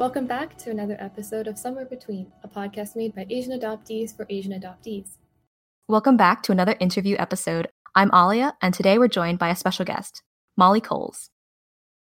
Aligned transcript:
Welcome 0.00 0.26
back 0.26 0.56
to 0.56 0.70
another 0.70 0.96
episode 0.98 1.46
of 1.46 1.58
Somewhere 1.58 1.84
Between, 1.84 2.32
a 2.42 2.48
podcast 2.48 2.96
made 2.96 3.14
by 3.14 3.26
Asian 3.28 3.52
adoptees 3.60 4.16
for 4.16 4.24
Asian 4.30 4.58
adoptees. 4.58 5.18
Welcome 5.88 6.16
back 6.16 6.42
to 6.44 6.52
another 6.52 6.74
interview 6.80 7.16
episode. 7.18 7.68
I'm 7.94 8.10
Alia, 8.14 8.54
and 8.62 8.72
today 8.72 8.98
we're 8.98 9.08
joined 9.08 9.38
by 9.38 9.50
a 9.50 9.54
special 9.54 9.84
guest, 9.84 10.22
Molly 10.56 10.80
Coles. 10.80 11.28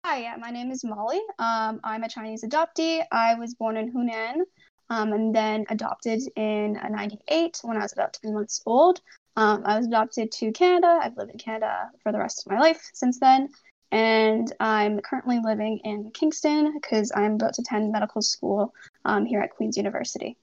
Hi, 0.03 0.35
my 0.37 0.49
name 0.49 0.71
is 0.71 0.83
Molly. 0.83 1.21
Um, 1.37 1.79
I'm 1.83 2.01
a 2.01 2.09
Chinese 2.09 2.43
adoptee. 2.43 3.03
I 3.11 3.35
was 3.35 3.53
born 3.53 3.77
in 3.77 3.93
Hunan 3.93 4.41
um, 4.89 5.13
and 5.13 5.35
then 5.35 5.65
adopted 5.69 6.21
in 6.35 6.79
98 6.89 7.59
when 7.61 7.77
I 7.77 7.81
was 7.81 7.93
about 7.93 8.13
10 8.13 8.33
months 8.33 8.63
old. 8.65 8.99
Um, 9.35 9.61
I 9.63 9.77
was 9.77 9.85
adopted 9.85 10.31
to 10.31 10.51
Canada. 10.53 11.01
I've 11.03 11.17
lived 11.17 11.33
in 11.33 11.37
Canada 11.37 11.91
for 12.01 12.11
the 12.11 12.17
rest 12.17 12.47
of 12.47 12.51
my 12.51 12.59
life 12.59 12.81
since 12.95 13.19
then. 13.19 13.49
And 13.91 14.51
I'm 14.59 14.99
currently 14.99 15.39
living 15.43 15.79
in 15.83 16.11
Kingston 16.11 16.73
because 16.73 17.11
I'm 17.15 17.35
about 17.35 17.53
to 17.55 17.61
attend 17.61 17.91
medical 17.91 18.21
school 18.21 18.73
um, 19.05 19.25
here 19.25 19.41
at 19.41 19.51
Queen's 19.51 19.77
University. 19.77 20.37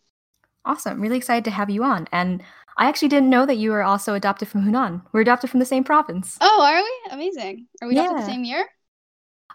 Awesome. 0.64 1.00
Really 1.00 1.16
excited 1.16 1.44
to 1.44 1.50
have 1.50 1.70
you 1.70 1.82
on. 1.82 2.06
And 2.12 2.42
I 2.76 2.88
actually 2.88 3.08
didn't 3.08 3.30
know 3.30 3.44
that 3.46 3.56
you 3.56 3.70
were 3.70 3.82
also 3.82 4.14
adopted 4.14 4.48
from 4.48 4.64
Hunan. 4.64 5.02
We're 5.12 5.20
adopted 5.20 5.50
from 5.50 5.60
the 5.60 5.66
same 5.66 5.84
province. 5.84 6.38
Oh, 6.40 6.62
are 6.62 6.82
we? 6.82 7.14
Amazing. 7.14 7.66
Are 7.80 7.88
we 7.88 7.94
adopted 7.94 8.22
the 8.22 8.26
same 8.26 8.44
year? 8.44 8.66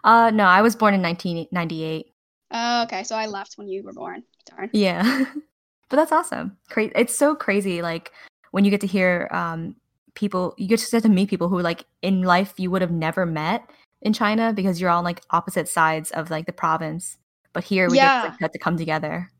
Uh, 0.04 0.30
no, 0.30 0.44
I 0.44 0.62
was 0.62 0.76
born 0.76 0.94
in 0.94 1.02
1998. 1.02 2.06
Oh, 2.50 2.82
okay. 2.84 3.04
So 3.04 3.16
I 3.16 3.26
left 3.26 3.54
when 3.56 3.68
you 3.68 3.82
were 3.82 3.92
born. 3.92 4.22
Darn. 4.46 4.70
Yeah. 4.72 5.24
but 5.88 5.96
that's 5.96 6.12
awesome. 6.12 6.56
Cra- 6.68 6.92
it's 6.94 7.16
so 7.16 7.34
crazy. 7.34 7.82
Like 7.82 8.12
when 8.52 8.64
you 8.64 8.70
get 8.70 8.80
to 8.82 8.86
hear 8.86 9.28
um, 9.32 9.76
people, 10.14 10.54
you 10.56 10.68
get 10.68 10.78
to 10.80 10.90
get 10.90 11.02
to 11.02 11.08
meet 11.08 11.30
people 11.30 11.48
who 11.48 11.60
like 11.60 11.84
in 12.02 12.22
life 12.22 12.54
you 12.58 12.70
would 12.70 12.82
have 12.82 12.90
never 12.90 13.26
met 13.26 13.68
in 14.02 14.12
China 14.12 14.52
because 14.52 14.80
you're 14.80 14.90
on 14.90 15.04
like 15.04 15.22
opposite 15.30 15.68
sides 15.68 16.10
of 16.10 16.30
like 16.30 16.46
the 16.46 16.52
province. 16.52 17.18
But 17.52 17.64
here 17.64 17.88
we 17.90 17.96
yeah. 17.96 18.22
get, 18.22 18.38
to, 18.38 18.44
like, 18.44 18.52
to 18.52 18.58
come 18.58 18.76
together. 18.76 19.30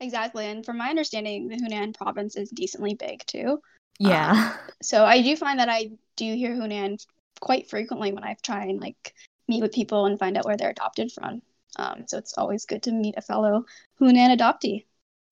Exactly. 0.00 0.46
And 0.46 0.64
from 0.64 0.78
my 0.78 0.88
understanding, 0.88 1.48
the 1.48 1.56
Hunan 1.56 1.94
province 1.94 2.36
is 2.36 2.50
decently 2.50 2.94
big 2.94 3.24
too. 3.26 3.60
Yeah. 3.98 4.52
Um, 4.52 4.72
so 4.82 5.04
I 5.04 5.22
do 5.22 5.36
find 5.36 5.60
that 5.60 5.68
I 5.68 5.90
do 6.16 6.34
hear 6.34 6.54
Hunan 6.54 7.04
quite 7.40 7.68
frequently 7.68 8.12
when 8.12 8.24
I 8.24 8.36
try 8.42 8.64
and 8.64 8.80
like 8.80 9.14
meet 9.46 9.62
with 9.62 9.72
people 9.72 10.06
and 10.06 10.18
find 10.18 10.36
out 10.36 10.44
where 10.44 10.56
they're 10.56 10.70
adopted 10.70 11.12
from. 11.12 11.42
Um, 11.76 12.04
so 12.06 12.18
it's 12.18 12.36
always 12.36 12.64
good 12.64 12.82
to 12.84 12.92
meet 12.92 13.14
a 13.16 13.22
fellow 13.22 13.64
Hunan 14.00 14.36
adoptee. 14.36 14.84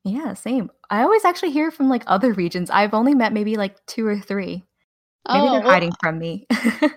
Yeah, 0.04 0.34
same. 0.34 0.70
I 0.90 1.02
always 1.02 1.24
actually 1.24 1.50
hear 1.50 1.70
from 1.70 1.88
like 1.88 2.04
other 2.06 2.32
regions. 2.32 2.70
I've 2.70 2.94
only 2.94 3.14
met 3.14 3.32
maybe 3.32 3.56
like 3.56 3.84
two 3.86 4.06
or 4.06 4.18
three. 4.18 4.64
Maybe 5.26 5.40
oh, 5.40 5.52
they're 5.52 5.60
well, 5.60 5.70
hiding 5.70 5.92
from 6.00 6.18
me. 6.18 6.46
well, 6.50 6.88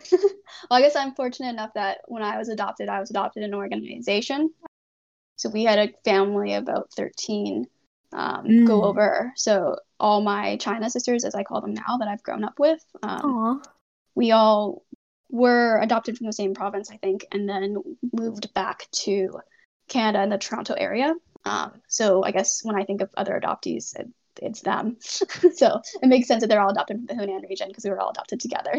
I 0.71 0.81
guess 0.81 0.95
I'm 0.95 1.15
fortunate 1.15 1.49
enough 1.49 1.71
that 1.75 1.99
when 2.07 2.23
I 2.23 2.37
was 2.37 2.49
adopted, 2.49 2.89
I 2.89 2.99
was 2.99 3.09
adopted 3.09 3.43
in 3.43 3.49
an 3.49 3.55
organization. 3.55 4.51
So 5.35 5.49
we 5.49 5.63
had 5.63 5.79
a 5.79 5.93
family 6.05 6.53
of 6.53 6.63
about 6.63 6.89
13 6.95 7.65
um, 8.13 8.45
mm. 8.45 8.67
go 8.67 8.83
over. 8.83 9.33
So 9.35 9.77
all 9.99 10.21
my 10.21 10.57
China 10.57 10.89
sisters, 10.89 11.25
as 11.25 11.35
I 11.35 11.43
call 11.43 11.61
them 11.61 11.73
now, 11.73 11.97
that 11.99 12.07
I've 12.07 12.23
grown 12.23 12.43
up 12.43 12.59
with, 12.59 12.83
um, 13.03 13.61
we 14.15 14.31
all 14.31 14.83
were 15.29 15.79
adopted 15.81 16.17
from 16.17 16.27
the 16.27 16.33
same 16.33 16.53
province, 16.53 16.91
I 16.91 16.97
think, 16.97 17.25
and 17.31 17.47
then 17.47 17.77
moved 18.13 18.53
back 18.53 18.87
to 18.91 19.39
Canada 19.87 20.23
in 20.23 20.29
the 20.29 20.37
Toronto 20.37 20.73
area. 20.73 21.13
Um, 21.45 21.81
so 21.87 22.23
I 22.23 22.31
guess 22.31 22.61
when 22.63 22.75
I 22.75 22.83
think 22.83 23.01
of 23.01 23.09
other 23.15 23.39
adoptees, 23.41 23.95
it's 24.41 24.61
them. 24.61 24.97
so 24.99 25.81
it 26.01 26.07
makes 26.07 26.27
sense 26.27 26.41
that 26.41 26.47
they're 26.47 26.61
all 26.61 26.71
adopted 26.71 26.97
from 26.97 27.05
the 27.05 27.13
Hunan 27.13 27.47
region 27.47 27.67
because 27.67 27.83
we 27.83 27.89
were 27.89 27.99
all 27.99 28.09
adopted 28.09 28.39
together. 28.39 28.73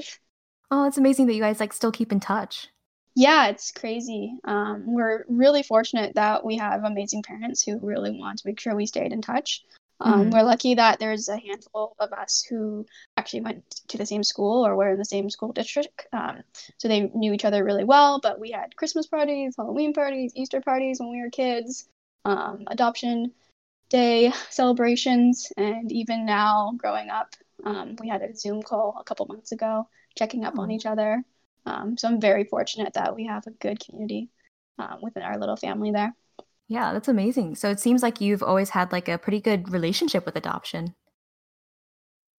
Oh, 0.70 0.86
it's 0.86 0.98
amazing 0.98 1.27
that 1.27 1.34
you 1.34 1.42
guys 1.42 1.60
like 1.60 1.72
still 1.72 1.92
keep 1.92 2.12
in 2.12 2.20
touch. 2.20 2.69
Yeah, 3.14 3.48
it's 3.48 3.72
crazy. 3.72 4.38
Um, 4.44 4.84
we're 4.86 5.24
really 5.28 5.62
fortunate 5.62 6.14
that 6.14 6.44
we 6.44 6.56
have 6.56 6.84
amazing 6.84 7.22
parents 7.22 7.62
who 7.62 7.78
really 7.78 8.10
want 8.10 8.38
to 8.38 8.48
make 8.48 8.58
sure 8.58 8.74
we 8.74 8.87
stayed 8.87 9.12
in 9.12 9.20
touch. 9.20 9.64
Um, 10.00 10.22
mm-hmm. 10.22 10.31
We're 10.31 10.42
lucky 10.42 10.75
that 10.75 10.98
there's 10.98 11.28
a 11.28 11.37
handful 11.37 11.94
of 11.98 12.12
us 12.12 12.44
who 12.48 12.87
actually 13.16 13.42
went 13.42 13.69
to 13.88 13.98
the 13.98 14.06
same 14.06 14.25
school 14.25 14.66
or 14.66 14.75
were 14.75 14.92
in 14.92 14.98
the 14.98 15.04
same 15.04 15.28
school 15.31 15.53
district. 15.53 16.06
Um, 16.12 16.42
so 16.78 16.88
they 16.88 17.03
knew 17.14 17.32
each 17.32 17.44
other 17.44 17.62
really 17.62 17.84
well, 17.84 18.19
but 18.20 18.41
we 18.41 18.50
had 18.50 18.75
Christmas 18.76 19.06
parties, 19.06 19.54
Halloween 19.56 19.92
parties, 19.92 20.32
Easter 20.34 20.60
parties 20.60 20.98
when 20.98 21.10
we 21.10 21.20
were 21.20 21.31
kids, 21.31 21.87
um, 22.25 22.64
adoption 22.69 23.32
day 23.92 24.32
celebrations, 24.50 25.53
and 25.56 25.92
even 25.92 26.26
now 26.26 26.72
growing 26.76 27.10
up, 27.10 27.28
um, 27.64 27.97
we 28.00 28.08
had 28.08 28.22
a 28.22 28.34
Zoom 28.34 28.62
call 28.62 28.97
a 28.98 29.04
couple 29.04 29.26
months 29.26 29.53
ago 29.53 29.86
checking 30.16 30.44
up 30.44 30.58
on 30.58 30.70
each 30.70 30.86
other. 30.86 31.22
Um, 31.66 31.97
so 31.97 32.08
I'm 32.08 32.20
very 32.20 32.44
fortunate 32.44 32.94
that 32.94 33.14
we 33.14 33.26
have 33.26 33.47
a 33.47 33.50
good 33.50 33.78
community 33.78 34.31
uh, 34.78 34.97
within 35.00 35.22
our 35.22 35.38
little 35.38 35.56
family 35.56 35.92
there. 35.92 36.14
Yeah, 36.69 36.92
that's 36.92 37.08
amazing. 37.08 37.54
So 37.56 37.70
it 37.70 37.81
seems 37.81 38.02
like 38.02 38.20
you've 38.20 38.42
always 38.42 38.70
had 38.70 38.92
like 38.92 39.08
a 39.08 39.19
pretty 39.19 39.41
good 39.41 39.70
relationship 39.70 40.25
with 40.25 40.36
adoption. 40.36 40.94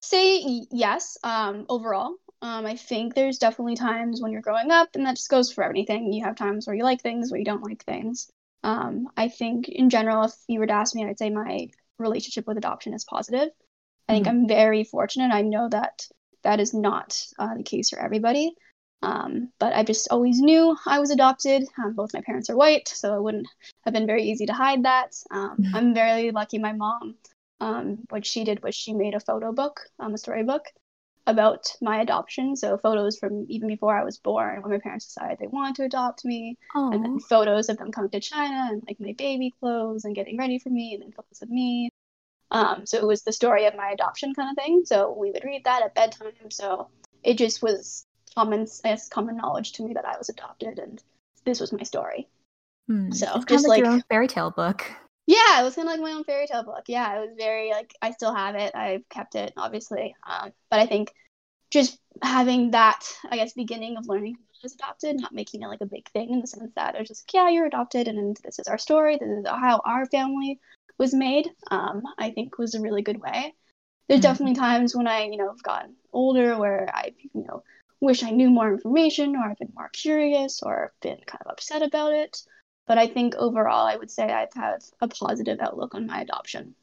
Say 0.02 0.66
yes, 0.72 1.18
um, 1.24 1.66
overall. 1.70 2.16
Um, 2.42 2.66
I 2.66 2.76
think 2.76 3.14
there's 3.14 3.38
definitely 3.38 3.76
times 3.76 4.22
when 4.22 4.32
you're 4.34 4.42
growing 4.42 4.72
up, 4.72 4.90
and 4.96 5.06
that 5.06 5.16
just 5.16 5.30
goes 5.30 5.54
for 5.54 5.64
anything. 5.64 6.12
You 6.12 6.26
have 6.26 6.36
times 6.36 6.68
where 6.68 6.76
you 6.76 6.84
like 6.84 7.02
things, 7.02 7.32
where 7.32 7.40
you 7.40 7.46
don't 7.46 7.64
like 7.64 7.86
things. 7.86 8.30
Um, 8.64 9.08
I 9.18 9.30
think 9.30 9.68
in 9.68 9.90
general, 9.90 10.26
if 10.26 10.34
you 10.48 10.60
were 10.60 10.68
to 10.68 10.74
ask 10.74 10.96
me, 10.96 11.06
I'd 11.06 11.20
say 11.20 11.30
my 11.30 11.70
relationship 12.00 12.48
with 12.48 12.58
adoption 12.58 12.94
is 12.94 13.04
positive. 13.04 13.50
I 14.08 14.14
think 14.14 14.28
mm-hmm. 14.28 14.38
I'm 14.38 14.48
very 14.48 14.84
fortunate. 14.84 15.34
I 15.34 15.42
know 15.42 15.70
that 15.70 16.08
that 16.44 16.60
is 16.60 16.74
not 16.74 17.22
uh, 17.40 17.56
the 17.56 17.64
case 17.64 17.90
for 17.90 18.00
everybody. 18.00 18.54
Um, 19.02 19.50
but 19.60 19.74
I 19.74 19.84
just 19.84 20.08
always 20.12 20.40
knew 20.40 20.78
I 20.88 21.00
was 21.00 21.12
adopted. 21.12 21.64
Um, 21.78 21.94
both 21.94 22.14
my 22.14 22.22
parents 22.22 22.50
are 22.50 22.56
white, 22.56 22.88
so 22.88 23.16
it 23.16 23.22
wouldn't 23.22 23.48
have 23.84 23.94
been 23.94 24.08
very 24.08 24.24
easy 24.24 24.46
to 24.46 24.54
hide 24.54 24.84
that. 24.84 25.14
Um, 25.30 25.58
mm-hmm. 25.60 25.76
I'm 25.76 25.94
very 25.94 26.32
lucky 26.32 26.58
my 26.58 26.72
mom, 26.72 27.16
um, 27.60 28.00
what 28.10 28.26
she 28.26 28.44
did 28.44 28.64
was 28.64 28.76
she 28.76 28.94
made 28.94 29.14
a 29.14 29.20
photo 29.20 29.52
book, 29.52 29.82
um, 30.00 30.14
a 30.14 30.18
storybook 30.18 30.64
about 31.26 31.74
my 31.82 32.02
adoption. 32.02 32.56
So 32.56 32.78
photos 32.78 33.18
from 33.18 33.46
even 33.50 33.68
before 33.68 33.98
I 33.98 34.04
was 34.04 34.18
born, 34.18 34.62
when 34.62 34.72
my 34.72 34.80
parents 34.80 35.06
decided 35.06 35.40
they 35.40 35.48
wanted 35.48 35.76
to 35.78 35.86
adopt 35.86 36.26
me, 36.26 36.58
Aww. 36.76 36.94
and 36.94 37.04
then 37.04 37.20
photos 37.20 37.70
of 37.70 37.78
them 37.78 37.92
coming 37.92 38.12
to 38.12 38.20
China 38.20 38.68
and 38.72 38.84
like 38.88 39.00
my 39.00 39.14
baby 39.18 39.54
clothes 39.60 40.06
and 40.06 40.16
getting 40.16 40.38
ready 40.38 40.60
for 40.60 40.70
me, 40.70 40.94
and 40.94 41.04
then 41.04 41.12
photos 41.12 41.42
of 41.42 41.50
me. 41.50 41.90
Um, 42.52 42.86
so 42.86 42.98
it 42.98 43.08
was 43.08 43.24
the 43.24 43.34
story 43.34 43.66
of 43.66 43.76
my 43.76 43.90
adoption 43.90 44.34
kind 44.34 44.50
of 44.52 44.64
thing. 44.64 44.84
So 44.86 45.16
we 45.18 45.32
would 45.32 45.44
read 45.44 45.64
that 45.64 45.82
at 45.82 45.96
bedtime. 45.96 46.52
So 46.52 46.88
it 47.24 47.38
just 47.38 47.64
was 47.64 48.06
common 48.36 48.68
as 48.84 49.08
common 49.10 49.38
knowledge 49.38 49.74
to 49.74 49.84
me 49.84 49.94
that 49.94 50.06
I 50.06 50.18
was 50.18 50.30
adopted 50.30 50.80
and 50.80 51.02
this 51.46 51.60
was 51.60 51.72
my 51.72 51.84
story. 51.84 52.28
Hmm. 52.88 53.12
So 53.12 53.28
it's 53.36 53.46
just 53.46 53.68
like, 53.68 53.80
like 53.80 53.86
your 53.86 53.94
own 53.94 54.04
fairy 54.10 54.28
tale 54.28 54.52
book. 54.52 54.86
Yeah, 55.26 55.62
it 55.62 55.64
was 55.64 55.76
kind 55.76 55.88
of 55.88 55.94
like 55.94 56.02
my 56.02 56.12
own 56.12 56.24
fairy 56.26 56.48
tale 56.48 56.64
book. 56.64 56.84
Yeah, 56.88 57.18
it 57.18 57.22
was 57.22 57.36
very 57.38 57.72
like 57.72 57.96
I 58.02 58.12
still 58.12 58.34
have 58.34 58.56
it. 58.56 58.76
I've 58.76 59.08
kept 59.10 59.36
it, 59.36 59.54
obviously. 59.56 60.16
Um, 60.28 60.52
but 60.70 60.80
I 60.80 60.86
think 60.86 61.14
just 61.72 61.98
having 62.22 62.72
that, 62.72 63.02
I 63.30 63.38
guess, 63.38 63.54
beginning 63.54 63.98
of 63.98 64.08
learning 64.08 64.36
I 64.38 64.60
was 64.62 64.74
adopted, 64.76 65.20
not 65.20 65.34
making 65.34 65.64
it 65.64 65.68
like 65.68 65.82
a 65.82 65.86
big 65.86 66.10
thing 66.10 66.30
in 66.30 66.42
the 66.42 66.48
sense 66.48 66.72
that 66.76 66.96
it 66.96 67.00
was 67.00 67.08
just 67.08 67.24
like, 67.24 67.34
yeah, 67.34 67.50
you're 67.50 67.66
adopted, 67.66 68.08
and 68.08 68.38
this 68.44 68.60
is 68.60 68.68
our 68.68 68.78
story. 68.78 69.18
This 69.18 69.30
is 69.30 69.46
how 69.48 69.82
our 69.86 70.06
family 70.06 70.60
was 70.98 71.14
made. 71.14 71.50
Um, 71.72 72.04
I 72.18 72.32
think 72.32 72.58
was 72.58 72.76
a 72.76 72.82
really 72.82 73.02
good 73.02 73.22
way. 73.22 73.54
There's 74.08 74.20
mm-hmm. 74.20 74.30
definitely 74.30 74.56
times 74.56 74.96
when 74.96 75.08
I, 75.08 75.24
you 75.24 75.38
know, 75.38 75.48
have 75.48 75.64
gotten 75.64 75.96
older 76.12 76.58
where 76.58 76.90
I, 76.94 77.14
you 77.34 77.46
know, 77.46 77.64
wish 78.02 78.24
I 78.24 78.32
knew 78.32 78.50
more 78.50 78.74
information 78.74 79.36
or 79.36 79.46
I've 79.46 79.58
been 79.58 79.74
more 79.76 79.90
curious 79.90 80.62
or 80.62 80.94
been 81.02 81.20
kind 81.26 81.42
of 81.46 81.52
upset 81.52 81.82
about 81.82 82.14
it. 82.14 82.38
But 82.88 82.98
I 82.98 83.08
think 83.08 83.36
overall, 83.36 83.88
I 83.88 83.96
would 83.96 84.12
say 84.12 84.24
I've 84.24 84.54
had 84.54 84.84
a 85.02 85.08
positive 85.08 85.60
outlook 85.60 85.96
on 85.96 86.08
my 86.08 86.22
adoption. 86.22 86.76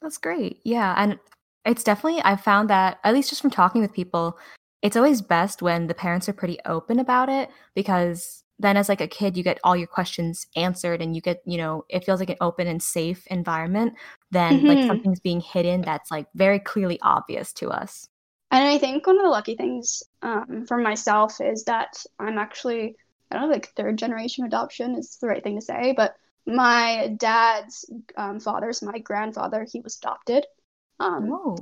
That's 0.00 0.18
great. 0.18 0.60
Yeah. 0.64 0.94
And 0.96 1.18
it's 1.64 1.84
definitely, 1.84 2.22
I've 2.22 2.40
found 2.40 2.70
that, 2.70 2.98
at 3.04 3.14
least 3.14 3.30
just 3.30 3.42
from 3.42 3.50
talking 3.50 3.80
with 3.80 3.92
people, 3.92 4.38
it's 4.82 4.96
always 4.96 5.22
best 5.22 5.62
when 5.62 5.86
the 5.86 5.94
parents 5.94 6.28
are 6.28 6.34
pretty 6.34 6.58
open 6.66 6.98
about 6.98 7.28
it 7.28 7.50
because 7.74 8.44
then 8.58 8.76
as 8.76 8.88
like 8.88 9.00
a 9.00 9.08
kid 9.08 9.36
you 9.36 9.42
get 9.42 9.58
all 9.64 9.76
your 9.76 9.86
questions 9.86 10.46
answered 10.54 11.02
and 11.02 11.16
you 11.16 11.22
get 11.22 11.42
you 11.44 11.56
know 11.56 11.84
it 11.88 12.04
feels 12.04 12.20
like 12.20 12.30
an 12.30 12.36
open 12.40 12.68
and 12.68 12.80
safe 12.80 13.26
environment 13.26 13.94
then 14.30 14.58
mm-hmm. 14.58 14.66
like 14.66 14.86
something's 14.86 15.18
being 15.18 15.40
hidden 15.40 15.80
that's 15.80 16.08
like 16.10 16.26
very 16.36 16.60
clearly 16.60 17.00
obvious 17.02 17.52
to 17.52 17.68
us 17.68 18.08
and 18.54 18.68
I 18.68 18.78
think 18.78 19.04
one 19.04 19.16
of 19.16 19.24
the 19.24 19.30
lucky 19.30 19.56
things 19.56 20.04
um, 20.22 20.64
for 20.68 20.78
myself 20.78 21.40
is 21.40 21.64
that 21.64 21.96
I'm 22.20 22.38
actually, 22.38 22.94
I 23.30 23.36
don't 23.36 23.48
know, 23.48 23.52
like 23.52 23.72
third 23.74 23.98
generation 23.98 24.44
adoption 24.44 24.96
is 24.96 25.16
the 25.20 25.28
right 25.28 25.42
thing 25.42 25.56
to 25.58 25.64
say, 25.64 25.94
but 25.96 26.14
my 26.46 27.14
dad's 27.16 27.90
um, 28.16 28.38
father, 28.40 28.72
so 28.72 28.86
my 28.86 28.98
grandfather, 28.98 29.66
he 29.70 29.80
was 29.80 29.96
adopted. 29.96 30.46
Um, 31.00 31.30
oh. 31.32 31.56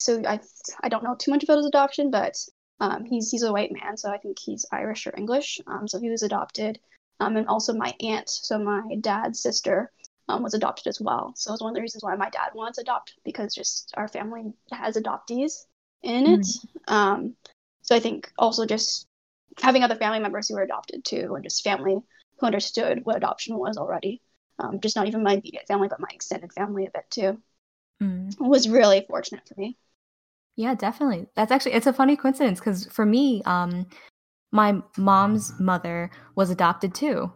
So 0.00 0.22
I, 0.26 0.40
I 0.82 0.88
don't 0.88 1.02
know 1.02 1.16
too 1.16 1.30
much 1.30 1.42
about 1.42 1.56
his 1.56 1.66
adoption, 1.66 2.10
but 2.10 2.36
um, 2.78 3.04
he's 3.04 3.30
he's 3.30 3.42
a 3.42 3.52
white 3.52 3.72
man, 3.72 3.96
so 3.96 4.10
I 4.10 4.18
think 4.18 4.38
he's 4.38 4.66
Irish 4.70 5.06
or 5.06 5.14
English. 5.16 5.60
Um, 5.66 5.88
so 5.88 5.98
he 5.98 6.10
was 6.10 6.22
adopted, 6.22 6.78
um, 7.18 7.36
and 7.36 7.48
also 7.48 7.74
my 7.74 7.94
aunt, 8.00 8.28
so 8.28 8.58
my 8.58 8.82
dad's 9.00 9.42
sister, 9.42 9.90
um, 10.28 10.42
was 10.42 10.54
adopted 10.54 10.86
as 10.86 11.00
well. 11.00 11.32
So 11.34 11.50
it 11.50 11.54
was 11.54 11.60
one 11.62 11.70
of 11.70 11.74
the 11.74 11.80
reasons 11.80 12.04
why 12.04 12.14
my 12.14 12.30
dad 12.30 12.50
wants 12.54 12.76
to 12.76 12.82
adopt 12.82 13.14
because 13.24 13.54
just 13.54 13.92
our 13.96 14.06
family 14.06 14.52
has 14.70 14.96
adoptees 14.96 15.64
in 16.02 16.26
it. 16.26 16.40
Mm. 16.40 16.92
Um, 16.92 17.34
so 17.82 17.96
I 17.96 18.00
think 18.00 18.30
also 18.38 18.66
just 18.66 19.07
having 19.60 19.82
other 19.82 19.96
family 19.96 20.20
members 20.20 20.48
who 20.48 20.54
were 20.54 20.62
adopted 20.62 21.04
too, 21.04 21.34
and 21.34 21.44
just 21.44 21.64
family 21.64 21.98
who 22.38 22.46
understood 22.46 23.00
what 23.04 23.16
adoption 23.16 23.56
was 23.56 23.76
already, 23.76 24.22
um, 24.58 24.80
just 24.80 24.96
not 24.96 25.08
even 25.08 25.22
my 25.22 25.34
immediate 25.34 25.66
family, 25.66 25.88
but 25.88 26.00
my 26.00 26.08
extended 26.12 26.52
family 26.52 26.86
a 26.86 26.90
bit 26.90 27.04
too. 27.10 27.40
Mm. 28.02 28.38
Was 28.40 28.68
really 28.68 29.04
fortunate 29.08 29.46
for 29.48 29.54
me. 29.58 29.76
Yeah, 30.56 30.74
definitely. 30.74 31.26
That's 31.34 31.52
actually 31.52 31.72
it's 31.72 31.86
a 31.86 31.92
funny 31.92 32.16
coincidence 32.16 32.58
because 32.58 32.86
for 32.86 33.06
me, 33.06 33.42
um, 33.46 33.86
my 34.50 34.80
mom's 34.96 35.58
mother 35.60 36.10
was 36.34 36.50
adopted 36.50 36.94
too. 36.94 37.32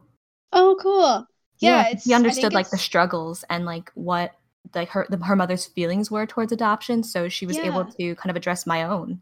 Oh, 0.53 0.77
cool. 0.81 1.27
Yeah, 1.61 1.87
it's, 1.91 2.05
he 2.05 2.15
understood 2.15 2.53
like 2.53 2.71
the 2.71 2.79
struggles 2.79 3.45
and 3.49 3.65
like 3.65 3.91
what 3.95 4.33
like 4.75 4.89
her 4.91 5.07
the, 5.09 5.19
her 5.19 5.37
mother's 5.37 5.67
feelings 5.67 6.11
were 6.11 6.27
towards 6.27 6.53
adoption, 6.53 7.03
so 7.03 7.29
she 7.29 7.47
was 7.47 7.59
able 7.59 7.85
to 7.85 8.15
kind 8.17 8.31
of 8.31 8.37
address 8.37 8.67
my 8.67 8.83
own. 8.83 9.21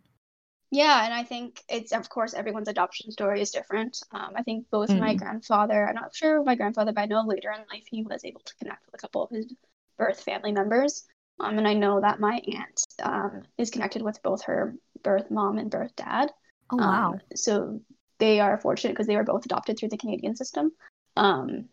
Yeah, 0.70 1.04
and 1.04 1.12
I 1.12 1.24
think 1.24 1.62
it's 1.68 1.92
of 1.92 2.08
course 2.08 2.32
everyone's 2.32 2.68
adoption 2.68 3.10
story 3.10 3.40
is 3.40 3.50
different. 3.50 4.00
Um, 4.12 4.32
I 4.36 4.42
think 4.42 4.70
both 4.70 4.88
my 4.94 5.14
Mm. 5.14 5.18
grandfather, 5.18 5.88
I'm 5.88 5.96
not 5.96 6.14
sure 6.14 6.42
my 6.44 6.54
grandfather, 6.54 6.92
but 6.92 7.02
I 7.02 7.06
know 7.06 7.22
later 7.22 7.50
in 7.50 7.64
life 7.72 7.86
he 7.90 8.02
was 8.02 8.24
able 8.24 8.40
to 8.40 8.54
connect 8.56 8.86
with 8.86 8.94
a 8.94 8.98
couple 8.98 9.24
of 9.24 9.30
his 9.30 9.52
birth 9.98 10.20
family 10.22 10.52
members. 10.52 11.06
Um, 11.40 11.58
and 11.58 11.66
I 11.66 11.74
know 11.74 12.00
that 12.00 12.20
my 12.20 12.40
aunt 12.46 12.86
um, 13.02 13.42
is 13.58 13.70
connected 13.70 14.02
with 14.02 14.22
both 14.22 14.44
her 14.44 14.76
birth 15.02 15.30
mom 15.30 15.58
and 15.58 15.70
birth 15.70 15.94
dad. 15.96 16.30
Oh 16.70 16.76
wow. 16.76 17.12
Um, 17.14 17.20
so 17.34 17.80
they 18.18 18.38
are 18.40 18.58
fortunate 18.58 18.92
because 18.92 19.06
they 19.08 19.16
were 19.16 19.24
both 19.24 19.44
adopted 19.46 19.78
through 19.78 19.88
the 19.88 19.96
Canadian 19.98 20.36
system. 20.36 20.72
Um, 21.16 21.68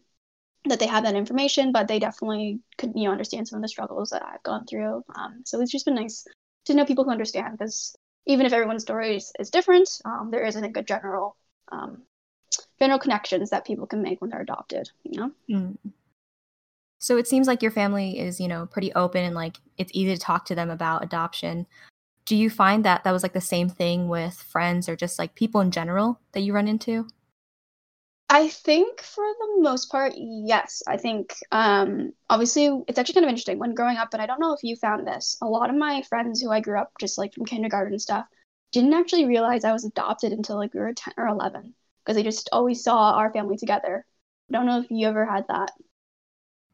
that 0.65 0.79
they 0.79 0.87
have 0.87 1.03
that 1.03 1.15
information, 1.15 1.71
but 1.71 1.87
they 1.87 1.99
definitely 1.99 2.59
could 2.77 2.93
you 2.95 3.05
know 3.05 3.11
understand 3.11 3.47
some 3.47 3.57
of 3.57 3.61
the 3.63 3.69
struggles 3.69 4.09
that 4.09 4.23
I've 4.25 4.43
gone 4.43 4.65
through. 4.65 5.03
Um, 5.15 5.43
so 5.45 5.61
it's 5.61 5.71
just 5.71 5.85
been 5.85 5.95
nice 5.95 6.25
to 6.65 6.73
know 6.73 6.85
people 6.85 7.03
who 7.03 7.11
understand 7.11 7.57
because 7.57 7.95
even 8.27 8.45
if 8.45 8.53
everyone's 8.53 8.83
story 8.83 9.15
is, 9.15 9.31
is 9.39 9.49
different, 9.49 9.89
um, 10.05 10.29
there 10.31 10.45
is 10.45 10.55
I 10.55 10.61
think 10.61 10.77
a 10.77 10.83
general 10.83 11.35
um, 11.71 12.03
general 12.79 12.99
connections 12.99 13.49
that 13.49 13.65
people 13.65 13.87
can 13.87 14.01
make 14.01 14.21
when 14.21 14.29
they're 14.29 14.41
adopted. 14.41 14.89
You 15.03 15.19
know. 15.19 15.31
Mm. 15.49 15.77
So 16.99 17.17
it 17.17 17.27
seems 17.27 17.47
like 17.47 17.61
your 17.61 17.71
family 17.71 18.19
is, 18.19 18.39
you 18.39 18.47
know, 18.47 18.65
pretty 18.65 18.93
open 18.93 19.23
and 19.23 19.35
like 19.35 19.57
it's 19.77 19.91
easy 19.93 20.13
to 20.13 20.19
talk 20.19 20.45
to 20.45 20.55
them 20.55 20.69
about 20.69 21.03
adoption. 21.03 21.67
Do 22.25 22.35
you 22.35 22.49
find 22.49 22.83
that 22.83 23.03
that 23.03 23.11
was 23.11 23.23
like 23.23 23.33
the 23.33 23.41
same 23.41 23.69
thing 23.69 24.07
with 24.07 24.33
friends 24.33 24.89
or 24.89 24.95
just 24.95 25.17
like 25.17 25.35
people 25.35 25.61
in 25.61 25.71
general 25.71 26.19
that 26.33 26.41
you 26.41 26.53
run 26.53 26.67
into? 26.67 27.07
I 28.29 28.49
think 28.49 29.01
for 29.01 29.25
the 29.25 29.57
most 29.61 29.87
part, 29.91 30.13
yes. 30.15 30.83
I 30.87 30.97
think 30.97 31.35
um, 31.51 32.11
obviously 32.29 32.67
it's 32.87 32.97
actually 32.99 33.13
kind 33.15 33.25
of 33.25 33.29
interesting 33.29 33.57
when 33.59 33.73
growing 33.73 33.97
up, 33.97 34.13
and 34.13 34.21
I 34.21 34.25
don't 34.25 34.39
know 34.39 34.53
if 34.53 34.63
you 34.63 34.75
found 34.75 35.07
this. 35.07 35.37
A 35.41 35.45
lot 35.45 35.69
of 35.69 35.75
my 35.77 36.01
friends 36.03 36.41
who 36.41 36.51
I 36.51 36.59
grew 36.59 36.79
up 36.79 36.91
just 36.99 37.17
like 37.17 37.33
from 37.33 37.45
kindergarten 37.45 37.93
and 37.93 38.01
stuff 38.01 38.25
didn't 38.73 38.93
actually 38.93 39.25
realize 39.25 39.63
I 39.63 39.71
was 39.73 39.85
adopted 39.85 40.33
until 40.33 40.57
like 40.57 40.73
we 40.73 40.81
were 40.81 40.93
10 40.93 41.13
or 41.17 41.27
11 41.27 41.73
because 42.03 42.15
they 42.15 42.23
just 42.23 42.49
always 42.51 42.83
saw 42.83 43.13
our 43.13 43.31
family 43.31 43.57
together. 43.57 44.05
I 44.49 44.53
don't 44.53 44.65
know 44.65 44.79
if 44.81 44.91
you 44.91 45.07
ever 45.07 45.25
had 45.25 45.47
that 45.47 45.71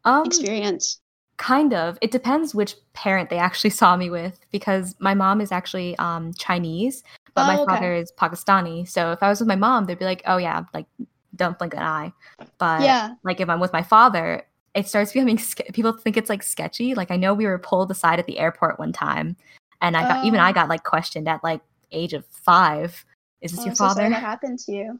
Um, 0.05 0.25
experience. 0.25 0.99
kind 1.37 1.73
of. 1.73 1.97
It 2.01 2.11
depends 2.11 2.55
which 2.55 2.75
parent 2.93 3.29
they 3.29 3.37
actually 3.39 3.71
saw 3.71 3.95
me 3.97 4.09
with 4.09 4.39
because 4.51 4.95
my 4.99 5.13
mom 5.13 5.41
is 5.41 5.51
actually 5.51 5.97
um 5.97 6.33
Chinese, 6.35 7.03
but 7.35 7.45
my 7.45 7.57
Oh, 7.57 7.63
okay. 7.63 7.79
father 7.79 7.93
is 7.93 8.11
Pakistani. 8.13 8.87
So 8.87 9.11
if 9.11 9.23
I 9.23 9.29
was 9.29 9.39
with 9.39 9.47
my 9.49 9.55
mom, 9.55 9.85
they'd 9.85 9.99
be 9.99 10.05
like, 10.05 10.23
"Oh 10.27 10.37
yeah, 10.37 10.63
like 10.73 10.87
don't 11.35 11.57
blink 11.57 11.73
an 11.73 11.83
eye." 11.83 12.13
But 12.57 12.81
Yeah. 12.83 13.15
like 13.23 13.39
if 13.39 13.49
I'm 13.49 13.59
with 13.59 13.73
my 13.73 13.83
father, 13.83 14.43
it 14.73 14.87
starts 14.87 15.11
becoming 15.13 15.39
people 15.73 15.93
think 15.93 16.17
it's 16.17 16.29
like 16.29 16.43
sketchy. 16.43 16.95
Like 16.95 17.11
I 17.11 17.17
know 17.17 17.33
we 17.33 17.45
were 17.45 17.59
pulled 17.59 17.91
aside 17.91 18.19
at 18.19 18.25
the 18.25 18.39
airport 18.39 18.79
one 18.79 18.93
time, 18.93 19.35
and 19.81 19.95
I 19.97 20.07
got 20.07 20.23
even 20.23 20.39
Oh. 20.39 20.43
I 20.43 20.51
got 20.51 20.69
like 20.69 20.83
questioned 20.83 21.27
at 21.27 21.43
like 21.43 21.61
age 21.91 22.13
of 22.13 22.25
five. 22.27 23.05
Is 23.41 23.51
this 23.51 23.59
Oh, 23.61 23.63
your 23.65 23.71
I'm 23.71 23.75
so 23.75 23.87
sorry 23.89 24.05
father? 24.05 24.15
that 24.15 24.21
happened 24.21 24.59
to 24.59 24.71
you. 24.71 24.99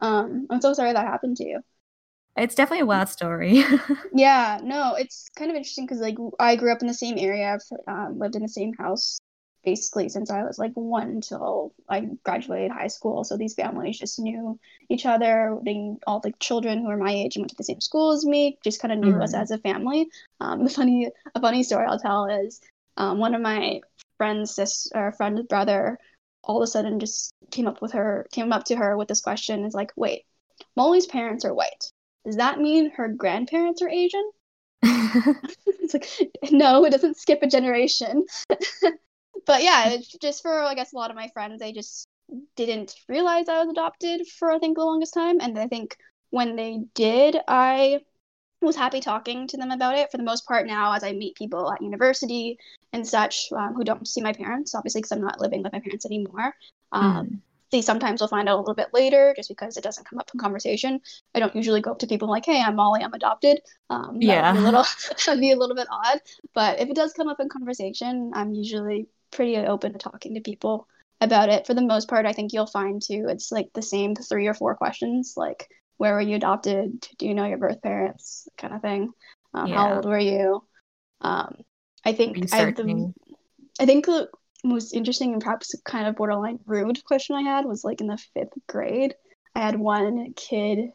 Um, 0.00 0.46
I'm 0.50 0.60
so 0.60 0.72
sorry 0.72 0.92
that 0.92 1.06
happened 1.06 1.36
to 1.38 1.44
you. 1.44 1.60
it's 2.36 2.54
definitely 2.54 2.82
a 2.82 2.86
wild 2.86 3.08
story. 3.08 3.64
Yeah, 4.14 4.60
no, 4.62 4.94
it's 4.94 5.28
kind 5.36 5.50
of 5.50 5.56
interesting 5.56 5.84
because 5.84 6.00
like 6.00 6.16
I 6.38 6.56
grew 6.56 6.72
up 6.72 6.80
in 6.80 6.86
the 6.88 6.94
same 6.94 7.18
area, 7.18 7.52
I've 7.54 7.78
um, 7.86 8.18
lived 8.18 8.36
in 8.36 8.42
the 8.42 8.48
same 8.48 8.72
house 8.74 9.18
basically 9.64 10.08
since 10.08 10.30
I 10.30 10.42
was 10.44 10.58
like 10.58 10.72
one 10.74 11.08
until 11.08 11.72
I 11.88 12.08
graduated 12.24 12.70
high 12.70 12.86
school. 12.88 13.24
So 13.24 13.36
these 13.36 13.54
families 13.54 13.98
just 13.98 14.18
knew 14.18 14.58
each 14.88 15.06
other. 15.06 15.58
They 15.64 15.94
all 16.06 16.20
the 16.20 16.32
children 16.40 16.78
who 16.78 16.88
were 16.88 16.96
my 16.96 17.12
age 17.12 17.36
and 17.36 17.42
went 17.42 17.50
to 17.50 17.56
the 17.56 17.64
same 17.64 17.80
school 17.80 18.12
as 18.12 18.24
me 18.24 18.58
just 18.64 18.80
kind 18.80 18.92
of 18.92 18.98
knew 18.98 19.20
us 19.20 19.34
Mm. 19.34 19.40
as 19.40 19.50
a 19.50 19.58
family. 19.58 20.08
Um, 20.40 20.64
the 20.64 20.70
funny 20.70 21.10
a 21.34 21.40
funny 21.40 21.62
story 21.62 21.86
I'll 21.86 21.98
tell 21.98 22.26
is 22.26 22.60
um, 22.96 23.18
one 23.18 23.34
of 23.34 23.40
my 23.40 23.80
friend's 24.16 24.54
sister, 24.54 24.90
or 24.94 25.12
friend's 25.12 25.42
brother 25.42 25.98
all 26.44 26.56
of 26.56 26.62
a 26.62 26.66
sudden 26.66 26.98
just 26.98 27.32
came 27.50 27.66
up 27.66 27.82
with 27.82 27.92
her 27.92 28.26
came 28.32 28.52
up 28.52 28.64
to 28.64 28.76
her 28.76 28.96
with 28.96 29.08
this 29.08 29.20
question. 29.20 29.64
Is 29.64 29.74
like, 29.74 29.92
wait, 29.96 30.24
Molly's 30.76 31.06
parents 31.06 31.44
are 31.44 31.54
white. 31.54 31.90
Does 32.24 32.36
that 32.36 32.58
mean 32.60 32.90
her 32.92 33.08
grandparents 33.08 33.82
are 33.82 33.88
Asian? 33.88 34.30
it's 35.66 35.94
like 35.94 36.08
no 36.52 36.84
it 36.84 36.90
doesn't 36.90 37.16
skip 37.16 37.40
a 37.42 37.48
generation 37.48 38.24
but 39.48 39.64
yeah 39.64 39.90
it's 39.90 40.08
just 40.18 40.42
for 40.42 40.62
i 40.62 40.74
guess 40.74 40.94
a 40.94 40.96
lot 40.96 41.10
of 41.10 41.16
my 41.16 41.28
friends 41.34 41.60
they 41.60 41.72
just 41.72 42.08
didn't 42.56 42.94
realize 43.08 43.48
i 43.48 43.60
was 43.60 43.70
adopted 43.70 44.26
for 44.38 44.52
i 44.52 44.60
think 44.60 44.76
the 44.78 44.84
longest 44.84 45.14
time 45.14 45.40
and 45.40 45.58
i 45.58 45.66
think 45.68 45.96
when 46.30 46.56
they 46.56 46.80
did 46.94 47.38
i 47.48 48.00
was 48.62 48.76
happy 48.76 49.00
talking 49.00 49.48
to 49.48 49.56
them 49.58 49.70
about 49.72 49.96
it 49.98 50.10
for 50.10 50.18
the 50.18 50.24
most 50.24 50.46
part 50.46 50.66
now 50.66 50.92
as 50.92 51.04
i 51.04 51.12
meet 51.12 51.36
people 51.36 51.72
at 51.72 51.82
university 51.82 52.58
and 52.92 53.06
such 53.06 53.48
um, 53.56 53.74
who 53.74 53.84
don't 53.84 54.08
see 54.08 54.22
my 54.22 54.32
parents 54.34 54.74
obviously 54.74 55.00
because 55.00 55.12
i'm 55.12 55.22
not 55.22 55.40
living 55.40 55.62
with 55.62 55.72
my 55.72 55.80
parents 55.80 56.06
anymore 56.06 56.54
um, 56.92 57.26
Mm. 57.26 57.40
they 57.72 57.82
sometimes 57.82 58.20
will 58.20 58.28
find 58.28 58.48
out 58.48 58.56
a 58.56 58.60
little 58.60 58.74
bit 58.74 58.88
later 58.94 59.34
just 59.36 59.50
because 59.50 59.76
it 59.76 59.84
doesn't 59.84 60.08
come 60.08 60.18
up 60.18 60.30
in 60.34 60.40
conversation. 60.40 61.00
I 61.34 61.40
don't 61.40 61.54
usually 61.54 61.82
go 61.82 61.92
up 61.92 61.98
to 61.98 62.06
people 62.06 62.28
like, 62.30 62.46
"Hey, 62.46 62.62
I'm 62.62 62.76
Molly, 62.76 63.02
I'm 63.04 63.12
adopted." 63.12 63.60
Um, 63.90 64.18
Yeah. 64.22 64.52
a 64.58 64.60
little 64.60 64.84
that'd 65.26 65.40
be 65.40 65.52
a 65.52 65.56
little 65.56 65.76
bit 65.76 65.88
odd. 65.90 66.20
But 66.54 66.80
if 66.80 66.88
it 66.88 66.96
does 66.96 67.12
come 67.12 67.28
up 67.28 67.40
in 67.40 67.50
conversation, 67.50 68.32
I'm 68.34 68.54
usually 68.54 69.08
pretty 69.30 69.56
open 69.56 69.92
to 69.92 69.98
talking 69.98 70.34
to 70.34 70.40
people 70.40 70.86
about 71.20 71.48
it. 71.48 71.66
For 71.66 71.74
the 71.74 71.82
most 71.82 72.08
part, 72.08 72.26
I 72.26 72.32
think 72.32 72.52
you'll 72.52 72.66
find 72.66 73.02
too, 73.02 73.26
it's 73.28 73.50
like 73.50 73.68
the 73.74 73.82
same 73.82 74.14
three 74.14 74.46
or 74.46 74.54
four 74.54 74.76
questions, 74.76 75.34
like 75.36 75.66
where 75.96 76.14
were 76.14 76.20
you 76.20 76.36
adopted? 76.36 77.06
Do 77.18 77.26
you 77.26 77.34
know 77.34 77.46
your 77.46 77.58
birth 77.58 77.82
parents? 77.82 78.48
Kind 78.56 78.74
of 78.74 78.80
thing. 78.80 79.10
Um, 79.52 79.70
How 79.70 79.94
old 79.94 80.06
were 80.06 80.18
you? 80.18 80.62
Um, 81.20 81.56
I 82.04 82.12
think 82.12 82.38
I 82.52 82.70
the 82.70 83.12
I 83.80 83.86
think 83.86 84.06
the 84.06 84.28
most 84.64 84.94
interesting 84.94 85.32
and 85.32 85.42
perhaps 85.42 85.74
kind 85.84 86.06
of 86.06 86.16
borderline 86.16 86.58
rude 86.66 87.04
question 87.04 87.36
I 87.36 87.42
had 87.42 87.64
was 87.64 87.84
like 87.84 88.00
in 88.00 88.06
the 88.06 88.18
fifth 88.34 88.54
grade. 88.68 89.14
I 89.54 89.60
had 89.60 89.78
one 89.78 90.32
kid, 90.36 90.90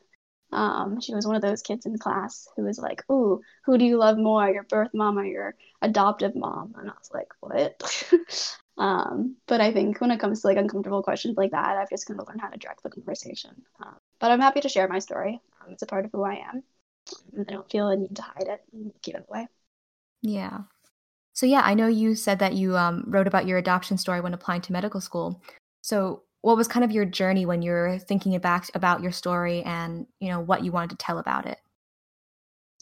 um, 0.53 1.01
she 1.01 1.13
was 1.13 1.25
one 1.25 1.35
of 1.35 1.41
those 1.41 1.61
kids 1.61 1.85
in 1.85 1.97
class 1.97 2.47
who 2.55 2.63
was 2.63 2.79
like, 2.79 3.03
Ooh, 3.11 3.41
who 3.65 3.77
do 3.77 3.85
you 3.85 3.97
love 3.97 4.17
more, 4.17 4.49
your 4.49 4.63
birth 4.63 4.91
mom 4.93 5.17
or 5.17 5.25
your 5.25 5.55
adoptive 5.81 6.35
mom? 6.35 6.75
And 6.77 6.89
I 6.89 6.93
was 6.93 7.11
like, 7.13 7.29
What? 7.39 8.13
um, 8.77 9.35
but 9.47 9.61
I 9.61 9.71
think 9.71 9.99
when 9.99 10.11
it 10.11 10.19
comes 10.19 10.41
to 10.41 10.47
like 10.47 10.57
uncomfortable 10.57 11.03
questions 11.03 11.37
like 11.37 11.51
that, 11.51 11.77
I've 11.77 11.89
just 11.89 12.07
kind 12.07 12.19
of 12.19 12.27
learned 12.27 12.41
how 12.41 12.49
to 12.49 12.57
direct 12.57 12.83
the 12.83 12.89
conversation. 12.89 13.51
Um, 13.83 13.95
but 14.19 14.31
I'm 14.31 14.41
happy 14.41 14.61
to 14.61 14.69
share 14.69 14.87
my 14.87 14.99
story. 14.99 15.41
Um, 15.61 15.73
it's 15.73 15.83
a 15.83 15.87
part 15.87 16.05
of 16.05 16.11
who 16.11 16.23
I 16.23 16.43
am. 16.51 16.63
I 17.39 17.43
don't 17.51 17.69
feel 17.69 17.89
a 17.89 17.95
need 17.95 18.15
to 18.15 18.21
hide 18.21 18.47
it 18.47 18.61
and 18.71 18.91
give 19.01 19.15
it 19.15 19.25
away. 19.29 19.47
Yeah. 20.21 20.59
So 21.33 21.45
yeah, 21.45 21.61
I 21.63 21.73
know 21.73 21.87
you 21.87 22.15
said 22.15 22.39
that 22.39 22.53
you 22.53 22.77
um, 22.77 23.05
wrote 23.07 23.27
about 23.27 23.47
your 23.47 23.57
adoption 23.57 23.97
story 23.97 24.21
when 24.21 24.33
applying 24.33 24.61
to 24.61 24.71
medical 24.71 25.01
school. 25.01 25.41
So 25.81 26.23
what 26.43 26.57
was 26.57 26.67
kind 26.67 26.83
of 26.83 26.91
your 26.91 27.05
journey 27.05 27.45
when 27.45 27.61
you're 27.61 27.97
thinking 27.97 28.37
back 28.39 28.69
about 28.75 29.01
your 29.01 29.13
story 29.13 29.63
and 29.63 30.05
you 30.19 30.29
know 30.29 30.41
what 30.41 30.63
you 30.63 30.73
wanted 30.73 30.89
to 30.91 30.97
tell 30.97 31.17
about 31.17 31.45
it? 31.45 31.57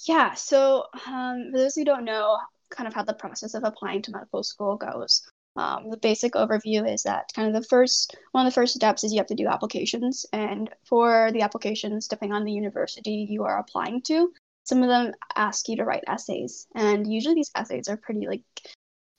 Yeah, 0.08 0.34
so 0.34 0.86
um, 1.06 1.50
for 1.52 1.60
those 1.60 1.76
who 1.76 1.86
don't 1.86 2.04
know, 2.04 2.40
kind 2.72 2.88
of 2.88 2.94
how 2.96 3.04
the 3.04 3.14
process 3.14 3.54
of 3.54 3.64
applying 3.64 4.02
to 4.02 4.12
medical 4.12 4.42
school 4.44 4.78
goes. 4.78 5.22
Um, 5.56 5.92
the 5.92 5.98
basic 5.98 6.34
overview 6.34 6.92
is 6.92 7.04
that 7.04 7.30
kind 7.36 7.48
of 7.48 7.54
the 7.54 7.68
first 7.68 8.16
one 8.32 8.48
of 8.48 8.52
the 8.52 8.56
first 8.56 8.74
steps 8.74 9.04
is 9.04 9.14
you 9.14 9.20
have 9.20 9.28
to 9.28 9.36
do 9.36 9.48
applications, 9.48 10.26
and 10.34 10.68
for 10.88 11.30
the 11.32 11.42
applications, 11.42 12.08
depending 12.08 12.34
on 12.34 12.46
the 12.46 12.54
university 12.54 13.28
you 13.30 13.44
are 13.44 13.60
applying 13.60 14.02
to, 14.04 14.34
some 14.64 14.82
of 14.82 14.90
them 14.90 15.14
ask 15.36 15.70
you 15.70 15.76
to 15.76 15.86
write 15.86 16.06
essays, 16.08 16.66
and 16.74 17.12
usually 17.12 17.36
these 17.36 17.52
essays 17.54 17.90
are 17.90 17.98
pretty 17.98 18.26
like 18.26 18.42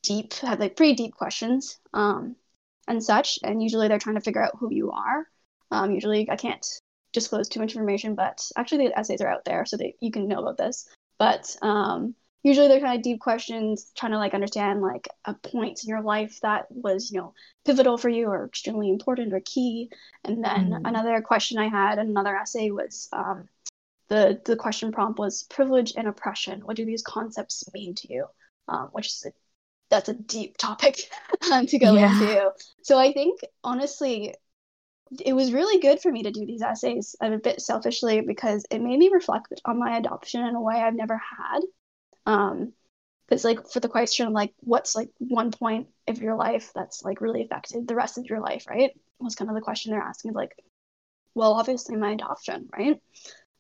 deep, 0.03 0.33
have 0.35 0.59
like 0.59 0.75
pretty 0.75 0.95
deep 0.95 1.15
questions, 1.15 1.79
um, 1.95 2.35
and 2.89 3.03
such, 3.03 3.39
and 3.43 3.63
usually 3.63 3.89
they're 3.89 3.99
trying 3.99 4.17
to 4.17 4.23
figure 4.23 4.43
out 4.43 4.57
who 4.59 4.73
you 4.73 4.91
are. 4.91 5.27
Um, 5.71 5.93
usually, 5.93 6.29
I 6.31 6.37
can't 6.37 6.65
disclose 7.13 7.49
too 7.49 7.61
much 7.61 7.73
information, 7.73 8.15
but 8.15 8.41
actually 8.57 8.89
the 8.89 8.99
essays 8.99 9.21
are 9.21 9.29
out 9.29 9.45
there 9.45 9.65
so 9.67 9.77
that 9.77 9.93
you 10.01 10.11
can 10.11 10.29
know 10.29 10.41
about 10.41 10.57
this. 10.57 10.89
But 11.19 11.57
um, 11.63 12.15
usually 12.43 12.69
they're 12.69 12.81
kind 12.81 12.97
of 12.97 13.03
deep 13.03 13.21
questions, 13.21 13.93
trying 13.97 14.13
to 14.13 14.19
like 14.19 14.35
understand 14.35 14.83
like 14.83 15.09
a 15.25 15.35
point 15.35 15.83
in 15.85 15.89
your 15.89 16.03
life 16.03 16.39
that 16.43 16.67
was 16.71 17.11
you 17.13 17.19
know 17.21 17.35
pivotal 17.65 17.97
for 17.99 18.09
you 18.09 18.27
or 18.29 18.45
extremely 18.47 18.91
important 18.91 19.33
or 19.33 19.41
key. 19.41 19.91
And 20.25 20.43
then 20.45 20.71
Mm. 20.71 20.89
another 20.89 21.21
question 21.23 21.59
I 21.59 21.69
had, 21.69 21.99
another 21.99 22.37
essay 22.37 22.71
was 22.71 23.09
um, 23.13 23.49
the 24.09 24.41
the 24.45 24.57
question 24.57 24.93
prompt 24.93 25.19
was 25.19 25.45
privilege 25.45 25.95
and 25.97 26.09
oppression. 26.09 26.61
What 26.63 26.77
do 26.77 26.85
these 26.85 27.03
concepts 27.03 27.65
mean 27.73 27.95
to 27.97 28.13
you? 28.13 28.27
Um, 28.69 28.89
which 28.93 29.07
is 29.09 29.27
a, 29.27 29.33
that's 29.93 30.11
a 30.11 30.15
deep 30.15 30.59
topic 30.59 30.99
um, 31.53 31.67
to 31.69 31.79
go 31.79 31.95
Yeah. 31.95 31.99
into. 31.99 32.51
So 32.83 32.99
I 32.99 33.13
think 33.15 33.41
honestly 33.65 34.35
it 35.25 35.35
was 35.35 35.53
really 35.53 35.81
good 35.81 36.01
for 36.01 36.11
me 36.11 36.23
to 36.25 36.31
do 36.31 36.47
these 36.47 36.63
essays 36.63 37.17
a 37.21 37.37
bit 37.39 37.61
selfishly 37.61 38.23
because 38.23 38.65
it 38.71 38.81
made 38.81 38.99
me 38.99 39.11
reflect 39.13 39.53
on 39.65 39.79
my 39.79 39.99
adoption 39.99 40.45
in 40.45 40.55
a 40.55 40.61
way 40.61 40.77
I've 40.77 40.95
never 40.95 41.19
had. 41.19 41.61
Um, 42.27 42.73
because 43.29 43.45
like 43.45 43.69
for 43.71 43.81
the 43.81 43.89
question 43.89 44.27
of 44.27 44.35
like 44.35 44.55
what's 44.61 44.97
like 44.97 45.11
one 45.19 45.53
point 45.53 45.89
of 46.09 46.19
your 46.21 46.37
life 46.37 46.73
that's 46.75 47.05
like 47.05 47.21
really 47.21 47.43
affected 47.43 47.89
the 47.89 47.97
rest 47.97 48.19
of 48.19 48.27
your 48.27 48.41
life, 48.41 48.67
right? 48.69 48.93
Was 49.21 49.37
kind 49.37 49.51
of 49.51 49.57
the 49.57 49.63
question 49.63 49.93
they're 49.93 50.03
asking. 50.03 50.35
Like, 50.35 50.53
well, 51.35 51.55
obviously 51.55 51.97
my 51.97 52.13
adoption, 52.13 52.69
right? 52.77 53.01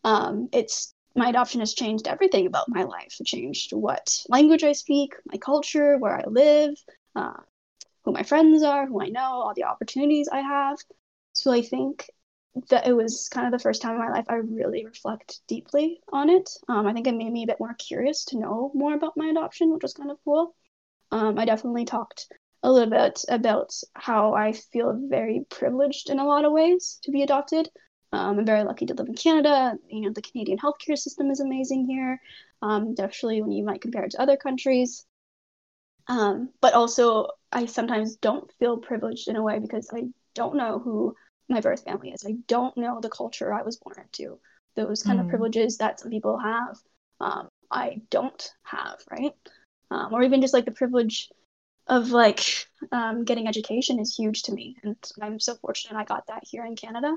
Um, 0.04 0.48
it's 0.52 0.94
my 1.14 1.28
adoption 1.28 1.60
has 1.60 1.74
changed 1.74 2.08
everything 2.08 2.46
about 2.46 2.68
my 2.68 2.84
life. 2.84 3.16
It 3.20 3.26
changed 3.26 3.72
what 3.72 4.24
language 4.28 4.64
I 4.64 4.72
speak, 4.72 5.14
my 5.26 5.38
culture, 5.38 5.98
where 5.98 6.18
I 6.18 6.24
live, 6.26 6.74
uh, 7.14 7.40
who 8.04 8.12
my 8.12 8.22
friends 8.22 8.62
are, 8.62 8.86
who 8.86 9.00
I 9.00 9.08
know, 9.08 9.20
all 9.20 9.54
the 9.54 9.64
opportunities 9.64 10.28
I 10.32 10.40
have. 10.40 10.78
So 11.32 11.52
I 11.52 11.62
think 11.62 12.10
that 12.68 12.86
it 12.86 12.92
was 12.92 13.28
kind 13.30 13.46
of 13.46 13.52
the 13.52 13.62
first 13.62 13.80
time 13.80 13.94
in 13.94 14.00
my 14.00 14.10
life 14.10 14.26
I 14.28 14.34
really 14.34 14.84
reflect 14.84 15.40
deeply 15.48 16.00
on 16.12 16.28
it. 16.28 16.50
Um, 16.68 16.86
I 16.86 16.92
think 16.92 17.06
it 17.06 17.14
made 17.14 17.32
me 17.32 17.44
a 17.44 17.46
bit 17.46 17.60
more 17.60 17.74
curious 17.74 18.26
to 18.26 18.38
know 18.38 18.70
more 18.74 18.94
about 18.94 19.16
my 19.16 19.28
adoption, 19.28 19.72
which 19.72 19.82
was 19.82 19.94
kind 19.94 20.10
of 20.10 20.18
cool. 20.24 20.54
Um, 21.10 21.38
I 21.38 21.44
definitely 21.44 21.84
talked 21.84 22.28
a 22.62 22.70
little 22.70 22.90
bit 22.90 23.24
about 23.28 23.72
how 23.94 24.34
I 24.34 24.52
feel 24.52 24.98
very 25.08 25.44
privileged 25.50 26.10
in 26.10 26.18
a 26.18 26.26
lot 26.26 26.44
of 26.44 26.52
ways 26.52 26.98
to 27.02 27.10
be 27.10 27.22
adopted. 27.22 27.68
Um, 28.12 28.38
I'm 28.38 28.46
very 28.46 28.64
lucky 28.64 28.86
to 28.86 28.94
live 28.94 29.08
in 29.08 29.14
Canada. 29.14 29.78
You 29.88 30.02
know, 30.02 30.10
the 30.10 30.22
Canadian 30.22 30.58
healthcare 30.58 30.98
system 30.98 31.30
is 31.30 31.40
amazing 31.40 31.86
here, 31.86 32.20
um, 32.60 32.88
especially 32.88 33.40
when 33.40 33.52
you 33.52 33.64
might 33.64 33.80
compare 33.80 34.04
it 34.04 34.10
to 34.12 34.20
other 34.20 34.36
countries. 34.36 35.06
Um, 36.08 36.50
but 36.60 36.74
also, 36.74 37.28
I 37.50 37.66
sometimes 37.66 38.16
don't 38.16 38.50
feel 38.58 38.78
privileged 38.78 39.28
in 39.28 39.36
a 39.36 39.42
way 39.42 39.58
because 39.58 39.88
I 39.94 40.04
don't 40.34 40.56
know 40.56 40.78
who 40.78 41.14
my 41.48 41.60
birth 41.60 41.84
family 41.84 42.10
is. 42.10 42.24
I 42.26 42.34
don't 42.48 42.76
know 42.76 43.00
the 43.00 43.08
culture 43.08 43.52
I 43.52 43.62
was 43.62 43.76
born 43.76 43.96
into. 43.98 44.38
Those 44.74 45.02
kind 45.02 45.18
mm. 45.18 45.24
of 45.24 45.28
privileges 45.28 45.78
that 45.78 46.00
some 46.00 46.10
people 46.10 46.38
have, 46.38 46.76
um, 47.20 47.48
I 47.70 48.00
don't 48.10 48.50
have, 48.62 49.00
right? 49.10 49.32
Um, 49.90 50.12
or 50.12 50.22
even 50.22 50.40
just 50.40 50.54
like 50.54 50.64
the 50.64 50.72
privilege 50.72 51.30
of 51.86 52.10
like 52.10 52.42
um, 52.90 53.24
getting 53.24 53.48
education 53.48 53.98
is 54.00 54.16
huge 54.16 54.42
to 54.44 54.52
me, 54.52 54.76
and 54.82 54.96
I'm 55.20 55.38
so 55.38 55.54
fortunate 55.56 55.98
I 55.98 56.04
got 56.04 56.26
that 56.28 56.44
here 56.44 56.64
in 56.64 56.76
Canada. 56.76 57.14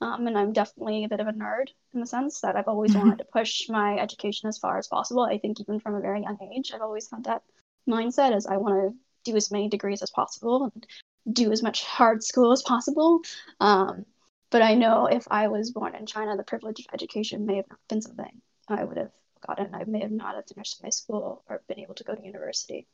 Um, 0.00 0.26
and 0.26 0.36
I'm 0.36 0.52
definitely 0.52 1.04
a 1.04 1.08
bit 1.08 1.20
of 1.20 1.28
a 1.28 1.32
nerd 1.32 1.68
in 1.94 2.00
the 2.00 2.06
sense 2.06 2.40
that 2.40 2.56
I've 2.56 2.68
always 2.68 2.94
wanted 2.96 3.18
to 3.18 3.24
push 3.24 3.68
my 3.68 3.98
education 3.98 4.48
as 4.48 4.58
far 4.58 4.78
as 4.78 4.88
possible. 4.88 5.22
I 5.22 5.38
think 5.38 5.60
even 5.60 5.80
from 5.80 5.94
a 5.94 6.00
very 6.00 6.22
young 6.22 6.38
age, 6.54 6.72
I've 6.74 6.82
always 6.82 7.10
had 7.10 7.24
that 7.24 7.42
mindset 7.88 8.32
as 8.32 8.46
I 8.46 8.56
want 8.56 8.74
to 8.74 9.30
do 9.30 9.36
as 9.36 9.50
many 9.50 9.68
degrees 9.68 10.02
as 10.02 10.10
possible 10.10 10.64
and 10.64 10.86
do 11.32 11.52
as 11.52 11.62
much 11.62 11.84
hard 11.84 12.22
school 12.22 12.52
as 12.52 12.62
possible. 12.62 13.20
Um, 13.60 14.04
but 14.50 14.62
I 14.62 14.74
know 14.74 15.06
if 15.06 15.26
I 15.30 15.48
was 15.48 15.72
born 15.72 15.94
in 15.94 16.06
China, 16.06 16.36
the 16.36 16.44
privilege 16.44 16.80
of 16.80 16.86
education 16.92 17.46
may 17.46 17.56
have 17.56 17.68
not 17.68 17.80
been 17.88 18.02
something 18.02 18.40
I 18.68 18.84
would 18.84 18.96
have 18.96 19.10
gotten. 19.46 19.74
I 19.74 19.84
may 19.84 20.00
have 20.00 20.10
not 20.10 20.36
have 20.36 20.46
finished 20.46 20.80
high 20.82 20.90
school 20.90 21.42
or 21.48 21.62
been 21.66 21.80
able 21.80 21.94
to 21.94 22.04
go 22.04 22.14
to 22.14 22.24
university. 22.24 22.86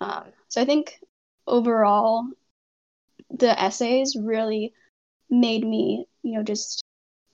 Um, 0.00 0.24
so 0.48 0.62
I 0.62 0.64
think 0.64 1.00
overall, 1.46 2.24
the 3.30 3.60
essays 3.60 4.16
really 4.18 4.72
made 5.30 5.64
me, 5.66 6.06
you 6.22 6.34
know, 6.34 6.42
just 6.42 6.84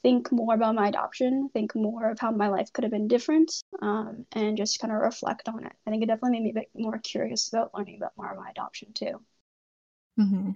think 0.02 0.30
more 0.30 0.54
about 0.54 0.74
my 0.74 0.88
adoption, 0.88 1.48
think 1.52 1.74
more 1.74 2.10
of 2.10 2.20
how 2.20 2.30
my 2.30 2.48
life 2.48 2.72
could 2.72 2.84
have 2.84 2.90
been 2.92 3.08
different, 3.08 3.52
um, 3.80 4.26
and 4.32 4.56
just 4.56 4.78
kind 4.78 4.92
of 4.92 5.00
reflect 5.00 5.48
on 5.48 5.64
it. 5.64 5.72
I 5.86 5.90
think 5.90 6.02
it 6.02 6.06
definitely 6.06 6.38
made 6.38 6.44
me 6.44 6.50
a 6.50 6.60
bit 6.60 6.68
more 6.74 6.98
curious 6.98 7.48
about 7.48 7.72
learning 7.74 7.96
about 7.96 8.12
more 8.16 8.30
of 8.30 8.38
my 8.38 8.50
adoption 8.50 8.92
too. 8.92 9.20
Mm-hmm. 10.20 10.50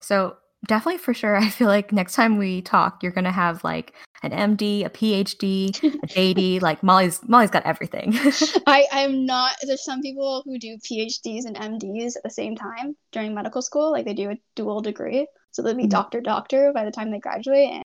So 0.00 0.36
definitely 0.66 0.98
for 0.98 1.14
sure, 1.14 1.36
I 1.40 1.48
feel 1.48 1.68
like 1.68 1.92
next 1.92 2.14
time 2.14 2.36
we 2.36 2.62
talk, 2.62 3.02
you're 3.02 3.12
gonna 3.12 3.32
have 3.32 3.64
like 3.64 3.94
an 4.22 4.32
MD, 4.56 4.84
a 4.84 4.90
PhD, 4.90 5.68
a 6.02 6.06
JD. 6.06 6.62
like 6.62 6.82
Molly's 6.82 7.20
Molly's 7.26 7.50
got 7.50 7.64
everything. 7.64 8.14
I 8.66 8.86
I'm 8.92 9.24
not. 9.24 9.56
There's 9.62 9.84
some 9.84 10.02
people 10.02 10.42
who 10.44 10.58
do 10.58 10.76
PhDs 10.78 11.46
and 11.46 11.56
MDs 11.56 12.16
at 12.16 12.22
the 12.22 12.30
same 12.30 12.56
time 12.56 12.96
during 13.12 13.34
medical 13.34 13.62
school, 13.62 13.92
like 13.92 14.04
they 14.04 14.14
do 14.14 14.30
a 14.30 14.38
dual 14.54 14.80
degree, 14.80 15.26
so 15.54 15.62
they'll 15.62 15.74
be 15.74 15.84
mm-hmm. 15.84 15.90
doctor 15.90 16.20
doctor 16.20 16.72
by 16.74 16.84
the 16.84 16.90
time 16.90 17.12
they 17.12 17.20
graduate. 17.20 17.70
And 17.70 17.82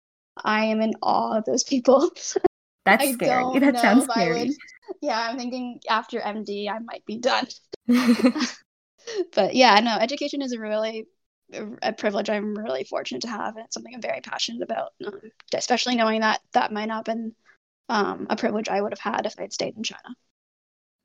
I 0.45 0.64
am 0.66 0.81
in 0.81 0.95
awe 1.00 1.38
of 1.38 1.45
those 1.45 1.62
people. 1.62 2.11
That's 2.85 3.04
I 3.04 3.12
scary. 3.12 3.61
That 3.61 3.78
sounds 3.78 4.04
scary. 4.04 4.47
Would, 4.47 4.50
yeah, 5.00 5.28
I'm 5.31 5.38
thinking 5.38 5.78
after 5.88 6.19
MD, 6.19 6.69
I 6.69 6.81
might 6.81 7.07
be 7.07 7.19
done. 7.19 7.47
but 7.87 9.54
yeah, 9.54 9.78
no, 9.78 9.97
education 9.97 10.42
is 10.42 10.52
a 10.52 10.59
really 10.59 11.07
a 11.83 11.92
privilege 11.92 12.28
I'm 12.31 12.54
really 12.54 12.83
fortunate 12.83 13.23
to 13.23 13.28
have, 13.28 13.54
and 13.54 13.66
it's 13.66 13.75
something 13.75 13.95
I'm 13.95 14.02
very 14.02 14.23
passionate 14.23 14.62
about. 14.62 14.90
Um, 15.07 15.21
especially 15.54 15.95
knowing 15.95 16.23
that 16.23 16.40
that 16.54 16.73
might 16.73 16.87
not 16.87 17.07
have 17.07 17.16
been 17.16 17.37
um, 17.88 18.26
a 18.28 18.35
privilege 18.35 18.69
I 18.69 18.81
would 18.81 18.92
have 18.92 19.14
had 19.14 19.26
if 19.26 19.38
I'd 19.38 19.52
stayed 19.52 19.76
in 19.76 19.85
China. 19.85 20.16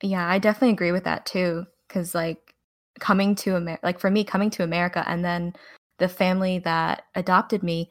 Yeah, 0.01 0.27
I 0.27 0.39
definitely 0.39 0.73
agree 0.73 0.91
with 0.91 1.03
that 1.03 1.27
too. 1.27 1.65
Because 1.87 2.15
like 2.15 2.55
coming 2.99 3.35
to 3.35 3.55
America, 3.55 3.85
like 3.85 3.99
for 3.99 4.09
me, 4.09 4.23
coming 4.23 4.49
to 4.51 4.63
America, 4.63 5.03
and 5.05 5.23
then 5.23 5.53
the 5.99 6.09
family 6.09 6.59
that 6.59 7.03
adopted 7.15 7.63
me 7.63 7.89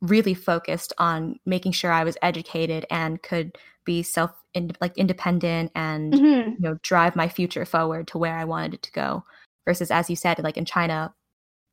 really 0.00 0.34
focused 0.34 0.92
on 0.98 1.38
making 1.44 1.72
sure 1.72 1.90
I 1.90 2.04
was 2.04 2.16
educated 2.22 2.86
and 2.90 3.22
could 3.22 3.56
be 3.84 4.02
self 4.02 4.32
in, 4.54 4.72
like 4.80 4.96
independent 4.96 5.72
and 5.74 6.12
mm-hmm. 6.12 6.50
you 6.50 6.56
know 6.60 6.78
drive 6.82 7.16
my 7.16 7.28
future 7.28 7.64
forward 7.64 8.06
to 8.08 8.18
where 8.18 8.36
I 8.36 8.44
wanted 8.44 8.74
it 8.74 8.82
to 8.82 8.92
go. 8.92 9.24
Versus, 9.66 9.90
as 9.90 10.08
you 10.08 10.16
said, 10.16 10.38
like 10.42 10.56
in 10.56 10.64
China, 10.64 11.14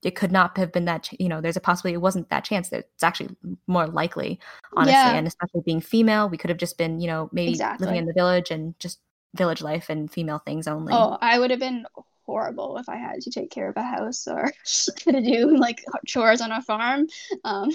it 0.04 0.16
could 0.16 0.32
not 0.32 0.58
have 0.58 0.72
been 0.72 0.86
that. 0.86 1.04
Ch- 1.04 1.16
you 1.20 1.30
know, 1.30 1.40
there's 1.40 1.56
a 1.56 1.62
possibility 1.62 1.96
it 1.96 2.02
wasn't 2.02 2.30
that 2.30 2.44
chance. 2.44 2.70
That 2.70 2.90
it's 2.94 3.04
actually 3.04 3.36
more 3.68 3.88
likely, 3.88 4.40
honestly, 4.76 4.94
yeah. 4.94 5.16
and 5.16 5.28
especially 5.28 5.62
being 5.66 5.82
female, 5.82 6.28
we 6.28 6.38
could 6.38 6.50
have 6.50 6.58
just 6.58 6.78
been 6.78 7.00
you 7.00 7.08
know 7.08 7.30
maybe 7.32 7.52
exactly. 7.52 7.86
living 7.86 8.00
in 8.00 8.06
the 8.06 8.14
village 8.14 8.52
and 8.52 8.78
just 8.80 9.00
village 9.36 9.62
life 9.62 9.90
and 9.90 10.12
female 10.12 10.40
things 10.40 10.68
only. 10.68 10.94
Oh, 10.94 11.18
I 11.22 11.40
would 11.40 11.52
have 11.52 11.60
been 11.60 11.86
horrible 12.26 12.78
if 12.78 12.90
I 12.90 12.98
had 12.98 13.22
to 13.22 13.32
take 13.32 13.52
care 13.52 13.70
of 13.70 13.78
a 13.78 13.84
house 13.84 14.28
or 14.28 14.52
to 14.66 15.22
do 15.22 15.58
like 15.58 15.84
chores 16.06 16.42
on 16.42 16.52
a 16.52 16.62
farm. 16.62 17.08
Um, 17.44 17.70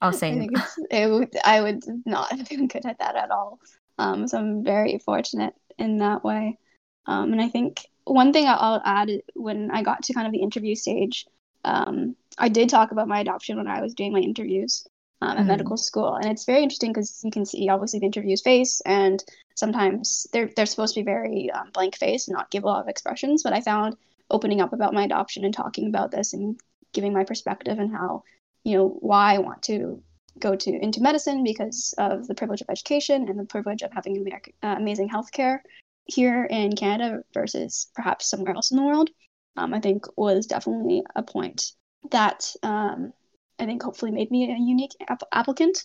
oh, 0.00 0.10
same. 0.12 0.50
I, 0.54 0.66
it 0.90 1.10
would, 1.10 1.36
I 1.44 1.60
would 1.60 1.82
not 2.06 2.32
have 2.32 2.48
been 2.48 2.68
good 2.68 2.86
at 2.86 2.98
that 2.98 3.16
at 3.16 3.30
all. 3.30 3.58
Um, 3.98 4.26
so 4.26 4.38
I'm 4.38 4.64
very 4.64 4.98
fortunate 4.98 5.54
in 5.78 5.98
that 5.98 6.24
way. 6.24 6.58
Um, 7.06 7.32
and 7.32 7.42
I 7.42 7.48
think 7.48 7.86
one 8.04 8.32
thing 8.32 8.46
I'll 8.46 8.82
add 8.84 9.10
when 9.34 9.70
I 9.70 9.82
got 9.82 10.04
to 10.04 10.14
kind 10.14 10.26
of 10.26 10.32
the 10.32 10.42
interview 10.42 10.74
stage, 10.74 11.26
um, 11.64 12.16
I 12.38 12.48
did 12.48 12.68
talk 12.68 12.90
about 12.92 13.08
my 13.08 13.20
adoption 13.20 13.56
when 13.56 13.68
I 13.68 13.82
was 13.82 13.94
doing 13.94 14.12
my 14.12 14.20
interviews 14.20 14.86
um, 15.22 15.28
at 15.28 15.36
mm-hmm. 15.38 15.48
medical 15.48 15.76
school, 15.76 16.14
and 16.14 16.26
it's 16.26 16.44
very 16.44 16.62
interesting 16.62 16.92
because 16.92 17.20
you 17.22 17.30
can 17.30 17.46
see 17.46 17.68
obviously 17.68 18.00
the 18.00 18.06
interviewer's 18.06 18.42
face, 18.42 18.80
and 18.84 19.22
sometimes 19.54 20.26
they're 20.32 20.50
they're 20.56 20.66
supposed 20.66 20.94
to 20.94 21.00
be 21.00 21.04
very 21.04 21.50
um, 21.52 21.70
blank 21.72 21.96
face 21.96 22.26
and 22.26 22.36
not 22.36 22.50
give 22.50 22.64
a 22.64 22.66
lot 22.66 22.82
of 22.82 22.88
expressions. 22.88 23.42
But 23.42 23.52
I 23.52 23.60
found 23.60 23.96
opening 24.30 24.60
up 24.60 24.72
about 24.72 24.94
my 24.94 25.04
adoption 25.04 25.44
and 25.44 25.54
talking 25.54 25.86
about 25.86 26.10
this 26.10 26.32
and 26.32 26.58
giving 26.92 27.12
my 27.12 27.24
perspective 27.24 27.78
and 27.78 27.92
how 27.92 28.24
you 28.64 28.76
know 28.76 28.88
why 29.00 29.34
I 29.34 29.38
want 29.38 29.62
to 29.64 30.02
go 30.38 30.56
to 30.56 30.70
into 30.70 31.00
medicine 31.00 31.44
because 31.44 31.94
of 31.98 32.26
the 32.26 32.34
privilege 32.34 32.62
of 32.62 32.70
education 32.70 33.28
and 33.28 33.38
the 33.38 33.44
privilege 33.44 33.82
of 33.82 33.92
having 33.92 34.16
America, 34.16 34.50
uh, 34.62 34.74
amazing 34.76 35.08
healthcare 35.08 35.58
here 36.06 36.44
in 36.44 36.74
Canada 36.74 37.22
versus 37.32 37.88
perhaps 37.94 38.28
somewhere 38.28 38.54
else 38.54 38.72
in 38.72 38.76
the 38.76 38.82
world. 38.82 39.10
Um, 39.56 39.72
I 39.72 39.80
think 39.80 40.06
was 40.16 40.46
definitely 40.46 41.04
a 41.14 41.22
point 41.22 41.72
that 42.10 42.56
um, 42.62 43.12
I 43.58 43.66
think 43.66 43.82
hopefully 43.82 44.10
made 44.12 44.30
me 44.30 44.50
a 44.50 44.56
unique 44.56 44.96
ap- 45.08 45.22
applicant. 45.32 45.84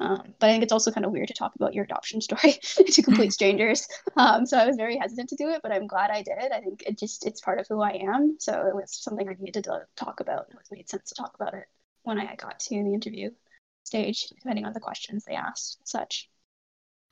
Um, 0.00 0.34
but 0.40 0.48
I 0.48 0.52
think 0.52 0.64
it's 0.64 0.72
also 0.72 0.90
kind 0.90 1.06
of 1.06 1.12
weird 1.12 1.28
to 1.28 1.34
talk 1.34 1.54
about 1.54 1.74
your 1.74 1.84
adoption 1.84 2.20
story 2.22 2.54
to 2.76 3.02
complete 3.02 3.32
strangers. 3.32 3.86
Um, 4.16 4.46
so 4.46 4.58
I 4.58 4.66
was 4.66 4.76
very 4.76 4.96
hesitant 4.98 5.28
to 5.30 5.36
do 5.36 5.50
it, 5.50 5.60
but 5.62 5.72
I'm 5.72 5.86
glad 5.86 6.10
I 6.10 6.22
did. 6.22 6.52
I 6.52 6.60
think 6.60 6.82
it 6.86 6.98
just 6.98 7.26
it's 7.26 7.40
part 7.40 7.60
of 7.60 7.66
who 7.68 7.80
I 7.80 7.92
am. 7.92 8.36
So 8.40 8.66
it 8.66 8.74
was 8.74 8.92
something 8.92 9.28
I 9.28 9.36
needed 9.38 9.64
to 9.64 9.86
talk 9.96 10.20
about. 10.20 10.48
It 10.50 10.56
made 10.72 10.88
sense 10.88 11.08
to 11.10 11.14
talk 11.14 11.34
about 11.34 11.54
it 11.54 11.66
when 12.02 12.18
I 12.18 12.34
got 12.34 12.58
to 12.60 12.70
the 12.70 12.94
interview 12.94 13.30
stage, 13.84 14.28
depending 14.28 14.64
on 14.64 14.72
the 14.72 14.80
questions 14.80 15.24
they 15.24 15.34
asked, 15.34 15.78
such. 15.84 16.28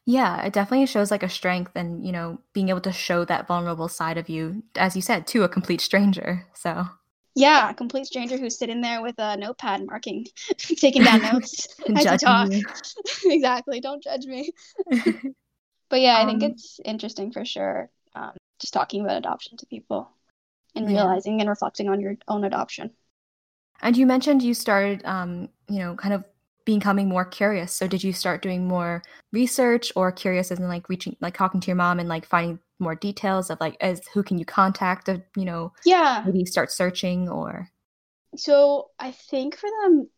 Yeah, 0.06 0.42
it 0.44 0.52
definitely 0.52 0.86
shows 0.86 1.10
like 1.10 1.22
a 1.22 1.28
strength 1.28 1.72
and, 1.76 2.04
you 2.04 2.10
know, 2.10 2.40
being 2.52 2.68
able 2.68 2.80
to 2.80 2.92
show 2.92 3.24
that 3.24 3.46
vulnerable 3.46 3.88
side 3.88 4.18
of 4.18 4.28
you, 4.28 4.62
as 4.74 4.96
you 4.96 5.02
said, 5.02 5.26
to 5.28 5.44
a 5.44 5.48
complete 5.48 5.80
stranger. 5.80 6.46
So 6.54 6.86
yeah, 7.34 7.70
a 7.70 7.74
complete 7.74 8.06
stranger 8.06 8.36
who's 8.36 8.58
sitting 8.58 8.80
there 8.80 9.02
with 9.02 9.14
a 9.18 9.36
notepad 9.36 9.86
marking, 9.86 10.26
taking 10.58 11.04
down 11.04 11.22
notes 11.22 11.68
as 11.96 12.04
you 12.04 12.18
talk. 12.18 12.50
exactly. 13.24 13.80
Don't 13.80 14.02
judge 14.02 14.26
me. 14.26 14.52
but 15.88 16.00
yeah, 16.00 16.18
I 16.18 16.26
think 16.26 16.42
um, 16.42 16.50
it's 16.50 16.80
interesting 16.84 17.32
for 17.32 17.44
sure. 17.44 17.90
Um, 18.14 18.32
just 18.58 18.74
talking 18.74 19.02
about 19.02 19.16
adoption 19.16 19.56
to 19.58 19.66
people 19.66 20.10
and 20.74 20.90
yeah. 20.90 20.98
realizing 20.98 21.40
and 21.40 21.48
reflecting 21.48 21.88
on 21.88 22.00
your 22.00 22.16
own 22.28 22.44
adoption. 22.44 22.90
And 23.80 23.96
you 23.96 24.06
mentioned 24.06 24.42
you 24.42 24.52
started, 24.52 25.02
um, 25.04 25.48
you 25.68 25.78
know, 25.78 25.94
kind 25.94 26.12
of 26.12 26.24
becoming 26.66 27.08
more 27.08 27.24
curious. 27.24 27.72
So 27.72 27.86
did 27.86 28.04
you 28.04 28.12
start 28.12 28.42
doing 28.42 28.68
more 28.68 29.02
research 29.32 29.92
or 29.96 30.12
curious 30.12 30.52
as 30.52 30.58
in 30.58 30.68
like 30.68 30.88
reaching, 30.88 31.16
like 31.20 31.36
talking 31.36 31.60
to 31.60 31.66
your 31.68 31.76
mom 31.76 31.98
and 31.98 32.08
like 32.08 32.26
finding 32.26 32.58
more 32.80 32.94
details 32.94 33.50
of 33.50 33.60
like 33.60 33.76
as 33.80 34.06
who 34.14 34.22
can 34.22 34.38
you 34.38 34.44
contact 34.44 35.06
to 35.06 35.22
you 35.36 35.44
know 35.44 35.72
yeah 35.84 36.22
maybe 36.24 36.44
start 36.44 36.72
searching 36.72 37.28
or 37.28 37.68
so 38.36 38.90
i 38.98 39.10
think 39.10 39.56
for 39.56 39.68
them 39.82 40.08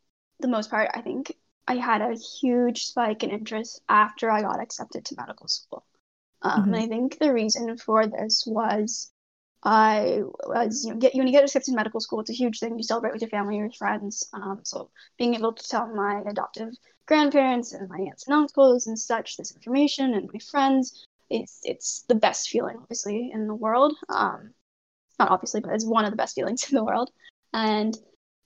the 0.43 0.49
most 0.49 0.71
part, 0.71 0.91
I 0.93 1.01
think 1.01 1.35
I 1.67 1.77
had 1.77 2.03
a 2.03 2.15
huge 2.15 2.85
spike 2.85 3.23
in 3.23 3.31
interest 3.31 3.81
after 3.89 4.31
I 4.31 4.43
got 4.43 4.61
accepted 4.61 5.05
to 5.07 5.17
medical 5.17 5.49
school. 5.49 5.87
Um, 6.43 6.65
Mhm. 6.65 6.67
And 6.67 6.77
I 6.77 6.87
think 6.89 7.19
the 7.19 7.33
reason 7.33 7.77
for 7.79 8.07
this 8.07 8.45
was 8.47 9.11
I 9.63 10.23
was, 10.45 10.85
you 10.85 10.93
know, 10.93 10.99
get, 10.99 11.15
when 11.15 11.29
you 11.29 11.33
get 11.33 11.45
accepted 11.45 11.71
to 11.71 11.77
medical 11.77 12.01
school, 12.01 12.19
it's 12.21 12.31
a 12.31 12.35
huge 12.35 12.59
thing. 12.59 12.77
You 12.77 12.83
celebrate 12.83 13.13
with 13.13 13.23
your 13.23 13.31
family, 13.31 13.59
your 13.59 13.71
friends. 13.71 14.29
Um, 14.33 14.61
so 14.65 14.91
being 15.19 15.37
able 15.37 15.53
to 15.53 15.69
tell 15.69 15.87
my 15.87 16.21
adoptive 16.27 16.75
grandparents 17.07 17.73
and 17.73 17.89
my 17.89 17.99
aunts 17.99 18.27
and 18.27 18.35
uncles 18.35 18.89
and 18.89 18.99
such 18.99 19.37
this 19.37 19.55
information 19.55 20.15
and 20.15 20.29
my 20.33 20.41
friends, 20.41 21.07
it's 21.31 21.61
it's 21.65 22.05
the 22.09 22.15
best 22.15 22.49
feeling, 22.49 22.77
obviously, 22.81 23.31
in 23.33 23.47
the 23.47 23.55
world. 23.55 23.95
Um, 24.09 24.55
not 25.19 25.31
obviously, 25.31 25.61
but 25.61 25.73
it's 25.73 25.87
one 25.87 26.05
of 26.05 26.11
the 26.11 26.17
best 26.17 26.35
feelings 26.35 26.65
in 26.71 26.77
the 26.77 26.85
world. 26.85 27.11
And 27.53 27.97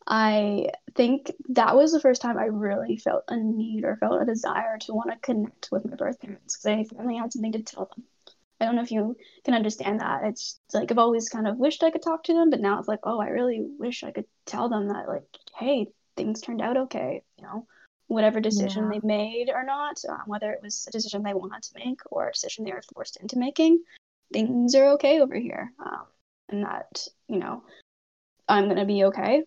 I 0.06 0.70
think 0.94 1.32
that 1.50 1.74
was 1.74 1.92
the 1.92 2.00
first 2.00 2.22
time 2.22 2.38
I 2.38 2.44
really 2.44 2.96
felt 2.96 3.24
a 3.28 3.36
need 3.36 3.84
or 3.84 3.96
felt 3.96 4.22
a 4.22 4.24
desire 4.24 4.78
to 4.82 4.94
want 4.94 5.10
to 5.10 5.18
connect 5.18 5.68
with 5.72 5.84
my 5.84 5.96
birth 5.96 6.20
parents 6.20 6.56
because 6.56 6.66
I 6.90 6.96
finally 6.96 7.16
had 7.16 7.32
something 7.32 7.52
to 7.52 7.62
tell 7.62 7.90
them. 7.94 8.04
I 8.60 8.64
don't 8.64 8.76
know 8.76 8.82
if 8.82 8.92
you 8.92 9.16
can 9.44 9.54
understand 9.54 10.00
that. 10.00 10.24
It's 10.24 10.58
like 10.72 10.90
I've 10.90 10.98
always 10.98 11.28
kind 11.28 11.46
of 11.46 11.58
wished 11.58 11.82
I 11.82 11.90
could 11.90 12.02
talk 12.02 12.24
to 12.24 12.34
them, 12.34 12.50
but 12.50 12.60
now 12.60 12.78
it's 12.78 12.88
like, 12.88 13.00
oh, 13.02 13.20
I 13.20 13.28
really 13.28 13.60
wish 13.78 14.02
I 14.02 14.12
could 14.12 14.24
tell 14.46 14.68
them 14.68 14.88
that, 14.88 15.08
like, 15.08 15.24
hey, 15.56 15.88
things 16.16 16.40
turned 16.40 16.62
out 16.62 16.76
okay. 16.76 17.22
You 17.36 17.44
know, 17.44 17.66
whatever 18.08 18.40
decision 18.40 18.84
Yeah. 18.84 18.90
they 19.00 19.06
made 19.06 19.50
or 19.50 19.64
not, 19.64 20.00
um, 20.08 20.22
whether 20.26 20.52
it 20.52 20.62
was 20.62 20.86
a 20.86 20.90
decision 20.90 21.22
they 21.22 21.34
wanted 21.34 21.62
to 21.64 21.74
make 21.74 22.00
or 22.10 22.28
a 22.28 22.32
decision 22.32 22.64
they 22.64 22.72
were 22.72 22.82
forced 22.94 23.16
into 23.16 23.38
making, 23.38 23.82
things 24.32 24.74
are 24.74 24.90
okay 24.92 25.20
over 25.20 25.34
here. 25.34 25.72
Um, 25.78 26.06
and 26.48 26.64
that, 26.64 27.06
you 27.28 27.38
know, 27.38 27.64
I'm 28.48 28.64
going 28.64 28.76
to 28.76 28.84
be 28.84 29.04
okay. 29.04 29.42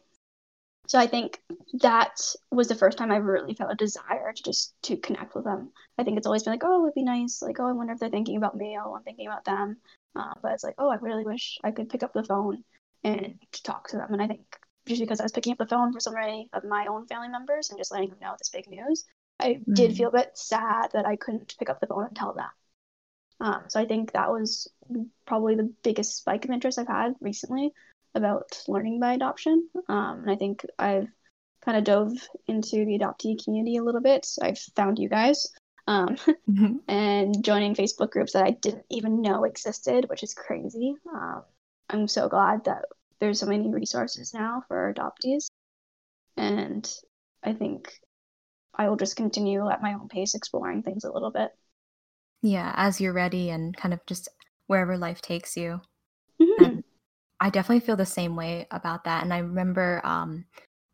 So 0.87 0.97
I 0.97 1.05
think 1.05 1.39
that 1.81 2.19
was 2.51 2.67
the 2.67 2.75
first 2.75 2.97
time 2.97 3.11
I 3.11 3.17
really 3.17 3.53
felt 3.53 3.71
a 3.71 3.75
desire 3.75 4.33
to 4.33 4.43
just 4.43 4.73
to 4.83 4.97
connect 4.97 5.35
with 5.35 5.43
them. 5.45 5.71
I 5.97 6.03
think 6.03 6.17
it's 6.17 6.25
always 6.25 6.43
been 6.43 6.53
like, 6.53 6.63
oh, 6.65 6.79
it 6.79 6.81
would 6.81 6.95
be 6.95 7.03
nice. 7.03 7.41
Like, 7.43 7.59
oh, 7.59 7.67
I 7.67 7.73
wonder 7.73 7.93
if 7.93 7.99
they're 7.99 8.09
thinking 8.09 8.37
about 8.37 8.57
me. 8.57 8.77
Oh, 8.83 8.95
I'm 8.95 9.03
thinking 9.03 9.27
about 9.27 9.45
them. 9.45 9.77
Uh, 10.15 10.33
but 10.41 10.53
it's 10.53 10.63
like, 10.63 10.75
oh, 10.79 10.89
I 10.89 10.95
really 10.95 11.23
wish 11.23 11.59
I 11.63 11.71
could 11.71 11.89
pick 11.89 12.01
up 12.01 12.13
the 12.13 12.23
phone 12.23 12.63
and 13.03 13.35
talk 13.63 13.89
to 13.89 13.97
them. 13.97 14.11
And 14.11 14.21
I 14.21 14.27
think 14.27 14.41
just 14.89 15.01
because 15.01 15.19
I 15.19 15.23
was 15.23 15.31
picking 15.31 15.53
up 15.53 15.59
the 15.59 15.67
phone 15.67 15.93
for 15.93 15.99
so 15.99 16.11
many 16.11 16.49
of 16.53 16.63
my 16.63 16.87
own 16.87 17.07
family 17.07 17.29
members 17.29 17.69
and 17.69 17.79
just 17.79 17.91
letting 17.91 18.09
them 18.09 18.19
know 18.21 18.35
this 18.37 18.49
big 18.49 18.67
news, 18.69 19.05
I 19.39 19.61
did 19.73 19.91
Mhm. 19.91 19.95
feel 19.95 20.09
a 20.09 20.13
bit 20.13 20.37
sad 20.37 20.91
that 20.93 21.05
I 21.05 21.15
couldn't 21.15 21.55
pick 21.57 21.69
up 21.69 21.79
the 21.79 21.87
phone 21.87 22.05
and 22.05 22.15
tell 22.15 22.33
them. 22.33 22.49
Um, 23.41 23.63
so 23.69 23.79
I 23.79 23.85
think 23.85 24.11
that 24.11 24.31
was 24.31 24.67
probably 25.25 25.55
the 25.55 25.73
biggest 25.83 26.17
spike 26.17 26.45
of 26.45 26.51
interest 26.51 26.77
I've 26.79 26.87
had 26.87 27.15
recently 27.21 27.73
about 28.15 28.61
learning 28.67 28.99
by 28.99 29.13
adoption. 29.13 29.69
Um, 29.87 30.21
and 30.21 30.31
I 30.31 30.35
think 30.35 30.65
I've 30.77 31.07
kind 31.63 31.77
of 31.77 31.83
dove 31.83 32.13
into 32.47 32.85
the 32.85 32.97
adoptee 32.99 33.43
community 33.43 33.77
a 33.77 33.83
little 33.83 34.01
bit. 34.01 34.27
I've 34.41 34.59
found 34.75 34.99
you 34.99 35.09
guys 35.09 35.47
um, 35.87 36.17
Mhm. 36.47 36.79
and 36.87 37.43
joining 37.43 37.75
Facebook 37.75 38.11
groups 38.11 38.33
that 38.33 38.45
I 38.45 38.51
didn't 38.51 38.85
even 38.89 39.21
know 39.21 39.45
existed, 39.45 40.09
which 40.09 40.23
is 40.23 40.33
crazy. 40.33 40.95
Um, 41.13 41.43
I'm 41.89 42.07
so 42.07 42.29
glad 42.29 42.65
that 42.65 42.85
there's 43.19 43.39
so 43.39 43.45
many 43.45 43.69
resources 43.69 44.33
now 44.33 44.63
for 44.67 44.93
adoptees. 44.93 45.47
And 46.37 46.89
I 47.43 47.53
think 47.53 47.91
I 48.73 48.87
will 48.89 48.95
just 48.95 49.15
continue 49.15 49.69
at 49.69 49.81
my 49.81 49.93
own 49.93 50.07
pace 50.07 50.35
exploring 50.35 50.83
things 50.83 51.03
a 51.03 51.11
little 51.11 51.31
bit. 51.31 51.51
Yeah, 52.41 52.73
as 52.75 53.01
you're 53.01 53.13
ready 53.13 53.49
and 53.49 53.75
kind 53.75 53.93
of 53.93 53.99
just 54.05 54.29
wherever 54.67 54.97
life 54.97 55.21
takes 55.21 55.57
you. 55.57 55.81
Mhm. 56.41 56.53
And 56.59 56.83
I 57.39 57.49
definitely 57.49 57.85
feel 57.85 57.95
the 57.95 58.05
same 58.05 58.35
way 58.35 58.67
about 58.71 59.03
that. 59.05 59.23
And 59.23 59.33
I 59.33 59.39
remember 59.39 60.01
um, 60.03 60.45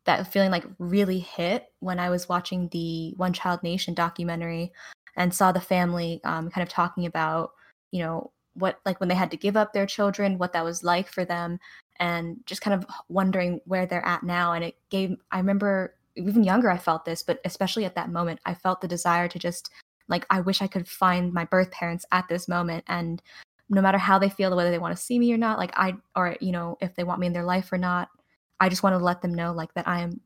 that 0.04 0.32
feeling 0.32 0.50
like 0.50 0.64
really 0.78 1.20
hit 1.20 1.66
when 1.80 1.98
I 1.98 2.10
was 2.10 2.28
watching 2.28 2.68
the 2.68 3.14
One 3.16 3.32
Child 3.32 3.62
Nation 3.62 3.94
documentary 3.94 4.72
and 5.16 5.34
saw 5.34 5.52
the 5.52 5.60
family 5.60 6.20
um, 6.24 6.50
kind 6.50 6.62
of 6.62 6.68
talking 6.68 7.06
about, 7.06 7.52
you 7.90 8.02
know, 8.02 8.32
what 8.54 8.78
like 8.84 9.00
when 9.00 9.08
they 9.08 9.14
had 9.14 9.30
to 9.32 9.36
give 9.36 9.56
up 9.56 9.72
their 9.72 9.86
children, 9.86 10.38
what 10.38 10.52
that 10.54 10.64
was 10.64 10.82
like 10.82 11.08
for 11.08 11.24
them, 11.24 11.58
and 11.98 12.38
just 12.46 12.60
kind 12.60 12.74
of 12.74 12.86
wondering 13.08 13.60
where 13.64 13.86
they're 13.86 14.06
at 14.06 14.22
now. 14.22 14.52
And 14.52 14.64
it 14.64 14.76
gave, 14.90 15.16
I 15.30 15.38
remember 15.38 15.94
even 16.16 16.44
younger, 16.44 16.70
I 16.70 16.78
felt 16.78 17.04
this, 17.04 17.22
but 17.22 17.40
especially 17.44 17.84
at 17.84 17.94
that 17.94 18.10
moment, 18.10 18.40
I 18.46 18.54
felt 18.54 18.80
the 18.80 18.88
desire 18.88 19.28
to 19.28 19.38
just 19.38 19.70
like, 20.08 20.24
I 20.30 20.40
wish 20.40 20.62
I 20.62 20.66
could 20.66 20.88
find 20.88 21.32
my 21.32 21.44
birth 21.44 21.70
parents 21.70 22.06
at 22.12 22.28
this 22.28 22.48
moment 22.48 22.84
and 22.86 23.22
no 23.68 23.80
matter 23.80 23.98
how 23.98 24.18
they 24.18 24.28
feel 24.28 24.54
whether 24.54 24.70
they 24.70 24.78
want 24.78 24.96
to 24.96 25.02
see 25.02 25.18
me 25.18 25.32
or 25.32 25.36
not 25.36 25.58
like 25.58 25.72
i 25.76 25.94
or 26.14 26.36
you 26.40 26.52
know 26.52 26.76
if 26.80 26.94
they 26.94 27.04
want 27.04 27.20
me 27.20 27.26
in 27.26 27.32
their 27.32 27.44
life 27.44 27.72
or 27.72 27.78
not 27.78 28.08
i 28.60 28.68
just 28.68 28.82
want 28.82 28.94
to 28.94 29.04
let 29.04 29.22
them 29.22 29.34
know 29.34 29.52
like 29.52 29.72
that 29.74 29.86
i 29.88 30.00
am 30.00 30.20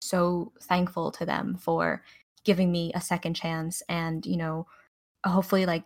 so 0.00 0.52
thankful 0.62 1.10
to 1.10 1.26
them 1.26 1.56
for 1.56 2.02
giving 2.44 2.70
me 2.70 2.92
a 2.94 3.00
second 3.00 3.34
chance 3.34 3.82
and 3.88 4.24
you 4.26 4.36
know 4.36 4.66
hopefully 5.26 5.66
like 5.66 5.84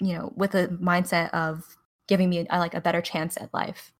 you 0.00 0.12
know 0.12 0.32
with 0.36 0.54
a 0.54 0.68
mindset 0.68 1.30
of 1.30 1.76
giving 2.06 2.28
me 2.28 2.46
a, 2.50 2.58
like 2.58 2.74
a 2.74 2.80
better 2.80 3.00
chance 3.00 3.36
at 3.36 3.52
life 3.54 3.92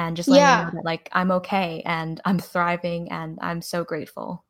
and 0.00 0.16
just 0.16 0.30
letting 0.30 0.48
Yeah. 0.48 0.56
them 0.56 0.66
know 0.66 0.70
that 0.72 0.84
like 0.84 1.08
i'm 1.12 1.30
okay 1.30 1.82
and 1.86 2.20
i'm 2.24 2.38
thriving 2.38 3.10
and 3.12 3.38
i'm 3.42 3.62
so 3.62 3.84
grateful 3.84 4.44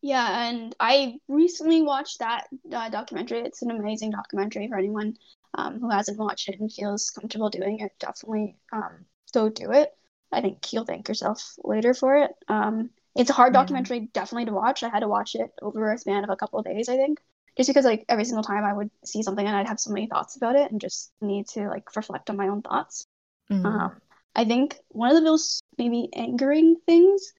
Yeah, 0.00 0.48
and 0.48 0.74
I 0.80 1.20
recently 1.28 1.80
watched 1.82 2.18
that 2.18 2.48
uh, 2.72 2.88
documentary. 2.88 3.40
It's 3.40 3.62
an 3.62 3.70
amazing 3.70 4.10
documentary 4.10 4.66
for 4.68 4.76
anyone 4.76 5.16
um, 5.54 5.78
who 5.80 5.90
hasn't 5.90 6.18
watched 6.18 6.48
it 6.48 6.58
and 6.60 6.72
feels 6.72 7.10
comfortable 7.10 7.50
doing 7.50 7.78
it. 7.80 7.92
Definitely 8.00 8.56
um, 8.72 9.06
go 9.32 9.48
do 9.48 9.70
it. 9.72 9.90
I 10.32 10.40
think 10.40 10.72
you'll 10.72 10.84
thank 10.86 11.08
yourself 11.08 11.54
later 11.62 11.94
for 11.94 12.16
it. 12.16 12.32
Um, 12.48 12.90
it's 13.14 13.30
a 13.30 13.34
hard 13.34 13.52
Yeah. 13.52 13.52
documentary, 13.52 14.00
definitely 14.12 14.46
to 14.46 14.52
watch. 14.52 14.82
I 14.82 14.88
had 14.88 15.00
to 15.00 15.08
watch 15.08 15.34
it 15.36 15.52
over 15.60 15.92
a 15.92 15.98
span 15.98 16.24
of 16.24 16.30
a 16.30 16.36
couple 16.36 16.58
of 16.58 16.64
days, 16.64 16.88
I 16.88 16.96
think, 16.96 17.20
just 17.56 17.68
because 17.68 17.84
like 17.84 18.04
every 18.08 18.24
single 18.24 18.42
time 18.42 18.64
I 18.64 18.72
would 18.72 18.90
see 19.04 19.22
something 19.22 19.46
and 19.46 19.54
I'd 19.54 19.68
have 19.68 19.78
so 19.78 19.92
many 19.92 20.06
thoughts 20.08 20.36
about 20.36 20.56
it 20.56 20.72
and 20.72 20.80
just 20.80 21.12
need 21.20 21.46
to 21.48 21.68
like 21.68 21.94
reflect 21.94 22.30
on 22.30 22.36
my 22.38 22.48
own 22.48 22.62
thoughts. 22.62 23.06
Mhm. 23.50 23.62
Um, 23.64 24.00
I 24.34 24.44
think 24.44 24.78
one 24.88 25.10
of 25.10 25.16
the 25.16 25.30
most 25.30 25.62
maybe 25.78 26.08
angering 26.14 26.76
things 26.86 27.32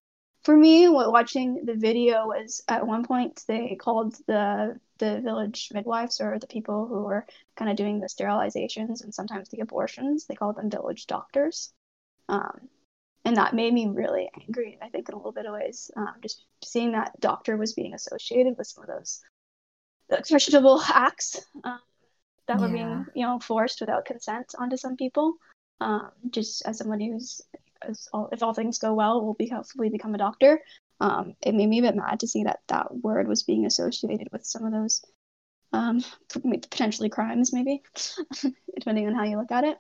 for 0.44 0.56
me 0.56 0.88
while 0.88 1.12
watching 1.12 1.66
the 1.66 1.76
video 1.76 2.28
was 2.28 2.64
at 2.68 2.86
one 2.86 3.06
point 3.06 3.44
they 3.48 3.76
called 3.76 4.16
the 4.28 4.80
the 5.00 5.22
village 5.22 5.70
midwives 5.74 6.22
or 6.22 6.38
the 6.38 6.48
people 6.48 6.88
who 6.88 7.04
were 7.04 7.26
kind 7.56 7.72
of 7.72 7.78
doing 7.78 8.00
the 8.00 8.08
sterilizations 8.08 9.04
and 9.04 9.14
sometimes 9.14 9.50
the 9.50 9.62
abortions 9.62 10.26
they 10.26 10.36
called 10.36 10.56
them 10.56 10.70
village 10.70 11.08
doctors. 11.08 11.74
Um, 12.30 12.70
and 13.26 13.38
that 13.38 13.54
made 13.54 13.74
me 13.74 13.88
really 13.88 14.30
angry 14.42 14.78
i 14.82 14.90
think 14.90 15.08
in 15.10 15.14
a 15.14 15.18
little 15.18 15.32
bit 15.32 15.46
of 15.46 15.54
ways 15.54 15.90
um, 15.96 16.14
just 16.22 16.46
seeing 16.64 16.92
that 16.92 17.20
doctor 17.20 17.58
was 17.58 17.74
being 17.74 17.94
associated 17.94 18.58
with 18.58 18.68
some 18.68 18.84
of 18.84 18.90
those 18.90 19.22
those 20.10 20.28
questionable 20.28 20.82
acts 20.94 21.46
um, 21.64 21.80
that 22.48 22.60
were 22.60 22.68
being 22.68 23.06
you 23.16 23.26
know 23.26 23.40
forced 23.40 23.80
without 23.82 24.06
consent 24.06 24.54
onto 24.60 24.78
some 24.78 24.96
people 24.96 25.36
um, 25.82 26.10
just 26.30 26.66
as 26.66 26.78
somebody 26.78 27.10
who's 27.10 27.42
as 27.82 28.08
all, 28.14 28.30
if 28.32 28.42
all 28.42 28.54
things 28.54 28.78
go 28.78 28.94
well 28.94 29.24
will 29.24 29.34
be 29.34 29.48
hopefully 29.48 29.90
become 29.90 30.16
a 30.16 30.18
doctor 30.18 30.62
um, 31.00 31.36
it 31.42 31.54
made 31.54 31.68
me 31.68 31.80
a 31.80 31.84
bit 31.84 31.96
mad 31.96 32.20
to 32.20 32.28
see 32.28 32.44
that 32.44 32.60
that 32.68 32.96
word 32.96 33.28
was 33.28 33.44
being 33.44 33.66
associated 33.66 34.30
with 34.32 34.46
some 34.46 34.66
of 34.66 34.72
those 34.72 35.04
um, 35.74 36.04
potentially 36.30 37.10
crimes 37.10 37.52
maybe 37.52 37.82
depending 38.76 39.08
on 39.08 39.16
how 39.16 39.24
you 39.24 39.38
look 39.38 39.52
at 39.52 39.64
it 39.64 39.78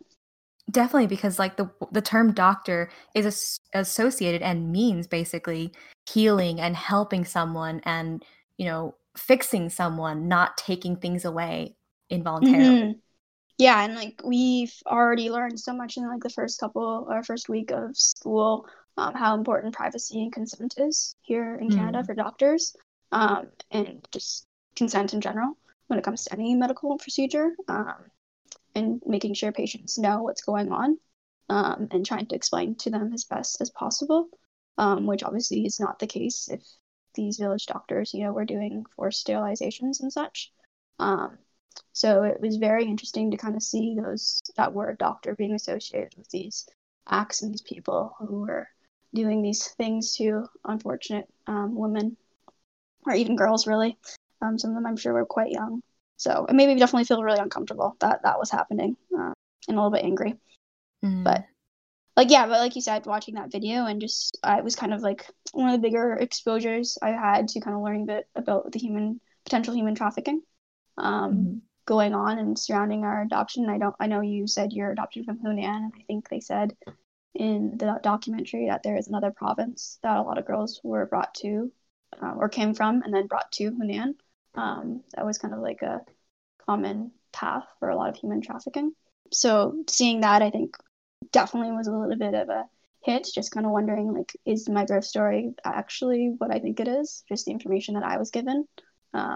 Definitely, 0.71 1.07
because 1.07 1.39
like 1.39 1.57
the 1.57 1.69
the 1.91 2.01
term 2.01 2.31
doctor 2.33 2.89
is 3.13 3.25
as- 3.25 3.59
associated 3.73 4.41
and 4.41 4.71
means 4.71 5.07
basically 5.07 5.73
healing 6.09 6.61
and 6.61 6.75
helping 6.75 7.25
someone 7.25 7.81
and 7.83 8.23
you 8.57 8.65
know 8.65 8.95
fixing 9.17 9.69
someone, 9.69 10.29
not 10.29 10.55
taking 10.55 10.95
things 10.95 11.25
away 11.25 11.75
involuntarily. 12.09 12.79
Mhm. 12.79 12.99
Yeah, 13.57 13.83
and 13.83 13.95
like 13.95 14.21
we've 14.23 14.73
already 14.85 15.29
learned 15.29 15.59
so 15.59 15.73
much 15.73 15.97
in 15.97 16.07
like 16.07 16.21
the 16.21 16.29
first 16.29 16.59
couple 16.59 17.05
or 17.09 17.23
first 17.23 17.49
week 17.49 17.71
of 17.71 17.95
school, 17.95 18.67
um, 18.97 19.13
how 19.13 19.35
important 19.35 19.75
privacy 19.75 20.21
and 20.21 20.31
consent 20.33 20.75
is 20.77 21.15
here 21.21 21.55
in 21.55 21.69
Canada 21.69 21.99
Mm. 21.99 22.05
for 22.05 22.15
doctors, 22.15 22.75
um, 23.11 23.47
and 23.71 24.07
just 24.11 24.47
consent 24.75 25.13
in 25.13 25.21
general 25.21 25.57
when 25.87 25.99
it 25.99 26.05
comes 26.05 26.23
to 26.25 26.33
any 26.33 26.55
medical 26.55 26.97
procedure, 26.97 27.51
um, 27.67 27.95
and 28.75 29.01
making 29.05 29.35
sure 29.35 29.51
patients 29.51 29.97
know 29.97 30.23
what's 30.23 30.41
going 30.43 30.71
on, 30.71 30.97
um, 31.49 31.87
and 31.91 32.05
trying 32.05 32.25
to 32.25 32.35
explain 32.35 32.75
to 32.75 32.89
them 32.89 33.13
as 33.13 33.25
best 33.25 33.61
as 33.61 33.69
possible, 33.69 34.29
um, 34.77 35.05
which 35.05 35.23
obviously 35.23 35.65
is 35.65 35.79
not 35.79 35.99
the 35.99 36.07
case 36.07 36.49
if 36.49 36.61
these 37.13 37.37
village 37.37 37.67
doctors, 37.67 38.13
you 38.13 38.23
know, 38.23 38.33
were 38.33 38.45
doing 38.45 38.85
forced 38.95 39.25
sterilizations 39.27 40.01
and 40.01 40.11
such. 40.11 40.51
Um, 40.97 41.37
so 41.91 42.23
it 42.23 42.39
was 42.41 42.57
very 42.57 42.85
interesting 42.85 43.31
to 43.31 43.37
kind 43.37 43.55
of 43.55 43.63
see 43.63 43.95
those 43.95 44.41
that 44.57 44.73
word 44.73 44.97
doctor 44.97 45.35
being 45.35 45.53
associated 45.53 46.13
with 46.17 46.29
these 46.29 46.67
acts 47.07 47.41
and 47.41 47.53
these 47.53 47.61
people 47.61 48.15
who 48.19 48.41
were 48.41 48.67
doing 49.13 49.41
these 49.41 49.67
things 49.67 50.15
to 50.17 50.45
unfortunate 50.65 51.27
um, 51.47 51.75
women 51.75 52.17
or 53.05 53.13
even 53.13 53.35
girls 53.35 53.67
really. 53.67 53.97
Um, 54.41 54.57
some 54.57 54.71
of 54.71 54.75
them 54.75 54.85
I'm 54.85 54.97
sure 54.97 55.13
were 55.13 55.25
quite 55.25 55.51
young. 55.51 55.81
So 56.17 56.45
it 56.47 56.53
made 56.53 56.67
me 56.67 56.79
definitely 56.79 57.05
feel 57.05 57.23
really 57.23 57.39
uncomfortable 57.39 57.95
that 57.99 58.23
that 58.23 58.39
was 58.39 58.49
happening 58.49 58.95
uh, 59.17 59.33
and 59.67 59.77
a 59.77 59.81
little 59.81 59.91
bit 59.91 60.03
angry. 60.03 60.35
Mm. 61.03 61.23
But 61.23 61.45
like 62.15 62.29
yeah, 62.29 62.45
but 62.45 62.59
like 62.59 62.75
you 62.75 62.81
said, 62.81 63.05
watching 63.05 63.35
that 63.35 63.51
video 63.51 63.85
and 63.85 64.01
just 64.01 64.37
uh, 64.43 64.55
it 64.57 64.63
was 64.63 64.75
kind 64.75 64.93
of 64.93 65.01
like 65.01 65.29
one 65.51 65.69
of 65.69 65.73
the 65.73 65.87
bigger 65.87 66.13
exposures 66.13 66.97
I 67.01 67.09
had 67.09 67.47
to 67.49 67.59
kind 67.59 67.75
of 67.75 67.83
learning 67.83 68.03
a 68.03 68.05
bit 68.05 68.27
about 68.35 68.71
the 68.71 68.79
human 68.79 69.19
potential 69.45 69.73
human 69.73 69.95
trafficking 69.95 70.41
um, 70.97 71.33
mm-hmm. 71.33 71.57
going 71.85 72.13
on 72.13 72.39
and 72.39 72.57
surrounding 72.57 73.03
our 73.03 73.21
adoption. 73.21 73.69
I 73.69 73.77
don't 73.77 73.95
I 73.99 74.07
know 74.07 74.21
you 74.21 74.47
said 74.47 74.73
you're 74.73 74.91
adopted 74.91 75.25
from 75.25 75.39
Hunan, 75.39 75.63
and 75.63 75.93
I 75.95 76.03
think 76.07 76.29
they 76.29 76.39
said 76.39 76.75
in 77.35 77.77
the 77.77 77.99
documentary 78.03 78.67
that 78.67 78.83
there 78.83 78.97
is 78.97 79.07
another 79.07 79.31
province 79.31 79.97
that 80.03 80.17
a 80.17 80.21
lot 80.21 80.37
of 80.37 80.45
girls 80.45 80.79
were 80.83 81.05
brought 81.05 81.33
to 81.35 81.71
uh, 82.21 82.33
or 82.37 82.49
came 82.49 82.73
from 82.73 83.01
and 83.01 83.13
then 83.13 83.27
brought 83.27 83.51
to 83.53 83.71
Hunan. 83.71 84.13
Um, 84.55 85.01
that 85.15 85.25
was 85.25 85.39
kind 85.39 85.53
of 85.53 85.61
like 85.61 85.81
a 85.81 86.01
common 86.65 87.11
path 87.31 87.65
for 87.79 87.89
a 87.89 87.95
lot 87.95 88.09
of 88.09 88.15
human 88.15 88.41
trafficking. 88.41 88.93
So 89.31 89.83
seeing 89.89 90.21
that, 90.21 90.41
I 90.41 90.51
think 90.51 90.77
definitely 91.31 91.71
was 91.71 91.87
a 91.87 91.91
little 91.91 92.17
bit 92.17 92.35
of 92.35 92.49
a 92.49 92.65
hit. 93.01 93.27
Just 93.33 93.51
kind 93.51 93.65
of 93.65 93.71
wondering, 93.71 94.13
like, 94.13 94.31
is 94.45 94.69
my 94.69 94.85
birth 94.85 95.05
story 95.05 95.53
actually 95.65 96.35
what 96.37 96.53
I 96.53 96.59
think 96.59 96.79
it 96.79 96.87
is? 96.87 97.23
Just 97.27 97.45
the 97.45 97.51
information 97.51 97.95
that 97.95 98.03
I 98.03 98.17
was 98.17 98.29
given. 98.29 98.67
Uh, 99.13 99.35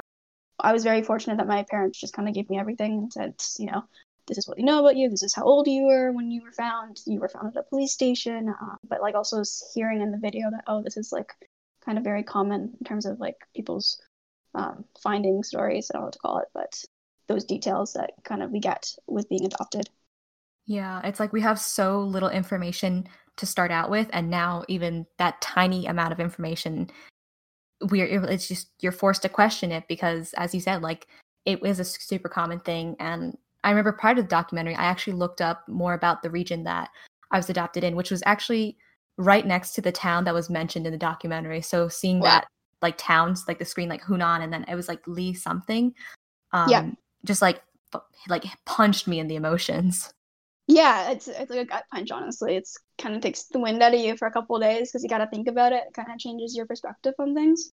I 0.60 0.74
was 0.74 0.84
very 0.84 1.04
fortunate 1.04 1.38
that 1.38 1.48
my 1.48 1.64
parents 1.64 2.00
just 2.00 2.14
kind 2.14 2.28
of 2.28 2.34
gave 2.34 2.50
me 2.50 2.60
everything 2.60 2.94
and 2.94 3.14
said, 3.14 3.36
you 3.60 3.68
know, 3.68 3.84
this 4.28 4.38
is 4.38 4.48
what 4.48 4.58
we 4.58 4.64
know 4.64 4.80
about 4.80 4.98
you. 4.98 5.10
This 5.10 5.24
is 5.24 5.34
how 5.34 5.44
old 5.44 5.68
you 5.68 5.84
were 5.84 6.12
when 6.12 6.32
you 6.32 6.42
were 6.44 6.52
found. 6.52 7.00
You 7.06 7.20
were 7.20 7.30
found 7.30 7.48
at 7.48 7.60
a 7.60 7.64
police 7.64 7.94
station. 7.94 8.50
Uh, 8.50 8.76
but 8.88 9.02
like 9.02 9.16
also 9.16 9.44
hearing 9.74 10.02
in 10.02 10.12
the 10.12 10.18
video 10.18 10.50
that 10.52 10.66
oh, 10.68 10.82
this 10.84 10.98
is 10.98 11.12
like 11.12 11.32
kind 11.86 11.98
of 11.98 12.04
very 12.04 12.24
common 12.24 12.74
in 12.80 12.86
terms 12.86 13.06
of 13.06 13.20
like 13.20 13.38
people's 13.56 14.02
um, 14.54 14.84
finding 15.02 15.44
stories. 15.44 15.90
I 15.90 15.94
don't 15.94 16.02
know 16.02 16.06
what 16.08 16.14
to 16.14 16.20
call 16.20 16.40
it, 16.40 16.48
but 16.54 16.84
those 17.28 17.46
details 17.46 17.94
that 17.94 18.12
kind 18.24 18.44
of 18.44 18.52
we 18.52 18.60
get 18.60 18.92
with 19.08 19.30
being 19.30 19.46
adopted. 19.46 19.90
Yeah, 20.66 21.02
it's 21.04 21.20
like 21.20 21.32
we 21.32 21.42
have 21.42 21.60
so 21.60 22.02
little 22.02 22.30
information 22.30 23.08
to 23.38 23.46
start 23.46 23.72
out 23.72 23.90
with, 23.90 24.10
and 24.12 24.30
now 24.30 24.66
even 24.68 25.06
that 25.18 25.40
tiny 25.40 25.86
amount 25.86 26.12
of 26.12 26.20
information, 26.20 26.90
we're 27.82 28.06
it's 28.26 28.48
just 28.48 28.70
you're 28.80 28.92
forced 28.92 29.22
to 29.24 29.30
question 29.30 29.72
it 29.72 29.86
because, 29.88 30.34
as 30.34 30.54
you 30.54 30.62
said, 30.62 30.82
like 30.82 31.08
it 31.46 31.64
is 31.64 31.80
a 31.80 31.86
super 31.86 32.30
common 32.30 32.60
thing. 32.60 32.96
And 33.00 33.38
I 33.64 33.70
remember 33.70 33.92
prior 33.92 34.16
to 34.16 34.22
the 34.22 34.28
documentary, 34.28 34.76
I 34.76 34.86
actually 34.86 35.14
looked 35.14 35.42
up 35.42 35.68
more 35.68 35.94
about 35.94 36.22
the 36.22 36.30
region 36.30 36.64
that 36.64 36.90
I 37.32 37.38
was 37.38 37.50
adopted 37.50 37.84
in, 37.84 37.96
which 37.96 38.12
was 38.12 38.24
actually 38.26 38.78
right 39.18 39.46
next 39.46 39.74
to 39.74 39.82
the 39.82 39.92
town 39.92 40.26
that 40.26 40.34
was 40.34 40.50
mentioned 40.50 40.86
in 40.86 40.92
the 40.92 40.98
documentary. 40.98 41.62
So 41.62 41.88
seeing 41.88 42.20
wow. 42.20 42.26
that 42.26 42.48
like 42.82 42.98
towns, 42.98 43.46
like 43.48 43.60
the 43.60 43.66
screen, 43.66 43.90
like 43.90 44.04
Hunan, 44.04 44.44
and 44.44 44.54
then 44.54 44.66
it 44.68 44.76
was 44.76 44.88
like 44.88 45.06
Lee 45.08 45.34
something. 45.34 45.94
Um, 46.54 46.70
yeah. 46.70 46.90
Just 47.26 47.42
like 47.42 47.62
like 48.28 48.44
punched 48.66 49.08
me 49.08 49.20
in 49.20 49.28
the 49.28 49.36
emotions. 49.36 50.12
Yeah, 50.68 51.12
it's 51.12 51.30
it's 51.30 51.50
like 51.50 51.60
a 51.60 51.66
gut 51.66 51.86
punch. 51.92 52.12
Honestly, 52.12 52.56
it's 52.56 52.78
kind 52.98 53.16
of 53.16 53.22
takes 53.22 53.44
the 53.44 53.60
wind 53.60 53.82
out 53.82 53.94
of 53.94 54.00
you 54.02 54.18
for 54.18 54.28
a 54.28 54.32
couple 54.32 54.60
days 54.60 54.92
because 54.92 55.02
you 55.02 55.10
got 55.10 55.20
to 55.20 55.28
think 55.28 55.48
about 55.48 55.72
it. 55.72 55.84
It 55.88 55.94
kind 55.94 56.12
of 56.12 56.20
changes 56.20 56.56
your 56.56 56.66
perspective 56.66 57.14
on 57.20 57.34
things. 57.34 57.72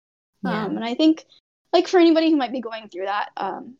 Yeah. 0.42 0.64
Um, 0.64 0.76
and 0.76 0.84
I 0.84 0.94
think, 0.94 1.24
like 1.72 1.86
for 1.86 2.00
anybody 2.00 2.30
who 2.30 2.36
might 2.36 2.52
be 2.52 2.62
going 2.62 2.88
through 2.88 3.04
that, 3.04 3.28
um, 3.36 3.76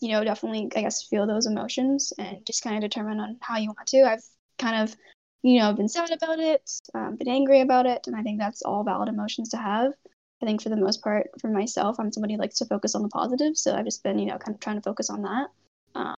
you 0.00 0.10
know, 0.10 0.22
definitely 0.22 0.70
I 0.76 0.82
guess 0.82 1.02
feel 1.02 1.26
those 1.26 1.46
emotions 1.46 2.12
and 2.16 2.46
just 2.46 2.62
kind 2.62 2.76
of 2.76 2.88
determine 2.88 3.18
on 3.18 3.38
how 3.40 3.58
you 3.58 3.70
want 3.70 3.88
to. 3.88 4.02
I've 4.04 4.22
kind 4.56 4.82
of, 4.82 4.96
you 5.42 5.58
know, 5.58 5.72
been 5.72 5.88
sad 5.88 6.12
about 6.12 6.38
it, 6.38 6.62
um, 6.94 7.16
been 7.16 7.28
angry 7.28 7.60
about 7.60 7.86
it, 7.86 8.06
and 8.06 8.14
I 8.14 8.22
think 8.22 8.38
that's 8.38 8.62
all 8.62 8.84
valid 8.84 9.08
emotions 9.08 9.48
to 9.50 9.56
have. 9.56 9.92
I 10.40 10.46
think 10.46 10.62
for 10.62 10.68
the 10.68 10.76
most 10.76 11.02
part, 11.02 11.28
for 11.40 11.48
myself, 11.48 11.96
I'm 11.98 12.12
somebody 12.12 12.34
who 12.34 12.40
likes 12.40 12.58
to 12.58 12.66
focus 12.66 12.94
on 12.94 13.02
the 13.02 13.08
positive, 13.08 13.56
so 13.56 13.74
I've 13.74 13.84
just 13.84 14.04
been, 14.04 14.20
you 14.20 14.26
know, 14.26 14.38
kind 14.38 14.54
of 14.54 14.60
trying 14.60 14.76
to 14.76 14.82
focus 14.82 15.10
on 15.10 15.22
that. 15.22 15.48
Um, 15.96 16.14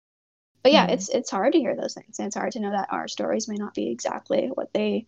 but 0.63 0.73
yeah, 0.73 0.87
mm 0.87 0.93
it's 0.93 1.09
it's 1.09 1.31
hard 1.31 1.53
to 1.53 1.59
hear 1.59 1.77
those 1.77 1.95
things, 1.95 2.19
and 2.19 2.27
it's 2.27 2.37
hard 2.37 2.53
to 2.53 2.61
know 2.61 2.71
that 2.71 2.89
our 2.93 3.09
stories 3.09 3.49
may 3.49 3.57
not 3.57 3.75
be 3.75 3.91
exactly 3.91 4.49
what 4.55 4.73
they 4.73 5.07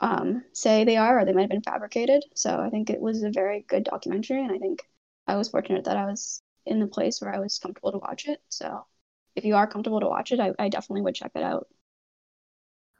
um, 0.00 0.44
say 0.52 0.84
they 0.84 0.96
are, 0.96 1.20
or 1.20 1.24
they 1.24 1.32
might 1.32 1.42
have 1.42 1.50
been 1.50 1.62
fabricated. 1.62 2.24
So 2.34 2.58
I 2.58 2.70
think 2.70 2.90
it 2.90 3.00
was 3.00 3.22
a 3.22 3.30
very 3.30 3.64
good 3.68 3.84
documentary, 3.84 4.42
and 4.42 4.52
I 4.52 4.58
think 4.58 4.82
I 5.26 5.36
was 5.36 5.48
fortunate 5.48 5.84
that 5.84 5.96
I 5.96 6.06
was 6.06 6.42
in 6.66 6.80
the 6.80 6.86
place 6.86 7.20
where 7.20 7.34
I 7.34 7.38
was 7.38 7.58
comfortable 7.58 7.92
to 7.92 7.98
watch 7.98 8.26
it. 8.28 8.40
So 8.48 8.86
if 9.36 9.44
you 9.44 9.56
are 9.56 9.66
comfortable 9.66 10.00
to 10.00 10.08
watch 10.08 10.32
it, 10.32 10.40
I, 10.40 10.52
I 10.58 10.68
definitely 10.68 11.02
would 11.02 11.14
check 11.14 11.32
it 11.34 11.42
out. 11.42 11.66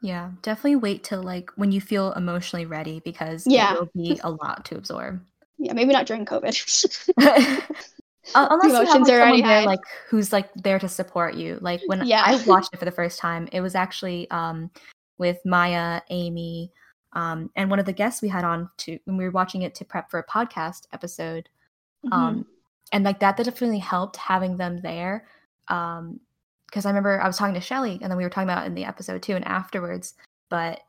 Yeah, 0.01 0.31
definitely 0.41 0.77
wait 0.77 1.03
till 1.03 1.21
like 1.21 1.51
when 1.55 1.71
you 1.71 1.79
feel 1.79 2.11
emotionally 2.13 2.65
ready 2.65 3.01
because 3.01 3.45
yeah. 3.45 3.73
it 3.73 3.79
will 3.79 3.91
be 3.93 4.19
a 4.23 4.31
lot 4.31 4.65
to 4.65 4.75
absorb. 4.77 5.23
Yeah, 5.57 5.73
maybe 5.73 5.93
not 5.93 6.07
during 6.07 6.25
COVID. 6.25 7.07
unless 8.35 8.71
emotions 8.71 8.93
you 8.93 8.93
have, 8.93 9.07
like, 9.07 9.11
are 9.11 9.21
already 9.21 9.41
there, 9.41 9.65
like 9.65 9.79
who's 10.09 10.31
like 10.31 10.53
there 10.55 10.79
to 10.79 10.87
support 10.87 11.35
you. 11.35 11.57
Like 11.61 11.81
when 11.87 12.05
yeah. 12.05 12.23
I 12.25 12.43
watched 12.45 12.73
it 12.73 12.77
for 12.77 12.85
the 12.85 12.91
first 12.91 13.19
time, 13.19 13.47
it 13.51 13.61
was 13.61 13.75
actually 13.75 14.29
um 14.31 14.69
with 15.17 15.39
Maya, 15.45 16.01
Amy, 16.09 16.71
um, 17.13 17.49
and 17.55 17.69
one 17.69 17.79
of 17.79 17.85
the 17.85 17.93
guests 17.93 18.21
we 18.21 18.29
had 18.29 18.43
on 18.43 18.69
to 18.77 18.97
when 19.05 19.17
we 19.17 19.23
were 19.23 19.31
watching 19.31 19.63
it 19.63 19.75
to 19.75 19.85
prep 19.85 20.09
for 20.09 20.19
a 20.19 20.25
podcast 20.25 20.87
episode. 20.93 21.49
Mm-hmm. 22.05 22.13
Um, 22.13 22.45
and 22.91 23.03
like 23.03 23.19
that, 23.19 23.37
that 23.37 23.43
definitely 23.43 23.79
helped 23.79 24.17
having 24.17 24.57
them 24.57 24.81
there. 24.81 25.27
Um, 25.67 26.19
because 26.65 26.85
I 26.85 26.89
remember 26.89 27.21
I 27.21 27.27
was 27.27 27.37
talking 27.37 27.53
to 27.55 27.61
Shelly, 27.61 27.99
and 28.01 28.09
then 28.09 28.17
we 28.17 28.23
were 28.23 28.29
talking 28.29 28.49
about 28.49 28.65
in 28.65 28.75
the 28.75 28.85
episode 28.85 29.21
too, 29.21 29.35
and 29.35 29.45
afterwards. 29.45 30.13
But 30.49 30.79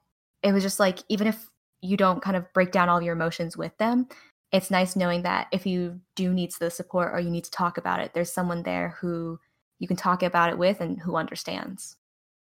it 0.43 0.53
was 0.53 0.63
just 0.63 0.79
like 0.79 1.01
even 1.09 1.27
if 1.27 1.51
you 1.81 1.97
don't 1.97 2.23
kind 2.23 2.37
of 2.37 2.51
break 2.53 2.71
down 2.71 2.89
all 2.89 3.03
your 3.03 3.15
emotions 3.15 3.57
with 3.57 3.77
them, 3.79 4.07
it's 4.53 4.71
nice 4.71 4.95
knowing 4.95 5.23
that 5.23 5.49
if 5.51 5.67
you 5.67 6.01
do 6.15 6.33
need 6.33 6.53
the 6.61 6.71
support 6.71 7.13
or 7.13 7.21
you 7.21 7.31
need 7.31 7.45
to 7.45 7.51
talk 7.51 7.79
about 7.79 8.01
it, 8.01 8.13
there's 8.13 8.33
someone 8.33 8.63
there 8.63 8.91
who 9.01 9.39
you 9.79 9.89
can 9.89 9.97
talk 9.97 10.23
about 10.23 10.51
it 10.51 10.59
with 10.59 10.81
and 10.81 11.01
who 11.01 11.17
understands. 11.17 11.97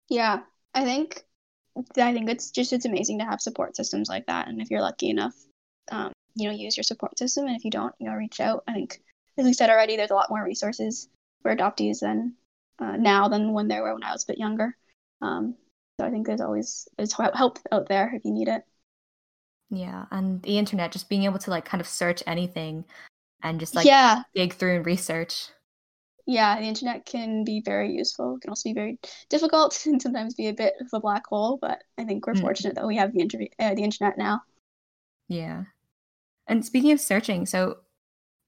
Yeah, 0.09 0.40
I 0.73 0.85
think 0.85 1.25
I 1.99 2.12
think 2.12 2.31
it's 2.31 2.51
just 2.51 2.73
it's 2.73 2.85
amazing 2.87 3.19
to 3.19 3.25
have 3.25 3.40
support 3.40 3.77
systems 3.77 4.09
like 4.09 4.27
that, 4.27 4.49
and 4.49 4.62
if 4.62 4.71
you're 4.71 4.81
lucky 4.81 5.11
enough, 5.11 5.35
um, 5.90 6.12
you 6.35 6.49
know, 6.49 6.55
use 6.55 6.77
your 6.77 6.85
support 6.85 7.19
system, 7.19 7.47
and 7.47 7.57
if 7.57 7.64
you 7.64 7.71
don't, 7.71 7.95
you 7.99 8.09
know, 8.09 8.14
reach 8.14 8.40
out. 8.40 8.62
I 8.69 8.73
think, 8.73 9.03
as 9.37 9.45
we 9.45 9.53
said 9.53 9.69
already, 9.69 9.97
there's 9.97 10.11
a 10.11 10.14
lot 10.14 10.31
more 10.31 10.45
resources 10.45 11.09
for 11.42 11.55
adoptees 11.55 12.01
than 12.01 12.35
uh, 12.79 12.97
now 12.97 13.29
than 13.29 13.53
when 13.53 13.69
there 13.69 13.83
were 13.83 13.95
when 13.95 14.05
I 14.05 14.12
was 14.12 14.25
a 14.25 14.29
bit 14.29 14.38
younger. 14.38 14.77
Um, 15.21 15.57
so 15.99 16.07
I 16.07 16.11
think 16.11 16.27
there's 16.27 16.40
always 16.40 16.88
there's 16.97 17.12
help 17.12 17.59
out 17.73 17.88
there 17.88 18.12
if 18.14 18.25
you 18.25 18.33
need 18.33 18.49
it. 18.49 18.62
Yeah, 19.71 20.07
and 20.11 20.43
the 20.43 20.59
internet, 20.59 20.93
just 20.93 21.09
being 21.09 21.25
able 21.25 21.39
to 21.41 21.51
like 21.51 21.65
kind 21.65 21.81
of 21.81 21.89
search 21.89 22.23
anything 22.27 22.85
and 23.43 23.61
just 23.61 23.75
like 23.75 23.87
yeah. 23.87 24.23
dig 24.35 24.53
through 24.53 24.77
and 24.77 24.87
research. 24.87 25.49
Yeah, 26.27 26.59
the 26.59 26.67
internet 26.67 27.07
can 27.07 27.45
be 27.45 27.63
very 27.65 27.93
useful. 27.93 28.37
It 28.37 28.43
can 28.43 28.51
also 28.51 28.69
be 28.69 28.75
very 28.75 28.99
difficult 29.29 29.81
and 29.87 30.01
sometimes 30.01 30.35
be 30.35 30.49
a 30.49 30.55
bit 30.55 30.75
of 30.81 30.89
a 30.93 31.01
black 31.01 31.27
hole. 31.27 31.59
But 31.61 31.83
I 31.99 32.05
think 32.05 32.27
we're 32.27 32.35
mm. 32.35 32.41
fortunate 32.41 32.75
that 32.77 32.87
we 32.87 32.97
have 32.97 33.13
the 33.13 33.21
inter- 33.21 33.49
uh, 33.59 33.75
the 33.75 33.85
internet 33.85 34.19
now. 34.19 34.43
Yeah, 35.29 35.65
and 36.47 36.65
speaking 36.65 36.93
of 36.93 37.01
searching, 37.01 37.47
so 37.47 37.79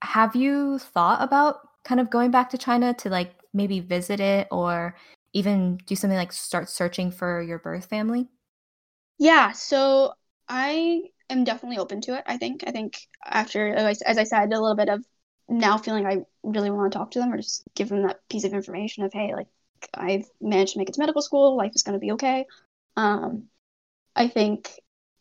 have 0.03 0.37
you 0.37 0.79
thought 0.79 1.23
about 1.23 1.57
kind 1.85 2.01
of 2.01 2.11
going 2.11 2.31
back 2.31 2.51
to 2.51 2.59
China 2.59 2.95
to 2.95 3.11
like 3.11 3.35
maybe 3.53 3.81
visit 3.81 4.21
it 4.21 4.47
or 4.51 4.95
even 5.33 5.79
do 5.87 5.97
something 5.97 6.17
like 6.17 6.33
start 6.33 6.69
searching 6.69 7.11
for 7.11 7.43
your 7.43 7.59
birth 7.59 7.87
family? 7.87 8.29
Yeah, 9.19 9.51
so 9.53 10.13
I 10.49 11.03
am 11.31 11.45
definitely 11.45 11.79
open 11.79 12.01
to 12.03 12.17
it. 12.17 12.25
I 12.27 12.39
think. 12.39 12.65
I 12.67 12.71
think 12.73 12.99
after, 13.25 13.69
as 13.75 14.03
I 14.19 14.25
said, 14.25 14.53
a 14.53 14.61
little 14.61 14.77
bit 14.77 14.89
of 14.89 15.05
now 15.49 15.79
feeling 15.79 16.07
I 16.07 16.25
really 16.43 16.71
want 16.71 16.93
to 16.93 16.99
talk 16.99 17.13
to 17.13 17.19
them 17.19 17.33
or 17.33 17.37
just 17.39 17.65
give 17.75 17.89
them 17.89 18.03
that 18.03 18.27
piece 18.29 18.45
of 18.45 18.53
information 18.53 19.05
of, 19.05 19.13
hey, 19.13 19.35
like 19.35 19.49
I've 19.95 20.27
managed 20.41 20.75
to 20.75 20.79
make 20.79 20.89
it 20.89 20.95
to 20.95 21.01
medical 21.01 21.23
school. 21.23 21.57
Life 21.57 21.73
is 21.75 21.83
going 21.83 21.95
to 21.95 22.01
be 22.01 22.13
okay. 22.13 22.47
Um, 22.97 23.45
I 24.17 24.29
think 24.29 24.71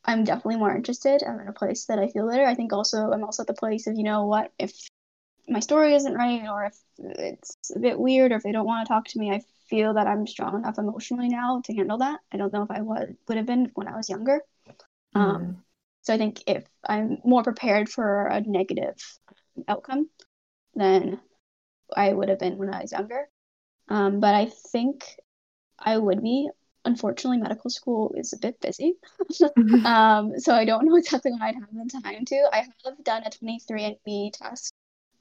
I'm 0.05 0.23
definitely 0.23 0.57
more 0.57 0.75
interested. 0.75 1.23
I'm 1.23 1.39
in 1.39 1.47
a 1.47 1.53
place 1.53 1.85
that 1.85 1.99
I 1.99 2.07
feel 2.09 2.29
better. 2.29 2.45
I 2.45 2.55
think 2.55 2.73
also 2.73 3.11
I'm 3.11 3.23
also 3.23 3.43
at 3.43 3.47
the 3.47 3.53
place 3.53 3.87
of, 3.87 3.97
you 3.97 4.03
know 4.03 4.25
what, 4.25 4.51
if 4.57 4.73
my 5.47 5.59
story 5.59 5.93
isn't 5.93 6.13
right 6.13 6.47
or 6.49 6.65
if 6.65 6.77
it's 6.97 7.71
a 7.75 7.79
bit 7.79 7.99
weird 7.99 8.31
or 8.31 8.35
if 8.35 8.43
they 8.43 8.51
don't 8.51 8.65
want 8.65 8.85
to 8.87 8.93
talk 8.93 9.07
to 9.09 9.19
me, 9.19 9.31
I 9.31 9.41
feel 9.69 9.93
that 9.93 10.07
I'm 10.07 10.27
strong 10.27 10.55
enough 10.57 10.77
emotionally 10.77 11.29
now 11.29 11.61
to 11.65 11.73
handle 11.75 11.99
that. 11.99 12.19
I 12.31 12.37
don't 12.37 12.53
know 12.53 12.63
if 12.63 12.71
I 12.71 12.81
would 12.81 13.17
would 13.27 13.37
have 13.37 13.45
been 13.45 13.71
when 13.75 13.87
I 13.87 13.95
was 13.95 14.09
younger. 14.09 14.41
Mm-hmm. 15.17 15.35
Um, 15.35 15.63
so 16.01 16.13
I 16.13 16.17
think 16.17 16.43
if 16.47 16.63
I'm 16.87 17.17
more 17.25 17.43
prepared 17.43 17.89
for 17.89 18.27
a 18.27 18.41
negative 18.41 18.95
outcome 19.67 20.09
than 20.75 21.19
I 21.95 22.13
would 22.13 22.29
have 22.29 22.39
been 22.39 22.57
when 22.57 22.73
I 22.73 22.81
was 22.81 22.91
younger. 22.91 23.27
Um, 23.89 24.19
but 24.19 24.35
I 24.35 24.51
think 24.71 25.03
I 25.79 25.97
would 25.97 26.21
be. 26.21 26.49
Unfortunately, 26.85 27.39
medical 27.39 27.69
school 27.69 28.13
is 28.15 28.31
a 28.31 28.37
bit 28.37 28.61
busy. 28.61 28.95
Mm-hmm. 29.41 29.85
um, 29.85 30.39
so 30.39 30.53
I 30.53 30.63
don't 30.63 30.85
know 30.85 30.95
exactly 30.95 31.31
when 31.31 31.41
I'd 31.41 31.55
have 31.55 31.67
the 31.73 32.01
time 32.01 32.23
to. 32.23 32.49
I 32.53 32.57
have 32.57 33.03
done 33.03 33.23
a 33.23 33.29
23andMe 33.29 34.31
test. 34.31 34.71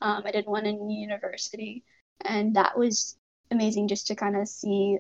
Um, 0.01 0.23
I 0.25 0.31
did 0.31 0.47
one 0.47 0.67
in 0.67 0.89
university, 0.91 1.83
and 2.21 2.55
that 2.55 2.79
was 2.79 3.17
amazing 3.51 3.89
just 3.89 4.07
to 4.09 4.15
kind 4.15 4.37
of 4.37 4.47
see 4.47 4.99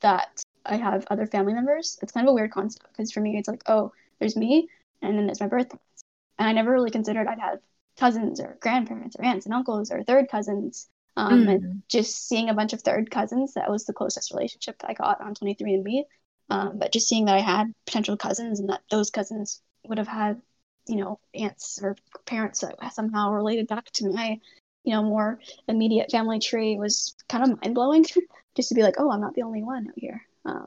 that 0.00 0.42
I 0.66 0.76
have 0.76 1.06
other 1.10 1.26
family 1.26 1.54
members. 1.54 1.98
It's 2.02 2.12
kind 2.12 2.26
of 2.26 2.32
a 2.32 2.34
weird 2.34 2.50
concept 2.50 2.88
because 2.92 3.12
for 3.12 3.20
me, 3.20 3.38
it's 3.38 3.48
like, 3.48 3.62
oh, 3.66 3.92
there's 4.22 4.36
me, 4.36 4.68
and 5.02 5.18
then 5.18 5.26
there's 5.26 5.40
my 5.40 5.48
birth 5.48 5.68
parents. 5.68 6.04
And 6.38 6.48
I 6.48 6.52
never 6.52 6.70
really 6.70 6.90
considered 6.90 7.26
I'd 7.26 7.40
have 7.40 7.58
cousins 7.98 8.40
or 8.40 8.56
grandparents 8.60 9.16
or 9.18 9.24
aunts 9.24 9.46
and 9.46 9.54
uncles 9.54 9.90
or 9.90 10.02
third 10.02 10.28
cousins. 10.30 10.88
Um, 11.16 11.44
mm. 11.44 11.50
And 11.50 11.82
just 11.88 12.28
seeing 12.28 12.48
a 12.48 12.54
bunch 12.54 12.72
of 12.72 12.80
third 12.80 13.10
cousins, 13.10 13.54
that 13.54 13.70
was 13.70 13.84
the 13.84 13.92
closest 13.92 14.32
relationship 14.32 14.76
I 14.84 14.94
got 14.94 15.20
on 15.20 15.34
23andMe. 15.34 16.04
Um, 16.48 16.78
but 16.78 16.92
just 16.92 17.08
seeing 17.08 17.26
that 17.26 17.34
I 17.34 17.40
had 17.40 17.72
potential 17.84 18.16
cousins 18.16 18.60
and 18.60 18.70
that 18.70 18.82
those 18.90 19.10
cousins 19.10 19.60
would 19.86 19.98
have 19.98 20.08
had, 20.08 20.40
you 20.86 20.96
know, 20.96 21.18
aunts 21.34 21.80
or 21.82 21.96
parents 22.24 22.60
that 22.60 22.76
somehow 22.94 23.32
related 23.32 23.66
back 23.68 23.90
to 23.94 24.10
my, 24.10 24.38
you 24.84 24.94
know, 24.94 25.02
more 25.02 25.38
immediate 25.68 26.10
family 26.10 26.38
tree 26.38 26.76
was 26.78 27.14
kind 27.28 27.44
of 27.44 27.60
mind 27.60 27.74
blowing. 27.74 28.06
just 28.54 28.68
to 28.68 28.74
be 28.74 28.82
like, 28.82 28.94
oh, 28.98 29.10
I'm 29.10 29.20
not 29.20 29.34
the 29.34 29.42
only 29.42 29.62
one 29.62 29.88
out 29.88 29.94
here. 29.96 30.22
Um, 30.44 30.66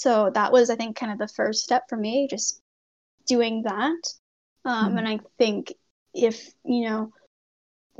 so 0.00 0.30
that 0.32 0.50
was, 0.50 0.70
I 0.70 0.76
think, 0.76 0.96
kind 0.96 1.12
of 1.12 1.18
the 1.18 1.28
first 1.28 1.62
step 1.62 1.82
for 1.90 1.96
me, 1.96 2.26
just 2.26 2.58
doing 3.26 3.64
that. 3.64 4.00
Um, 4.64 4.88
mm-hmm. 4.88 4.96
And 4.96 5.06
I 5.06 5.20
think 5.36 5.74
if, 6.14 6.54
you 6.64 6.88
know, 6.88 7.12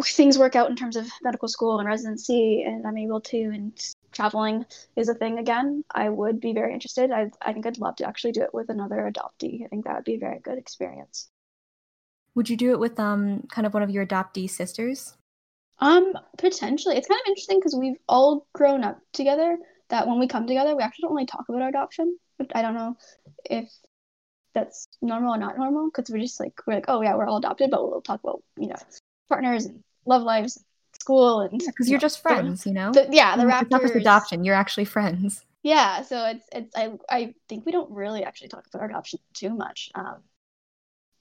things 0.02 0.38
work 0.38 0.56
out 0.56 0.70
in 0.70 0.76
terms 0.76 0.96
of 0.96 1.06
medical 1.20 1.46
school 1.46 1.78
and 1.78 1.86
residency 1.86 2.62
and 2.62 2.86
I'm 2.86 2.96
able 2.96 3.20
to 3.20 3.36
and 3.36 3.78
traveling 4.12 4.64
is 4.96 5.10
a 5.10 5.14
thing 5.14 5.38
again, 5.38 5.84
I 5.94 6.08
would 6.08 6.40
be 6.40 6.54
very 6.54 6.72
interested. 6.72 7.10
I, 7.10 7.32
I 7.42 7.52
think 7.52 7.66
I'd 7.66 7.76
love 7.76 7.96
to 7.96 8.08
actually 8.08 8.32
do 8.32 8.44
it 8.44 8.54
with 8.54 8.70
another 8.70 9.12
adoptee. 9.12 9.62
I 9.62 9.68
think 9.68 9.84
that 9.84 9.96
would 9.96 10.04
be 10.04 10.14
a 10.14 10.20
very 10.20 10.38
good 10.38 10.56
experience. 10.56 11.28
Would 12.34 12.48
you 12.48 12.56
do 12.56 12.70
it 12.70 12.80
with 12.80 12.98
um 12.98 13.46
kind 13.50 13.66
of 13.66 13.74
one 13.74 13.82
of 13.82 13.90
your 13.90 14.06
adoptee 14.06 14.48
sisters? 14.48 15.18
Um, 15.80 16.14
potentially. 16.38 16.96
It's 16.96 17.08
kind 17.08 17.20
of 17.20 17.28
interesting 17.28 17.58
because 17.58 17.76
we've 17.76 17.98
all 18.08 18.46
grown 18.54 18.84
up 18.84 19.00
together. 19.12 19.58
That 19.90 20.06
when 20.06 20.18
we 20.18 20.28
come 20.28 20.46
together, 20.46 20.74
we 20.74 20.82
actually 20.82 21.02
don't 21.02 21.14
really 21.14 21.26
talk 21.26 21.48
about 21.48 21.62
our 21.62 21.68
adoption. 21.68 22.18
But 22.38 22.52
I 22.54 22.62
don't 22.62 22.74
know 22.74 22.96
if 23.44 23.70
that's 24.54 24.88
normal 25.02 25.34
or 25.34 25.38
not 25.38 25.56
normal 25.56 25.90
because 25.90 26.10
we're 26.10 26.20
just 26.20 26.40
like 26.40 26.54
we're 26.66 26.74
like 26.74 26.86
oh 26.88 27.02
yeah 27.02 27.14
we're 27.14 27.26
all 27.26 27.38
adopted, 27.38 27.70
but 27.70 27.88
we'll 27.88 28.00
talk 28.00 28.20
about 28.22 28.42
you 28.56 28.68
know 28.68 28.76
partners 29.28 29.66
and 29.66 29.82
love 30.06 30.22
lives, 30.22 30.56
and 30.56 30.66
school, 31.00 31.40
and 31.40 31.58
because 31.58 31.86
yeah, 31.86 31.92
you're 31.92 32.00
just 32.00 32.22
friends, 32.22 32.66
you 32.66 32.72
know. 32.72 32.92
The, 32.92 33.08
yeah, 33.10 33.36
the 33.36 33.44
Raptors. 33.44 33.62
It's 33.62 33.70
not 33.70 33.82
just 33.82 33.94
adoption; 33.96 34.44
you're 34.44 34.54
actually 34.54 34.86
friends. 34.86 35.44
Yeah, 35.62 36.02
so 36.02 36.24
it's 36.26 36.46
it's 36.52 36.76
I 36.76 36.92
I 37.08 37.34
think 37.48 37.66
we 37.66 37.72
don't 37.72 37.90
really 37.90 38.24
actually 38.24 38.48
talk 38.48 38.66
about 38.66 38.82
our 38.82 38.88
adoption 38.88 39.20
too 39.34 39.50
much. 39.50 39.90
Um, 39.94 40.22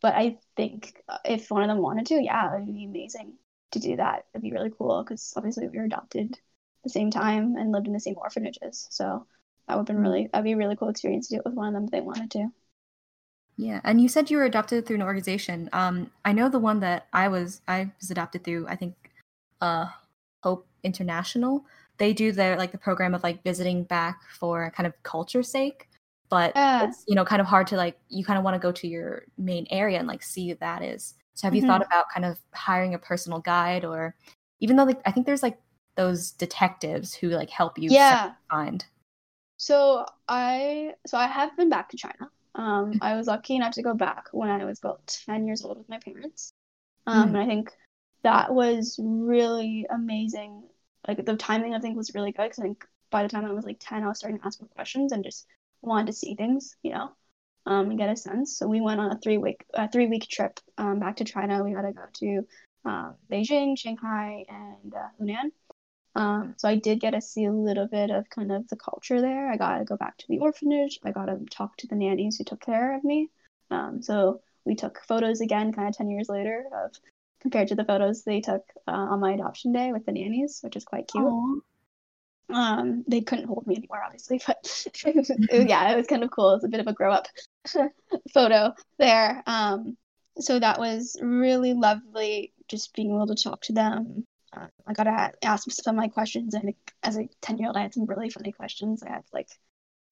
but 0.02 0.16
I 0.16 0.38
think 0.56 1.02
if 1.26 1.52
one 1.52 1.62
of 1.62 1.68
them 1.68 1.80
wanted 1.80 2.06
to, 2.08 2.22
yeah, 2.24 2.56
it 2.56 2.60
would 2.60 2.74
be 2.74 2.86
amazing 2.86 3.34
to 3.72 3.80
do 3.80 3.98
that. 3.98 4.26
It'd 4.34 4.42
be 4.42 4.52
really 4.52 4.72
cool 4.76 5.04
because 5.04 5.34
obviously 5.36 5.68
we 5.68 5.78
were 5.78 5.86
adopted 5.86 6.40
the 6.84 6.90
same 6.90 7.12
time 7.12 7.56
and 7.56 7.72
lived 7.72 7.88
in 7.88 7.94
the 7.94 8.00
same 8.00 8.16
orphanages. 8.18 8.88
So 8.90 9.26
that 9.68 9.76
would 9.76 9.82
have 9.82 9.86
been 9.86 9.98
mm-hmm. 9.98 10.04
really 10.04 10.30
that'd 10.32 10.44
be 10.44 10.54
a 10.54 10.58
really 10.58 10.76
cool 10.76 10.90
experience 10.90 11.28
to 11.28 11.36
do 11.36 11.40
it 11.40 11.46
with 11.46 11.54
one 11.54 11.68
of 11.68 11.74
them 11.74 11.86
if 11.86 11.92
they 11.92 12.02
wanted 12.02 12.32
to. 12.32 12.50
Yeah, 13.58 13.82
and 13.84 14.00
you 14.00 14.08
said 14.08 14.32
you 14.32 14.38
were 14.38 14.46
adopted 14.46 14.86
through 14.86 14.96
an 14.96 15.04
organization. 15.04 15.70
Um, 15.74 16.10
I 16.24 16.32
know 16.32 16.48
the 16.48 16.60
one 16.60 16.80
that 16.80 17.08
I 17.12 17.28
was 17.28 17.62
I 17.68 17.92
was 18.00 18.10
adopted 18.10 18.44
through. 18.44 18.68
I 18.68 18.76
think, 18.78 18.96
uh, 19.60 19.88
Hope 20.44 20.66
International. 20.84 21.66
They 21.98 22.14
do 22.14 22.32
their 22.32 22.58
like 22.58 22.72
the 22.72 22.78
program 22.78 23.14
of 23.14 23.22
like 23.22 23.44
visiting 23.44 23.84
back 23.84 24.22
for 24.40 24.72
kind 24.76 24.88
of 24.88 24.94
culture 25.04 25.44
sake, 25.44 25.90
but 26.30 26.54
yeah. 26.56 26.86
it's 26.86 27.04
you 27.06 27.16
know 27.16 27.26
kind 27.26 27.42
of 27.42 27.48
hard 27.48 27.68
to 27.68 27.76
like 27.76 28.00
you 28.08 28.24
kind 28.24 28.38
of 28.38 28.46
want 28.46 28.56
to 28.56 28.60
go 28.60 28.72
to 28.72 28.88
your 28.88 29.24
main 29.38 29.68
area 29.70 30.00
and 30.00 30.08
like 30.08 30.24
see 30.24 30.48
what 30.48 30.62
that 30.62 30.82
is. 30.82 31.16
So 31.34 31.46
have 31.46 31.54
mm-hmm. 31.54 31.64
you 31.64 31.68
thought 31.68 31.82
mm-hmm. 31.82 31.92
about 31.92 32.06
kind 32.14 32.26
of 32.26 32.40
hiring 32.54 32.94
a 32.94 33.00
personal 33.00 33.40
guide 33.40 33.84
or 33.84 34.16
even 34.62 34.78
though 34.78 34.86
like 34.86 35.02
I 35.06 35.12
think 35.12 35.26
there's 35.26 35.44
like 35.44 35.60
those 35.96 36.32
detectives 36.32 37.14
who 37.14 37.30
like 37.30 37.50
help 37.50 37.78
you 37.78 37.90
yeah. 37.92 38.34
find. 38.50 38.86
So 39.58 40.06
I 40.28 40.94
so 41.06 41.18
I 41.18 41.28
have 41.28 41.56
been 41.58 41.70
back 41.70 41.90
to 41.90 41.98
China. 41.98 42.30
Um, 42.56 42.94
I 43.02 43.16
was 43.16 43.28
lucky 43.28 43.56
enough 43.56 43.74
to 43.74 43.84
go 43.84 43.94
back 43.94 44.28
when 44.32 44.50
I 44.50 44.66
was 44.66 44.80
about 44.80 45.06
10 45.26 45.46
years 45.46 45.64
old 45.64 45.78
with 45.78 45.90
my 45.90 46.00
parents. 46.00 46.52
Um, 47.06 47.26
mm. 47.26 47.28
And 47.30 47.38
I 47.38 47.46
think 47.46 47.72
that 48.24 48.54
was 48.54 49.00
really 49.02 49.86
amazing. 49.90 50.64
Like 51.08 51.26
the 51.26 51.36
timing, 51.36 51.74
I 51.74 51.80
think, 51.80 51.96
was 51.96 52.14
really 52.14 52.32
good 52.32 52.44
because 52.44 52.60
I 52.60 52.64
think 52.64 52.86
by 53.12 53.24
the 53.24 53.30
time 53.30 53.46
I 53.46 53.54
was 53.54 53.66
like 53.66 53.78
10, 53.80 54.04
I 54.04 54.08
was 54.08 54.18
starting 54.18 54.40
to 54.40 54.46
ask 54.46 54.60
more 54.62 54.70
questions 54.76 55.12
and 55.12 55.24
just 55.24 55.46
wanted 55.82 56.08
to 56.08 56.14
see 56.14 56.36
things, 56.36 56.76
you 56.84 56.92
know, 56.92 57.12
um, 57.66 57.90
and 57.90 57.98
get 57.98 58.10
a 58.10 58.16
sense. 58.16 58.58
So 58.58 58.68
we 58.68 58.82
went 58.82 59.00
on 59.00 59.12
a 59.12 59.20
three 59.20 59.38
week, 59.38 59.66
a 59.74 59.90
three 59.90 60.08
week 60.08 60.28
trip 60.28 60.60
um, 60.78 61.00
back 61.00 61.18
to 61.18 61.24
China. 61.24 61.64
We 61.64 61.72
had 61.72 61.84
to 61.84 61.94
go 61.94 62.04
to 62.14 62.48
um, 62.86 63.16
Beijing, 63.32 63.78
Shanghai, 63.78 64.46
and 64.50 64.94
uh, 64.94 65.08
Hunan. 65.20 65.52
Um, 66.20 66.54
so 66.58 66.68
I 66.68 66.76
did 66.76 67.00
get 67.00 67.12
to 67.12 67.22
see 67.22 67.46
a 67.46 67.52
little 67.52 67.88
bit 67.88 68.12
of 68.12 68.30
kind 68.30 68.52
of 68.52 68.68
the 68.68 68.76
culture 68.76 69.22
there. 69.22 69.50
I 69.50 69.56
got 69.56 69.78
to 69.78 69.86
go 69.86 69.96
back 69.96 70.18
to 70.18 70.26
the 70.28 70.40
orphanage. 70.40 71.00
I 71.02 71.12
got 71.12 71.28
to 71.28 71.40
talk 71.50 71.78
to 71.78 71.88
the 71.88 71.96
nannies 71.96 72.38
who 72.38 72.44
took 72.44 72.60
care 72.60 72.98
of 72.98 73.06
me. 73.06 73.30
Um, 73.72 74.02
so 74.02 74.42
we 74.66 74.76
took 74.76 75.00
photos 75.08 75.40
again, 75.40 75.72
kind 75.72 75.88
of 75.88 75.96
10 75.96 76.10
years 76.10 76.28
later, 76.28 76.66
of 76.74 76.92
compared 77.40 77.70
to 77.70 77.76
the 77.76 77.86
photos 77.86 78.24
they 78.24 78.42
took 78.42 78.64
uh, 78.86 78.92
on 78.92 79.22
my 79.22 79.32
adoption 79.32 79.72
day 79.72 79.94
with 79.94 80.06
the 80.06 80.12
nannies, 80.12 80.60
which 80.62 80.76
is 80.76 80.84
quite 80.84 81.08
cute. 81.08 81.24
Aww. 81.24 81.62
Um, 82.52 83.06
they 83.08 83.22
couldn't 83.22 83.46
hold 83.48 83.66
me 83.66 83.78
anymore, 83.78 84.04
obviously, 84.04 84.42
but 84.48 84.88
yeah, 85.54 85.94
it 85.94 85.96
was 85.96 86.08
kind 86.08 86.26
of 86.26 86.32
cool. 86.32 86.56
It's 86.56 86.66
a 86.66 86.70
bit 86.70 86.82
of 86.82 86.88
a 86.88 86.94
grow 86.94 87.14
up 87.14 87.30
photo 88.34 88.74
there. 88.98 89.42
Um, 89.48 89.96
so 90.38 90.60
that 90.60 90.80
was 90.80 91.16
really 91.22 91.74
lovely, 91.74 92.52
just 92.68 92.94
being 92.94 93.10
able 93.10 93.28
to 93.28 93.42
talk 93.42 93.62
to 93.64 93.74
them, 93.74 94.26
uh, 94.56 94.68
I 94.88 94.94
got 94.94 95.04
to 95.04 95.34
ask 95.44 95.70
some 95.72 95.96
of 95.96 96.02
my 96.02 96.08
questions. 96.08 96.54
And 96.54 96.74
as 97.04 97.18
a 97.18 97.30
10 97.42 97.58
year 97.58 97.68
old, 97.68 97.78
I 97.78 97.82
had 97.82 97.94
some 97.94 98.06
really 98.06 98.30
funny 98.30 98.52
questions. 98.52 99.04
I 99.04 99.10
had 99.10 99.24
like, 99.34 99.50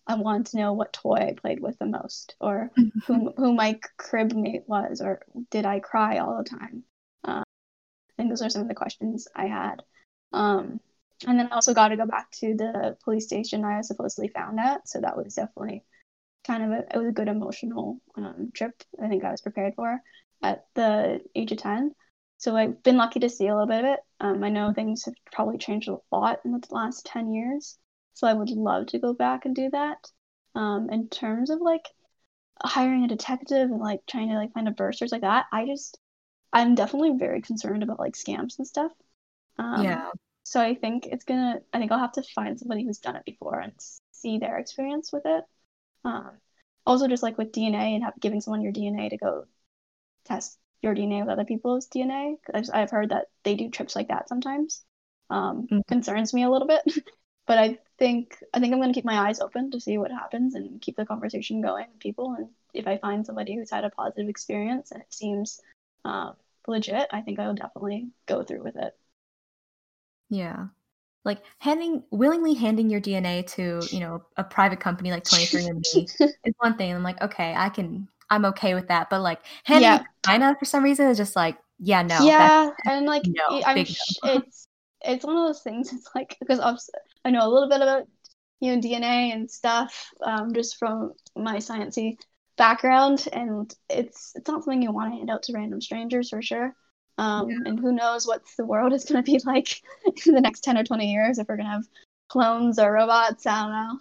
I 0.05 0.15
wanted 0.15 0.47
to 0.47 0.57
know 0.57 0.73
what 0.73 0.93
toy 0.93 1.15
I 1.15 1.33
played 1.33 1.59
with 1.59 1.77
the 1.79 1.85
most, 1.85 2.35
or 2.39 2.71
who, 3.07 3.33
who 3.35 3.53
my 3.53 3.79
crib 3.97 4.33
mate 4.33 4.63
was, 4.67 5.01
or 5.01 5.21
did 5.51 5.65
I 5.65 5.79
cry 5.79 6.19
all 6.19 6.37
the 6.37 6.49
time? 6.49 6.83
Uh, 7.23 7.41
I 7.41 8.13
think 8.17 8.29
those 8.29 8.41
are 8.41 8.49
some 8.49 8.61
of 8.61 8.67
the 8.67 8.75
questions 8.75 9.27
I 9.35 9.47
had. 9.47 9.83
Um, 10.33 10.79
and 11.25 11.39
then 11.39 11.47
I 11.51 11.55
also 11.55 11.73
got 11.73 11.89
to 11.89 11.97
go 11.97 12.05
back 12.05 12.29
to 12.31 12.55
the 12.55 12.95
police 13.03 13.25
station 13.25 13.65
I 13.65 13.77
was 13.77 13.87
supposedly 13.87 14.27
found 14.27 14.59
at. 14.59 14.87
So 14.87 15.01
that 15.01 15.17
was 15.17 15.35
definitely 15.35 15.83
kind 16.45 16.63
of 16.63 16.71
a, 16.71 16.79
it 16.93 16.97
was 16.97 17.07
a 17.07 17.13
good 17.13 17.27
emotional 17.27 17.99
um, 18.15 18.51
trip. 18.53 18.83
I 19.01 19.07
think 19.07 19.23
I 19.23 19.31
was 19.31 19.41
prepared 19.41 19.73
for 19.75 19.99
at 20.43 20.65
the 20.75 21.21
age 21.35 21.51
of 21.51 21.57
10. 21.57 21.93
So 22.37 22.55
I've 22.55 22.81
been 22.83 22.97
lucky 22.97 23.19
to 23.21 23.29
see 23.29 23.47
a 23.47 23.53
little 23.53 23.67
bit 23.67 23.79
of 23.79 23.85
it. 23.85 23.99
Um, 24.19 24.43
I 24.43 24.49
know 24.49 24.73
things 24.73 25.05
have 25.05 25.15
probably 25.31 25.57
changed 25.57 25.89
a 25.89 25.97
lot 26.11 26.39
in 26.45 26.51
the 26.51 26.63
last 26.71 27.05
10 27.05 27.31
years. 27.31 27.77
So 28.13 28.27
I 28.27 28.33
would 28.33 28.49
love 28.49 28.87
to 28.87 28.99
go 28.99 29.13
back 29.13 29.45
and 29.45 29.55
do 29.55 29.69
that. 29.71 29.97
Um, 30.55 30.89
in 30.89 31.09
terms 31.09 31.49
of 31.49 31.61
like 31.61 31.85
hiring 32.63 33.03
a 33.03 33.07
detective 33.07 33.69
and 33.69 33.79
like 33.79 34.01
trying 34.07 34.29
to 34.29 34.35
like 34.35 34.53
find 34.53 34.67
a 34.67 34.71
birth 34.71 34.97
like 35.11 35.21
that, 35.21 35.45
I 35.51 35.65
just, 35.65 35.99
I'm 36.53 36.75
definitely 36.75 37.13
very 37.17 37.41
concerned 37.41 37.83
about 37.83 37.99
like 37.99 38.13
scams 38.13 38.57
and 38.57 38.67
stuff. 38.67 38.91
Um, 39.57 39.83
yeah. 39.83 40.09
So 40.43 40.61
I 40.61 40.75
think 40.75 41.05
it's 41.07 41.25
gonna, 41.25 41.59
I 41.73 41.79
think 41.79 41.91
I'll 41.91 41.99
have 41.99 42.13
to 42.13 42.23
find 42.35 42.57
somebody 42.59 42.85
who's 42.85 42.99
done 42.99 43.15
it 43.15 43.25
before 43.25 43.59
and 43.59 43.73
see 44.11 44.37
their 44.37 44.57
experience 44.57 45.11
with 45.11 45.23
it. 45.25 45.43
Um, 46.05 46.31
also, 46.85 47.07
just 47.07 47.23
like 47.23 47.37
with 47.37 47.51
DNA 47.51 47.95
and 47.95 48.03
have, 48.03 48.13
giving 48.19 48.39
someone 48.39 48.61
your 48.61 48.71
DNA 48.71 49.09
to 49.09 49.17
go 49.17 49.45
test 50.25 50.57
your 50.81 50.95
DNA 50.95 51.21
with 51.21 51.29
other 51.29 51.45
people's 51.45 51.87
DNA. 51.87 52.37
I've, 52.53 52.69
I've 52.73 52.91
heard 52.91 53.09
that 53.09 53.27
they 53.43 53.55
do 53.55 53.69
trips 53.69 53.95
like 53.95 54.09
that 54.09 54.29
sometimes. 54.29 54.83
Um, 55.29 55.63
mm-hmm. 55.63 55.79
Concerns 55.87 56.33
me 56.33 56.43
a 56.43 56.49
little 56.49 56.67
bit, 56.67 56.81
but 57.47 57.57
I 57.57 57.79
think 57.99 58.37
I 58.53 58.59
think 58.59 58.73
I'm 58.73 58.79
going 58.79 58.93
to 58.93 58.97
keep 58.97 59.05
my 59.05 59.27
eyes 59.27 59.39
open 59.39 59.71
to 59.71 59.79
see 59.79 59.97
what 59.97 60.11
happens 60.11 60.55
and 60.55 60.81
keep 60.81 60.95
the 60.95 61.05
conversation 61.05 61.61
going 61.61 61.85
with 61.91 61.99
people. 61.99 62.35
And 62.37 62.49
if 62.73 62.87
I 62.87 62.97
find 62.97 63.25
somebody 63.25 63.55
who's 63.55 63.71
had 63.71 63.83
a 63.83 63.89
positive 63.89 64.29
experience 64.29 64.91
and 64.91 65.01
it 65.01 65.13
seems 65.13 65.59
um, 66.05 66.33
legit, 66.67 67.07
I 67.11 67.21
think 67.21 67.39
I 67.39 67.47
will 67.47 67.55
definitely 67.55 68.09
go 68.25 68.43
through 68.43 68.63
with 68.63 68.75
it. 68.77 68.95
Yeah, 70.29 70.67
like 71.25 71.41
handing 71.59 72.03
willingly 72.11 72.53
handing 72.53 72.89
your 72.89 73.01
DNA 73.01 73.45
to 73.55 73.81
you 73.93 73.99
know 73.99 74.23
a 74.37 74.43
private 74.43 74.79
company 74.79 75.11
like 75.11 75.23
23andMe 75.23 76.21
is 76.21 76.53
one 76.57 76.77
thing. 76.77 76.93
I'm 76.93 77.03
like, 77.03 77.21
okay, 77.21 77.53
I 77.55 77.69
can 77.69 78.07
I'm 78.29 78.45
okay 78.45 78.73
with 78.73 78.87
that. 78.87 79.09
But 79.09 79.21
like 79.21 79.39
handing 79.63 79.83
yeah. 79.83 80.03
China 80.25 80.55
for 80.57 80.65
some 80.65 80.83
reason 80.83 81.07
is 81.07 81.17
just 81.17 81.35
like, 81.35 81.57
yeah, 81.79 82.01
no. 82.01 82.19
Yeah, 82.25 82.71
and 82.85 83.05
like 83.05 83.23
no, 83.27 83.61
I'm 83.65 83.85
sh- 83.85 83.97
no. 84.23 84.33
it's 84.33 84.67
it's 85.01 85.25
one 85.25 85.37
of 85.37 85.47
those 85.47 85.61
things. 85.61 85.93
It's 85.93 86.09
like 86.15 86.37
because 86.39 86.59
I 87.23 87.31
know 87.31 87.47
a 87.47 87.49
little 87.49 87.69
bit 87.69 87.81
about 87.81 88.07
you 88.59 88.75
know 88.75 88.81
DNA 88.81 89.33
and 89.33 89.49
stuff 89.49 90.09
um, 90.23 90.53
just 90.53 90.77
from 90.77 91.13
my 91.35 91.57
sciencey 91.57 92.17
background, 92.57 93.27
and 93.31 93.73
it's 93.89 94.33
it's 94.35 94.47
not 94.47 94.63
something 94.63 94.81
you 94.81 94.91
want 94.91 95.11
to 95.11 95.17
hand 95.17 95.29
out 95.29 95.43
to 95.43 95.53
random 95.53 95.81
strangers 95.81 96.29
for 96.29 96.41
sure. 96.41 96.73
Um, 97.19 97.49
yeah. 97.49 97.57
And 97.65 97.79
who 97.79 97.93
knows 97.93 98.27
what 98.27 98.43
the 98.57 98.65
world 98.65 98.93
is 98.93 99.05
going 99.05 99.23
to 99.23 99.31
be 99.31 99.39
like 99.45 99.81
in 100.25 100.33
the 100.33 100.41
next 100.41 100.61
ten 100.61 100.77
or 100.77 100.83
twenty 100.83 101.11
years 101.11 101.37
if 101.37 101.47
we're 101.47 101.57
going 101.57 101.67
to 101.67 101.73
have 101.73 101.87
clones 102.29 102.79
or 102.79 102.91
robots. 102.91 103.45
I 103.45 103.61
don't 103.61 103.71
know, 103.71 103.99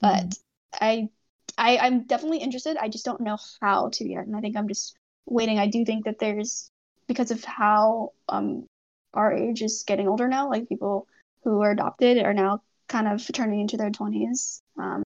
but 0.00 0.24
mm. 0.24 0.38
I 0.80 1.08
I, 1.56 1.78
I'm 1.78 2.04
definitely 2.04 2.38
interested. 2.38 2.76
I 2.76 2.88
just 2.88 3.04
don't 3.04 3.20
know 3.20 3.38
how 3.60 3.90
to 3.94 4.08
yet. 4.08 4.26
And 4.26 4.36
I 4.36 4.40
think 4.40 4.56
I'm 4.56 4.68
just 4.68 4.96
waiting. 5.26 5.58
I 5.58 5.68
do 5.68 5.84
think 5.84 6.04
that 6.04 6.18
there's, 6.18 6.70
because 7.06 7.30
of 7.30 7.44
how 7.44 8.10
um, 8.28 8.66
our 9.12 9.32
age 9.32 9.62
is 9.62 9.84
getting 9.86 10.08
older 10.08 10.28
now, 10.28 10.50
like 10.50 10.68
people 10.68 11.06
who 11.44 11.60
are 11.62 11.70
adopted 11.70 12.18
are 12.24 12.34
now 12.34 12.62
kind 12.88 13.08
of 13.08 13.26
turning 13.32 13.60
into 13.60 13.76
their 13.76 13.90
20s, 13.90 14.60
um, 14.78 15.02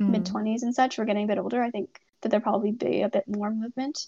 mm. 0.00 0.10
mid 0.10 0.24
20s 0.24 0.62
and 0.62 0.74
such. 0.74 0.98
We're 0.98 1.04
getting 1.04 1.24
a 1.24 1.28
bit 1.28 1.38
older. 1.38 1.62
I 1.62 1.70
think 1.70 1.98
that 2.22 2.30
there'll 2.30 2.42
probably 2.42 2.72
be 2.72 3.02
a 3.02 3.08
bit 3.08 3.24
more 3.26 3.50
movement, 3.50 4.06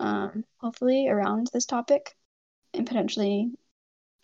um, 0.00 0.44
hopefully, 0.58 1.08
around 1.08 1.50
this 1.52 1.66
topic. 1.66 2.14
And 2.74 2.86
potentially, 2.86 3.50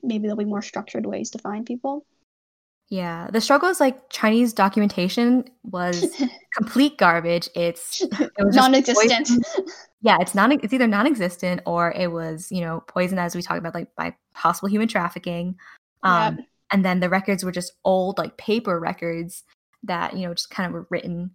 maybe 0.02 0.22
there'll 0.22 0.36
be 0.36 0.44
more 0.44 0.62
structured 0.62 1.06
ways 1.06 1.30
to 1.30 1.38
find 1.38 1.66
people. 1.66 2.06
Yeah, 2.92 3.28
the 3.32 3.40
struggle 3.40 3.70
is 3.70 3.80
like 3.80 4.10
Chinese 4.10 4.52
documentation 4.52 5.48
was 5.62 6.14
complete 6.54 6.98
garbage. 6.98 7.48
It's 7.54 8.02
it 8.02 8.30
was 8.38 8.54
non-existent. 8.54 9.30
Yeah, 10.02 10.18
it's 10.20 10.34
not. 10.34 10.52
It's 10.52 10.74
either 10.74 10.86
non-existent 10.86 11.62
or 11.64 11.92
it 11.92 12.12
was 12.12 12.52
you 12.52 12.60
know 12.60 12.84
poisoned 12.88 13.18
as 13.18 13.34
we 13.34 13.40
talked 13.40 13.58
about 13.60 13.72
like 13.74 13.88
by 13.96 14.14
possible 14.34 14.68
human 14.68 14.88
trafficking. 14.88 15.56
Um, 16.02 16.36
Yep. 16.36 16.46
and 16.72 16.84
then 16.84 17.00
the 17.00 17.08
records 17.08 17.42
were 17.42 17.50
just 17.50 17.72
old 17.86 18.18
like 18.18 18.36
paper 18.36 18.78
records 18.78 19.42
that 19.84 20.14
you 20.14 20.26
know 20.28 20.34
just 20.34 20.50
kind 20.50 20.66
of 20.66 20.74
were 20.74 20.86
written. 20.90 21.30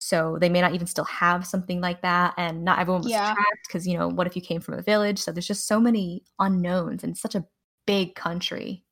So 0.00 0.36
they 0.38 0.50
may 0.50 0.60
not 0.60 0.74
even 0.74 0.86
still 0.86 1.06
have 1.06 1.46
something 1.46 1.80
like 1.80 2.02
that, 2.02 2.34
and 2.36 2.66
not 2.66 2.80
everyone 2.80 3.00
was 3.00 3.12
Yeah. 3.12 3.32
tracked 3.32 3.66
because 3.66 3.86
you 3.88 3.96
know 3.96 4.08
what 4.08 4.26
if 4.26 4.36
you 4.36 4.42
came 4.42 4.60
from 4.60 4.74
a 4.74 4.82
village? 4.82 5.20
So 5.20 5.32
there's 5.32 5.46
just 5.46 5.66
so 5.66 5.80
many 5.80 6.24
unknowns 6.38 7.02
and 7.02 7.16
such 7.16 7.34
a 7.34 7.46
big 7.86 8.14
country. 8.14 8.84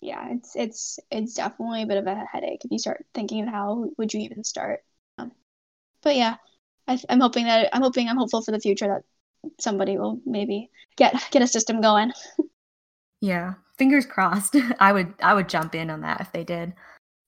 Yeah, 0.00 0.28
it's 0.30 0.54
it's 0.54 0.98
it's 1.10 1.34
definitely 1.34 1.82
a 1.82 1.86
bit 1.86 1.98
of 1.98 2.06
a 2.06 2.24
headache 2.30 2.64
if 2.64 2.70
you 2.70 2.78
start 2.78 3.04
thinking 3.14 3.42
of 3.42 3.48
how 3.48 3.86
would 3.98 4.12
you 4.14 4.20
even 4.20 4.44
start. 4.44 4.80
Um, 5.18 5.32
but 6.02 6.16
yeah, 6.16 6.36
I, 6.86 6.98
I'm 7.08 7.20
hoping 7.20 7.46
that 7.46 7.70
I'm 7.74 7.82
hoping 7.82 8.08
I'm 8.08 8.18
hopeful 8.18 8.42
for 8.42 8.52
the 8.52 8.60
future 8.60 8.88
that 8.88 9.52
somebody 9.60 9.98
will 9.98 10.20
maybe 10.26 10.70
get 10.96 11.14
get 11.30 11.42
a 11.42 11.46
system 11.46 11.80
going. 11.80 12.12
Yeah, 13.20 13.54
fingers 13.76 14.06
crossed. 14.06 14.56
I 14.80 14.92
would 14.92 15.14
I 15.22 15.34
would 15.34 15.48
jump 15.48 15.74
in 15.74 15.90
on 15.90 16.02
that 16.02 16.20
if 16.20 16.32
they 16.32 16.44
did. 16.44 16.74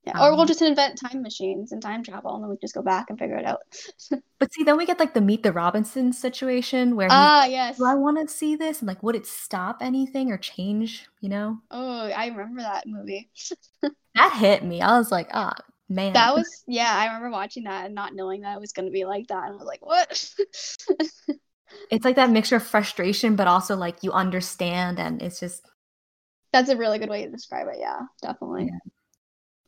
Yeah, 0.04 0.14
or 0.18 0.34
we'll 0.34 0.46
Um, 0.46 0.46
just 0.46 0.62
invent 0.62 0.98
time 0.98 1.22
machines 1.22 1.72
and 1.72 1.82
time 1.82 2.02
travel, 2.02 2.34
and 2.34 2.42
then 2.42 2.50
we 2.50 2.56
just 2.58 2.74
go 2.74 2.82
back 2.82 3.10
and 3.10 3.18
figure 3.18 3.36
it 3.36 3.44
out. 3.44 3.60
But 4.40 4.52
see, 4.52 4.64
then 4.64 4.76
we 4.76 4.86
get 4.86 4.98
like 4.98 5.14
the 5.14 5.20
Meet 5.20 5.42
the 5.44 5.52
Robinsons 5.52 6.18
situation 6.18 6.96
where 6.96 7.10
Ah, 7.10 7.44
like, 7.44 7.44
yes. 7.46 7.78
do 7.78 7.84
I 7.84 7.94
want 7.94 8.18
to 8.18 8.32
see 8.34 8.56
this? 8.56 8.80
And 8.80 8.88
like, 8.88 9.02
would 9.02 9.14
it 9.14 9.26
stop 9.26 9.78
anything 9.80 10.30
or 10.32 10.38
change? 10.38 11.08
You 11.20 11.28
know, 11.28 11.62
Oh, 11.70 12.08
I 12.10 12.26
remember 12.28 12.62
that 12.62 12.86
movie. 12.86 13.30
that 14.14 14.36
hit 14.38 14.64
me. 14.64 14.80
I 14.80 14.98
was 14.98 15.10
like, 15.10 15.28
ah, 15.32 15.54
man. 15.88 16.14
That 16.14 16.34
was 16.34 16.64
yeah, 16.66 16.92
I 16.92 17.06
remember 17.06 17.30
watching 17.30 17.64
that 17.64 17.86
and 17.86 17.94
not 17.94 18.14
knowing 18.14 18.40
that 18.40 18.56
it 18.56 18.60
was 18.60 18.72
gonna 18.72 18.90
be 18.90 19.04
like 19.04 19.28
that, 19.28 19.44
and 19.44 19.52
I 19.54 19.56
was 19.56 19.66
like, 19.66 19.84
what? 19.84 20.34
It's 21.90 22.04
like 22.06 22.16
that 22.16 22.30
mixture 22.30 22.56
of 22.56 22.62
frustration, 22.66 23.36
but 23.36 23.46
also 23.46 23.76
like 23.76 24.02
you 24.02 24.12
understand, 24.12 24.98
and 24.98 25.20
it's 25.22 25.40
just 25.40 25.66
That's 26.52 26.68
a 26.68 26.76
really 26.76 26.98
good 26.98 27.08
way 27.08 27.24
to 27.24 27.30
describe 27.30 27.68
it. 27.68 27.76
Yeah, 27.78 28.00
definitely. 28.22 28.66
Yeah. 28.66 28.78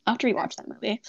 I'll 0.06 0.14
have 0.14 0.18
to 0.18 0.26
rewatch 0.26 0.56
that 0.56 0.68
movie. 0.68 1.00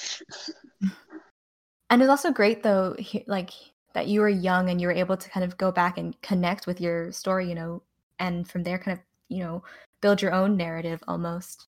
And 1.89 2.01
it's 2.01 2.10
also 2.10 2.32
great 2.32 2.63
though, 2.63 2.93
he- 2.99 3.23
like 3.27 3.51
that 3.93 4.08
you 4.08 4.21
were 4.21 4.29
young 4.29 4.69
and 4.69 4.82
you 4.82 4.88
were 4.88 4.93
able 4.93 5.15
to 5.17 5.29
kind 5.29 5.43
of 5.43 5.58
go 5.58 5.71
back 5.71 5.97
and 5.97 6.19
connect 6.21 6.67
with 6.67 6.82
your 6.82 7.12
story, 7.12 7.47
you 7.47 7.56
know, 7.56 7.84
and 8.19 8.49
from 8.49 8.63
there 8.63 8.77
kind 8.79 8.97
of, 8.97 9.03
you 9.29 9.43
know, 9.43 9.63
build 10.01 10.21
your 10.21 10.34
own 10.34 10.58
narrative 10.58 11.03
almost. 11.08 11.67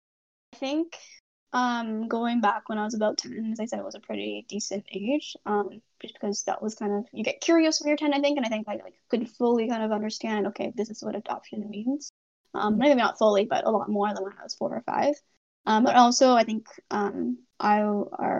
I 0.53 0.57
think 0.57 0.99
um 1.55 2.09
going 2.09 2.41
back 2.43 2.69
when 2.69 2.77
I 2.79 2.85
was 2.85 2.95
about 2.95 3.17
10, 3.19 3.53
as 3.53 3.61
I 3.61 3.65
said, 3.67 3.79
it 3.79 3.85
was 3.85 3.95
a 3.95 4.01
pretty 4.01 4.45
decent 4.49 4.85
age. 4.93 5.37
Um, 5.47 5.81
just 6.01 6.15
because 6.15 6.45
that 6.45 6.61
was 6.63 6.75
kind 6.75 6.93
of 6.93 7.07
you 7.13 7.25
get 7.25 7.41
curious 7.41 7.81
when 7.81 7.89
you're 7.89 7.97
10, 7.97 8.13
I 8.15 8.21
think, 8.21 8.37
and 8.37 8.47
I 8.47 8.49
think 8.51 8.69
I 8.69 8.77
like 8.77 9.01
could 9.09 9.29
fully 9.31 9.69
kind 9.69 9.83
of 9.83 9.93
understand, 9.93 10.49
okay, 10.49 10.73
this 10.77 10.91
is 10.91 11.03
what 11.03 11.17
adoption 11.17 11.69
means. 11.71 12.11
Um, 12.55 12.79
maybe 12.79 12.95
not 12.97 13.19
fully, 13.19 13.45
but 13.45 13.67
a 13.67 13.71
lot 13.71 13.89
more 13.89 14.13
than 14.13 14.23
when 14.25 14.33
I 14.39 14.43
was 14.43 14.55
four 14.55 14.75
or 14.75 14.83
five. 14.83 15.15
Um, 15.67 15.85
but 15.85 15.97
also 15.97 16.35
I 16.35 16.45
think 16.45 16.67
um 16.91 17.39
I 17.61 17.83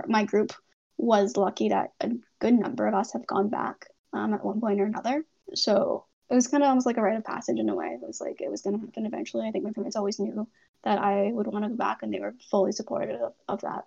my 0.07 0.25
group 0.25 0.53
was 0.97 1.37
lucky 1.37 1.69
that 1.69 1.91
a 2.01 2.11
good 2.41 2.55
number 2.55 2.87
of 2.87 2.95
us 2.95 3.13
have 3.13 3.27
gone 3.27 3.49
back 3.49 3.87
um 4.13 4.35
at 4.35 4.45
one 4.45 4.61
point 4.61 4.81
or 4.81 4.85
another. 4.85 5.25
So 5.55 6.07
it 6.31 6.35
was 6.35 6.47
kind 6.47 6.63
of 6.63 6.69
almost 6.69 6.87
like 6.87 6.97
a 6.97 7.03
rite 7.03 7.17
of 7.17 7.25
passage 7.25 7.59
in 7.59 7.69
a 7.69 7.75
way. 7.75 7.87
It 7.87 8.07
was 8.07 8.21
like 8.21 8.41
it 8.41 8.51
was 8.51 8.63
going 8.63 8.79
to 8.79 8.85
happen 8.85 9.07
eventually. 9.07 9.47
I 9.49 9.51
think 9.51 9.65
my 9.65 9.73
parents 9.73 9.97
always 9.97 10.19
knew 10.19 10.47
that 10.85 10.99
I 10.99 11.31
would 11.33 11.47
want 11.47 11.65
to 11.65 11.71
go 11.71 11.77
back, 11.77 12.03
and 12.03 12.13
they 12.13 12.21
were 12.21 12.35
fully 12.51 12.73
supportive 12.73 13.21
of, 13.21 13.33
of 13.49 13.61
that. 13.63 13.87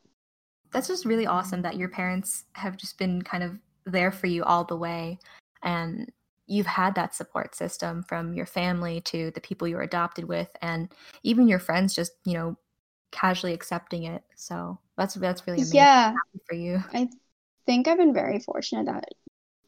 That's 0.71 0.87
just 0.87 1.05
really 1.05 1.27
awesome 1.27 1.61
that 1.61 1.77
your 1.77 1.89
parents 1.89 2.45
have 2.53 2.77
just 2.77 2.97
been 2.97 3.21
kind 3.21 3.43
of 3.43 3.59
there 3.85 4.11
for 4.11 4.27
you 4.27 4.43
all 4.43 4.63
the 4.63 4.77
way 4.77 5.19
and 5.63 6.11
you've 6.47 6.67
had 6.67 6.95
that 6.95 7.15
support 7.15 7.55
system 7.55 8.03
from 8.03 8.33
your 8.33 8.45
family 8.45 9.01
to 9.01 9.31
the 9.31 9.41
people 9.41 9.67
you 9.67 9.75
were 9.75 9.81
adopted 9.81 10.25
with 10.25 10.49
and 10.61 10.93
even 11.23 11.47
your 11.47 11.59
friends 11.59 11.93
just, 11.93 12.11
you 12.25 12.33
know, 12.33 12.57
casually 13.11 13.53
accepting 13.53 14.03
it. 14.03 14.23
So 14.35 14.79
that's 14.97 15.15
that's 15.15 15.47
really 15.47 15.61
amazing 15.61 15.87
Yeah, 15.95 16.15
for 16.47 16.55
you. 16.55 16.83
I 16.93 17.09
think 17.65 17.87
I've 17.87 17.97
been 17.97 18.13
very 18.13 18.39
fortunate 18.39 18.87
that 18.87 19.05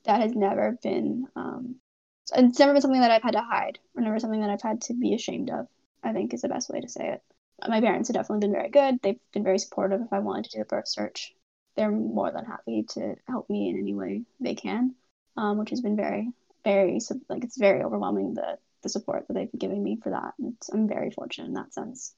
that 0.05 0.21
has 0.21 0.35
never 0.35 0.77
been 0.83 1.27
um, 1.35 1.77
it's 2.35 2.59
never 2.59 2.73
been 2.73 2.81
something 2.81 3.01
that 3.01 3.11
I've 3.11 3.23
had 3.23 3.33
to 3.33 3.41
hide, 3.41 3.79
or 3.95 4.01
never 4.03 4.19
something 4.19 4.41
that 4.41 4.49
I've 4.51 4.61
had 4.61 4.81
to 4.83 4.93
be 4.95 5.13
ashamed 5.15 5.49
of. 5.51 5.67
I 6.03 6.13
think 6.13 6.33
is 6.33 6.41
the 6.41 6.49
best 6.49 6.69
way 6.69 6.81
to 6.81 6.89
say 6.89 7.09
it. 7.13 7.23
My 7.67 7.81
parents 7.81 8.09
have 8.09 8.15
definitely 8.15 8.47
been 8.47 8.53
very 8.55 8.69
good. 8.69 8.99
They've 9.01 9.19
been 9.33 9.43
very 9.43 9.59
supportive. 9.59 10.01
If 10.01 10.13
I 10.13 10.19
wanted 10.19 10.45
to 10.45 10.57
do 10.57 10.61
a 10.63 10.65
birth 10.65 10.87
search, 10.89 11.33
they're 11.75 11.91
more 11.91 12.31
than 12.31 12.45
happy 12.45 12.83
to 12.91 13.15
help 13.27 13.49
me 13.49 13.69
in 13.69 13.77
any 13.79 13.95
way 13.95 14.23
they 14.39 14.55
can, 14.55 14.95
um, 15.37 15.57
which 15.59 15.71
has 15.71 15.81
been 15.81 15.95
very, 15.97 16.31
very 16.63 16.99
like 17.29 17.43
it's 17.45 17.57
very 17.57 17.83
overwhelming 17.83 18.33
the 18.35 18.59
the 18.83 18.89
support 18.89 19.27
that 19.27 19.33
they've 19.35 19.59
given 19.59 19.83
me 19.83 19.97
for 20.03 20.11
that. 20.11 20.33
And 20.39 20.55
it's, 20.55 20.69
I'm 20.69 20.87
very 20.87 21.11
fortunate 21.11 21.47
in 21.47 21.53
that 21.55 21.73
sense. 21.73 22.15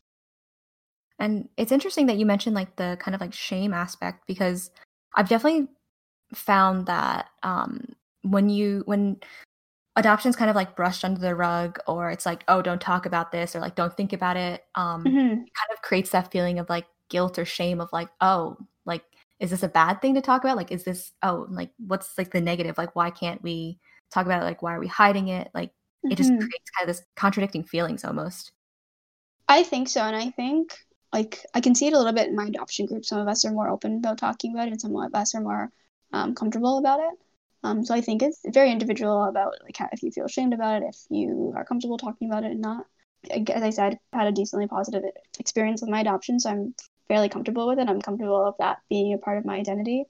And 1.19 1.49
it's 1.57 1.71
interesting 1.71 2.07
that 2.07 2.17
you 2.17 2.25
mentioned 2.25 2.55
like 2.55 2.75
the 2.75 2.97
kind 2.99 3.15
of 3.15 3.21
like 3.21 3.33
shame 3.33 3.73
aspect 3.73 4.27
because 4.27 4.69
I've 5.15 5.29
definitely 5.29 5.67
found 6.33 6.87
that 6.87 7.27
um 7.43 7.95
when 8.23 8.49
you 8.49 8.83
when 8.85 9.17
adoption's 9.95 10.35
kind 10.35 10.49
of 10.49 10.55
like 10.55 10.75
brushed 10.75 11.05
under 11.05 11.19
the 11.21 11.35
rug 11.35 11.79
or 11.87 12.11
it's 12.11 12.25
like 12.25 12.43
oh 12.47 12.61
don't 12.61 12.81
talk 12.81 13.05
about 13.05 13.31
this 13.31 13.55
or 13.55 13.59
like 13.59 13.75
don't 13.75 13.95
think 13.95 14.13
about 14.13 14.37
it 14.37 14.63
um 14.75 15.01
Mhm. 15.05 15.45
kind 15.57 15.71
of 15.73 15.81
creates 15.81 16.09
that 16.11 16.31
feeling 16.31 16.59
of 16.59 16.69
like 16.69 16.85
guilt 17.09 17.39
or 17.39 17.45
shame 17.45 17.79
of 17.81 17.89
like 17.93 18.09
oh 18.21 18.57
like 18.85 19.03
is 19.39 19.51
this 19.51 19.63
a 19.63 19.67
bad 19.69 20.01
thing 20.01 20.15
to 20.15 20.21
talk 20.21 20.43
about? 20.43 20.55
Like 20.57 20.71
is 20.71 20.85
this 20.85 21.11
oh 21.23 21.45
like 21.49 21.71
what's 21.77 22.17
like 22.17 22.31
the 22.31 22.41
negative? 22.41 22.77
Like 22.77 22.95
why 22.95 23.11
can't 23.11 23.41
we 23.43 23.79
talk 24.11 24.25
about 24.25 24.41
it? 24.41 24.45
Like 24.45 24.61
why 24.61 24.73
are 24.75 24.79
we 24.79 24.87
hiding 24.87 25.27
it? 25.29 25.49
Like 25.53 25.71
it 26.09 26.15
just 26.15 26.31
Mhm. 26.31 26.39
creates 26.39 26.69
kind 26.77 26.89
of 26.89 26.95
this 26.95 27.05
contradicting 27.17 27.63
feelings 27.65 28.05
almost. 28.05 28.51
I 29.47 29.63
think 29.63 29.89
so, 29.89 30.01
and 30.01 30.15
I 30.15 30.29
think 30.31 30.77
like 31.15 31.45
I 31.53 31.61
can 31.61 31.75
see 31.75 31.87
it 31.87 31.93
a 31.93 31.97
little 31.97 32.11
bit 32.11 32.27
in 32.27 32.35
my 32.35 32.47
adoption 32.47 32.87
group. 32.87 33.05
Some 33.05 33.19
of 33.19 33.29
us 33.29 33.45
are 33.45 33.51
more 33.51 33.69
open 33.69 33.95
about 33.95 34.17
talking 34.17 34.53
about 34.53 34.67
it, 34.67 34.71
and 34.71 34.81
some 34.81 34.93
of 34.93 35.15
us 35.15 35.33
are 35.33 35.39
more 35.39 35.71
um, 36.11 36.35
comfortable 36.35 36.77
about 36.77 36.99
it. 36.99 37.13
Um, 37.63 37.85
so 37.85 37.95
I 37.95 38.01
think 38.01 38.21
it's 38.21 38.41
very 38.53 38.69
individual 38.69 39.23
about 39.23 39.53
like 39.63 39.77
how, 39.77 39.87
if 39.93 40.03
you 40.03 40.11
feel 40.11 40.25
ashamed 40.25 40.53
about 40.53 40.81
it, 40.81 40.87
if 40.89 40.97
you 41.09 41.53
are 41.55 41.63
comfortable 41.63 41.97
talking 41.97 42.29
about 42.29 42.43
it, 42.43 42.51
and 42.51 42.59
not. 42.59 42.85
As 43.31 43.63
I 43.63 43.69
said, 43.69 43.97
I 44.11 44.17
had 44.17 44.27
a 44.27 44.33
decently 44.33 44.67
positive 44.67 45.03
experience 45.39 45.79
with 45.81 45.89
my 45.89 46.01
adoption, 46.01 46.37
so 46.37 46.49
I'm 46.49 46.75
fairly 47.07 47.29
comfortable 47.29 47.65
with 47.69 47.79
it. 47.79 47.87
I'm 47.87 48.01
comfortable 48.01 48.45
of 48.45 48.55
that 48.59 48.79
being 48.89 49.13
a 49.13 49.17
part 49.17 49.37
of 49.37 49.45
my 49.45 49.55
identity 49.55 50.03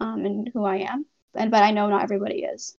um, 0.00 0.24
and 0.24 0.50
who 0.54 0.64
I 0.64 0.78
am. 0.78 1.04
And 1.34 1.50
but 1.50 1.64
I 1.64 1.70
know 1.70 1.88
not 1.90 2.02
everybody 2.02 2.44
is. 2.44 2.74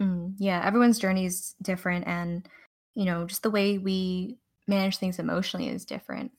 Mm, 0.00 0.34
yeah, 0.38 0.60
everyone's 0.66 0.98
journey 0.98 1.26
is 1.26 1.54
different, 1.62 2.08
and 2.08 2.48
you 2.96 3.04
know, 3.04 3.24
just 3.24 3.44
the 3.44 3.50
way 3.50 3.78
we 3.78 4.36
manage 4.66 4.96
things 4.96 5.20
emotionally 5.20 5.68
is 5.68 5.84
different. 5.84 6.32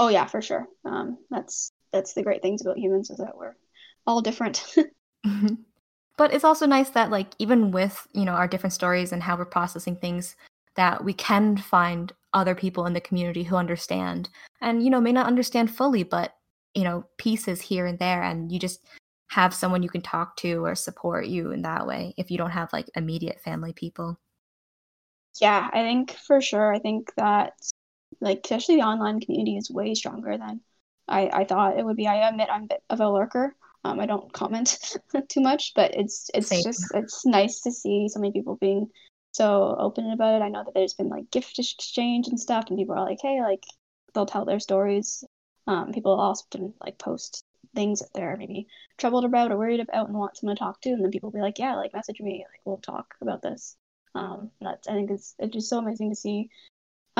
Oh 0.00 0.08
yeah, 0.08 0.24
for 0.24 0.40
sure. 0.40 0.66
Um, 0.86 1.18
that's 1.28 1.72
that's 1.92 2.14
the 2.14 2.22
great 2.22 2.40
things 2.40 2.62
about 2.62 2.78
humans 2.78 3.10
is 3.10 3.18
that 3.18 3.36
we're 3.36 3.54
all 4.06 4.22
different. 4.22 4.64
but 6.16 6.32
it's 6.32 6.42
also 6.42 6.64
nice 6.66 6.88
that, 6.90 7.10
like, 7.10 7.34
even 7.38 7.70
with 7.70 8.08
you 8.14 8.24
know 8.24 8.32
our 8.32 8.48
different 8.48 8.72
stories 8.72 9.12
and 9.12 9.22
how 9.22 9.36
we're 9.36 9.44
processing 9.44 9.96
things, 9.96 10.36
that 10.74 11.04
we 11.04 11.12
can 11.12 11.58
find 11.58 12.14
other 12.32 12.54
people 12.54 12.86
in 12.86 12.94
the 12.94 13.00
community 13.02 13.42
who 13.42 13.56
understand, 13.56 14.30
and 14.62 14.82
you 14.82 14.88
know, 14.88 15.02
may 15.02 15.12
not 15.12 15.26
understand 15.26 15.70
fully, 15.70 16.02
but 16.02 16.32
you 16.74 16.82
know, 16.82 17.04
pieces 17.18 17.60
here 17.60 17.84
and 17.84 17.98
there, 17.98 18.22
and 18.22 18.50
you 18.50 18.58
just 18.58 18.80
have 19.32 19.52
someone 19.52 19.82
you 19.82 19.90
can 19.90 20.00
talk 20.00 20.34
to 20.36 20.64
or 20.64 20.74
support 20.74 21.26
you 21.26 21.50
in 21.50 21.60
that 21.60 21.86
way 21.86 22.14
if 22.16 22.30
you 22.30 22.38
don't 22.38 22.52
have 22.52 22.72
like 22.72 22.88
immediate 22.96 23.42
family 23.42 23.74
people. 23.74 24.18
Yeah, 25.42 25.68
I 25.70 25.82
think 25.82 26.12
for 26.26 26.40
sure. 26.40 26.74
I 26.74 26.78
think 26.78 27.12
that 27.16 27.52
like 28.20 28.40
especially 28.44 28.76
the 28.76 28.82
online 28.82 29.20
community 29.20 29.56
is 29.56 29.70
way 29.70 29.94
stronger 29.94 30.36
than 30.36 30.60
I, 31.10 31.28
I 31.32 31.44
thought 31.44 31.78
it 31.78 31.84
would 31.84 31.96
be. 31.96 32.06
I 32.06 32.28
admit 32.28 32.48
I'm 32.50 32.64
a 32.64 32.68
bit 32.68 32.82
of 32.88 33.00
a 33.00 33.08
lurker. 33.08 33.54
Um, 33.84 33.98
I 33.98 34.06
don't 34.06 34.32
comment 34.32 34.78
too 35.28 35.40
much, 35.40 35.72
but 35.74 35.94
it's 35.94 36.30
it's 36.32 36.48
Same. 36.48 36.62
just 36.62 36.84
it's 36.94 37.26
nice 37.26 37.60
to 37.62 37.72
see 37.72 38.08
so 38.08 38.20
many 38.20 38.32
people 38.32 38.56
being 38.56 38.88
so 39.32 39.74
open 39.78 40.10
about 40.10 40.40
it. 40.40 40.44
I 40.44 40.48
know 40.48 40.64
that 40.64 40.74
there's 40.74 40.94
been 40.94 41.08
like 41.08 41.30
gift 41.30 41.58
exchange 41.58 42.28
and 42.28 42.38
stuff, 42.38 42.66
and 42.68 42.78
people 42.78 42.94
are 42.94 43.04
like, 43.04 43.18
hey, 43.20 43.40
like 43.42 43.64
they'll 44.14 44.26
tell 44.26 44.44
their 44.44 44.60
stories. 44.60 45.24
Um, 45.66 45.92
people 45.92 46.12
often 46.12 46.74
like 46.80 46.98
post 46.98 47.44
things 47.74 48.00
that 48.00 48.10
they're 48.14 48.36
maybe 48.36 48.66
troubled 48.98 49.24
about 49.24 49.52
or 49.52 49.56
worried 49.56 49.80
about 49.80 50.08
and 50.08 50.16
want 50.16 50.36
someone 50.36 50.56
to 50.56 50.60
talk 50.60 50.80
to, 50.82 50.90
and 50.90 51.02
then 51.02 51.10
people 51.10 51.30
will 51.30 51.38
be 51.38 51.42
like, 51.42 51.58
yeah, 51.58 51.74
like 51.74 51.94
message 51.94 52.20
me, 52.20 52.44
like 52.50 52.60
we'll 52.64 52.78
talk 52.78 53.14
about 53.20 53.42
this. 53.42 53.76
Um, 54.14 54.50
that's 54.60 54.86
I 54.86 54.92
think 54.92 55.10
it's 55.10 55.34
it's 55.38 55.54
just 55.54 55.70
so 55.70 55.78
amazing 55.78 56.10
to 56.10 56.16
see 56.16 56.50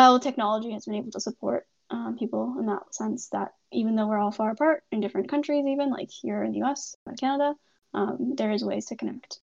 how 0.01 0.19
technology 0.19 0.71
has 0.73 0.87
been 0.87 0.95
able 0.95 1.11
to 1.11 1.21
support 1.21 1.67
um, 1.91 2.17
people 2.19 2.57
in 2.59 2.67
that 2.67 2.95
sense. 2.95 3.29
That 3.29 3.53
even 3.71 3.97
though 3.97 4.07
we're 4.07 4.19
all 4.19 4.33
far 4.33 4.51
apart 4.51 4.83
in 4.91 5.01
different 5.01 5.29
countries, 5.29 5.67
even 5.67 5.91
like 5.91 6.11
here 6.11 6.43
in 6.43 6.53
the 6.53 6.59
U.S. 6.59 6.97
and 7.07 7.21
Canada, 7.21 7.55
um, 7.93 8.35
there 8.37 8.51
is 8.51 8.65
ways 8.65 8.87
to 8.87 8.97
connect. 8.97 9.41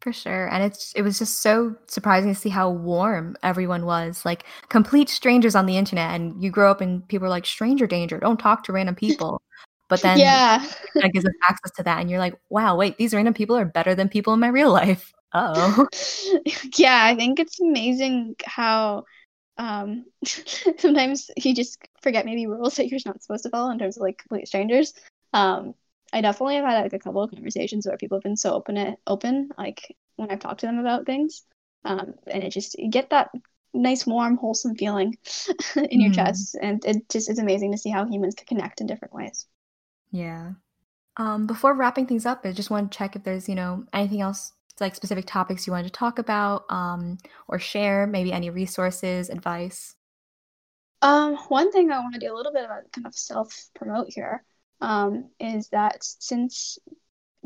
For 0.00 0.12
sure. 0.12 0.48
And 0.48 0.64
it's 0.64 0.92
it 0.94 1.02
was 1.02 1.18
just 1.18 1.40
so 1.40 1.76
surprising 1.86 2.32
to 2.32 2.40
see 2.40 2.48
how 2.48 2.70
warm 2.70 3.36
everyone 3.42 3.84
was. 3.84 4.24
Like 4.24 4.44
complete 4.70 5.08
strangers 5.08 5.54
on 5.54 5.66
the 5.66 5.76
internet 5.76 6.14
and 6.14 6.42
you 6.42 6.50
grow 6.50 6.70
up 6.70 6.80
and 6.80 7.06
people 7.06 7.26
are 7.26 7.30
like 7.30 7.46
stranger 7.46 7.86
danger, 7.86 8.18
don't 8.18 8.40
talk 8.40 8.64
to 8.64 8.72
random 8.72 8.94
people. 8.94 9.40
But 9.88 10.00
then 10.02 10.18
yeah, 10.18 10.66
that 10.94 11.12
gives 11.12 11.26
us 11.26 11.34
access 11.48 11.70
to 11.72 11.82
that 11.82 12.00
and 12.00 12.10
you're 12.10 12.18
like, 12.18 12.34
wow, 12.48 12.76
wait, 12.76 12.96
these 12.96 13.14
random 13.14 13.34
people 13.34 13.56
are 13.56 13.66
better 13.66 13.94
than 13.94 14.08
people 14.08 14.32
in 14.32 14.40
my 14.40 14.48
real 14.48 14.72
life. 14.72 15.12
Oh. 15.32 15.86
yeah, 16.76 17.04
I 17.04 17.14
think 17.14 17.38
it's 17.38 17.60
amazing 17.60 18.36
how 18.44 19.04
um 19.60 20.06
sometimes 20.78 21.30
you 21.36 21.54
just 21.54 21.78
forget 22.02 22.24
maybe 22.24 22.46
rules 22.46 22.76
that 22.76 22.88
you're 22.88 22.98
not 23.04 23.22
supposed 23.22 23.44
to 23.44 23.50
follow 23.50 23.70
in 23.70 23.78
terms 23.78 23.96
of 23.96 24.02
like 24.02 24.18
complete 24.18 24.48
strangers. 24.48 24.94
Um 25.32 25.74
I 26.12 26.22
definitely 26.22 26.56
have 26.56 26.64
had 26.64 26.82
like 26.82 26.92
a 26.92 26.98
couple 26.98 27.22
of 27.22 27.30
conversations 27.30 27.86
where 27.86 27.96
people 27.96 28.18
have 28.18 28.24
been 28.24 28.36
so 28.36 28.52
open 28.52 28.76
it 28.76 28.98
open, 29.06 29.50
like 29.56 29.94
when 30.16 30.30
I've 30.30 30.40
talked 30.40 30.60
to 30.60 30.66
them 30.66 30.78
about 30.78 31.06
things. 31.06 31.44
Um, 31.84 32.14
and 32.26 32.42
it 32.42 32.50
just 32.50 32.78
you 32.78 32.90
get 32.90 33.10
that 33.10 33.30
nice, 33.72 34.06
warm, 34.06 34.36
wholesome 34.36 34.74
feeling 34.74 35.16
in 35.76 36.00
your 36.00 36.10
mm. 36.10 36.14
chest. 36.14 36.56
And 36.60 36.84
it 36.84 37.08
just 37.08 37.30
is 37.30 37.38
amazing 37.38 37.72
to 37.72 37.78
see 37.78 37.90
how 37.90 38.04
humans 38.06 38.34
can 38.34 38.46
connect 38.46 38.80
in 38.80 38.86
different 38.86 39.14
ways. 39.14 39.46
Yeah. 40.10 40.52
Um, 41.16 41.46
before 41.46 41.74
wrapping 41.74 42.06
things 42.06 42.26
up, 42.26 42.44
I 42.44 42.52
just 42.52 42.70
want 42.70 42.90
to 42.90 42.98
check 42.98 43.14
if 43.14 43.24
there's, 43.24 43.48
you 43.48 43.54
know, 43.54 43.84
anything 43.92 44.20
else 44.20 44.52
like 44.80 44.94
specific 44.94 45.26
topics 45.26 45.66
you 45.66 45.72
wanted 45.72 45.88
to 45.88 45.92
talk 45.92 46.18
about 46.18 46.64
um, 46.70 47.18
or 47.48 47.58
share, 47.58 48.06
maybe 48.06 48.32
any 48.32 48.50
resources, 48.50 49.30
advice. 49.30 49.94
Um, 51.02 51.36
one 51.48 51.72
thing 51.72 51.90
I 51.90 51.98
want 52.00 52.14
to 52.14 52.20
do 52.20 52.32
a 52.32 52.36
little 52.36 52.52
bit 52.52 52.64
of 52.64 52.70
kind 52.92 53.06
of 53.06 53.14
self 53.14 53.68
promote 53.74 54.08
here 54.10 54.44
um, 54.80 55.30
is 55.38 55.68
that 55.68 55.96
since 56.00 56.78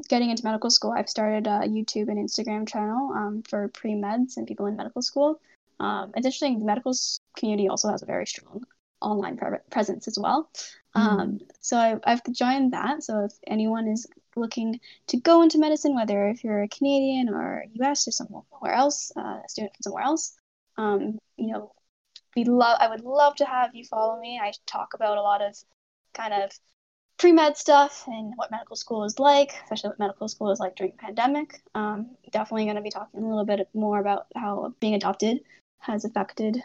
getting 0.08 0.30
into 0.30 0.44
medical 0.44 0.70
school, 0.70 0.92
I've 0.92 1.08
started 1.08 1.46
a 1.46 1.60
YouTube 1.60 2.08
and 2.08 2.18
Instagram 2.18 2.68
channel 2.68 3.12
um, 3.14 3.42
for 3.48 3.68
pre 3.68 3.92
meds 3.92 4.36
and 4.36 4.46
people 4.46 4.66
in 4.66 4.76
medical 4.76 5.02
school. 5.02 5.40
Um, 5.80 6.12
it's 6.16 6.26
interesting, 6.26 6.58
the 6.58 6.64
medical 6.64 6.92
community 7.36 7.68
also 7.68 7.88
has 7.90 8.02
a 8.02 8.06
very 8.06 8.26
strong 8.26 8.64
online 9.00 9.36
pre- 9.36 9.58
presence 9.70 10.08
as 10.08 10.18
well. 10.18 10.50
Mm. 10.96 11.40
so 11.60 11.76
I, 11.76 11.96
I've 12.04 12.22
joined 12.30 12.72
that. 12.72 13.02
So 13.02 13.24
if 13.24 13.32
anyone 13.46 13.88
is 13.88 14.06
looking 14.36 14.80
to 15.08 15.16
go 15.18 15.42
into 15.42 15.58
medicine, 15.58 15.94
whether 15.94 16.28
if 16.28 16.44
you're 16.44 16.62
a 16.62 16.68
Canadian 16.68 17.28
or 17.28 17.64
US 17.80 18.08
or 18.08 18.12
somewhere 18.12 18.42
else, 18.72 19.12
uh, 19.16 19.40
a 19.44 19.48
student 19.48 19.74
from 19.74 19.82
somewhere 19.82 20.04
else, 20.04 20.36
um, 20.76 21.18
you 21.36 21.52
know, 21.52 21.72
we 22.36 22.44
love. 22.44 22.78
I 22.80 22.88
would 22.88 23.02
love 23.02 23.36
to 23.36 23.44
have 23.44 23.74
you 23.74 23.84
follow 23.84 24.20
me. 24.20 24.40
I 24.42 24.52
talk 24.66 24.94
about 24.94 25.18
a 25.18 25.22
lot 25.22 25.42
of 25.42 25.56
kind 26.14 26.34
of 26.34 26.50
pre 27.18 27.32
med 27.32 27.56
stuff 27.56 28.04
and 28.06 28.32
what 28.36 28.50
medical 28.50 28.76
school 28.76 29.04
is 29.04 29.18
like, 29.18 29.52
especially 29.64 29.90
what 29.90 29.98
medical 29.98 30.28
school 30.28 30.50
is 30.50 30.60
like 30.60 30.76
during 30.76 30.92
the 30.92 30.98
pandemic. 30.98 31.62
Um, 31.74 32.16
definitely 32.32 32.64
going 32.64 32.76
to 32.76 32.82
be 32.82 32.90
talking 32.90 33.22
a 33.22 33.28
little 33.28 33.44
bit 33.44 33.68
more 33.74 34.00
about 34.00 34.26
how 34.36 34.74
being 34.80 34.94
adopted 34.94 35.40
has 35.78 36.04
affected 36.04 36.62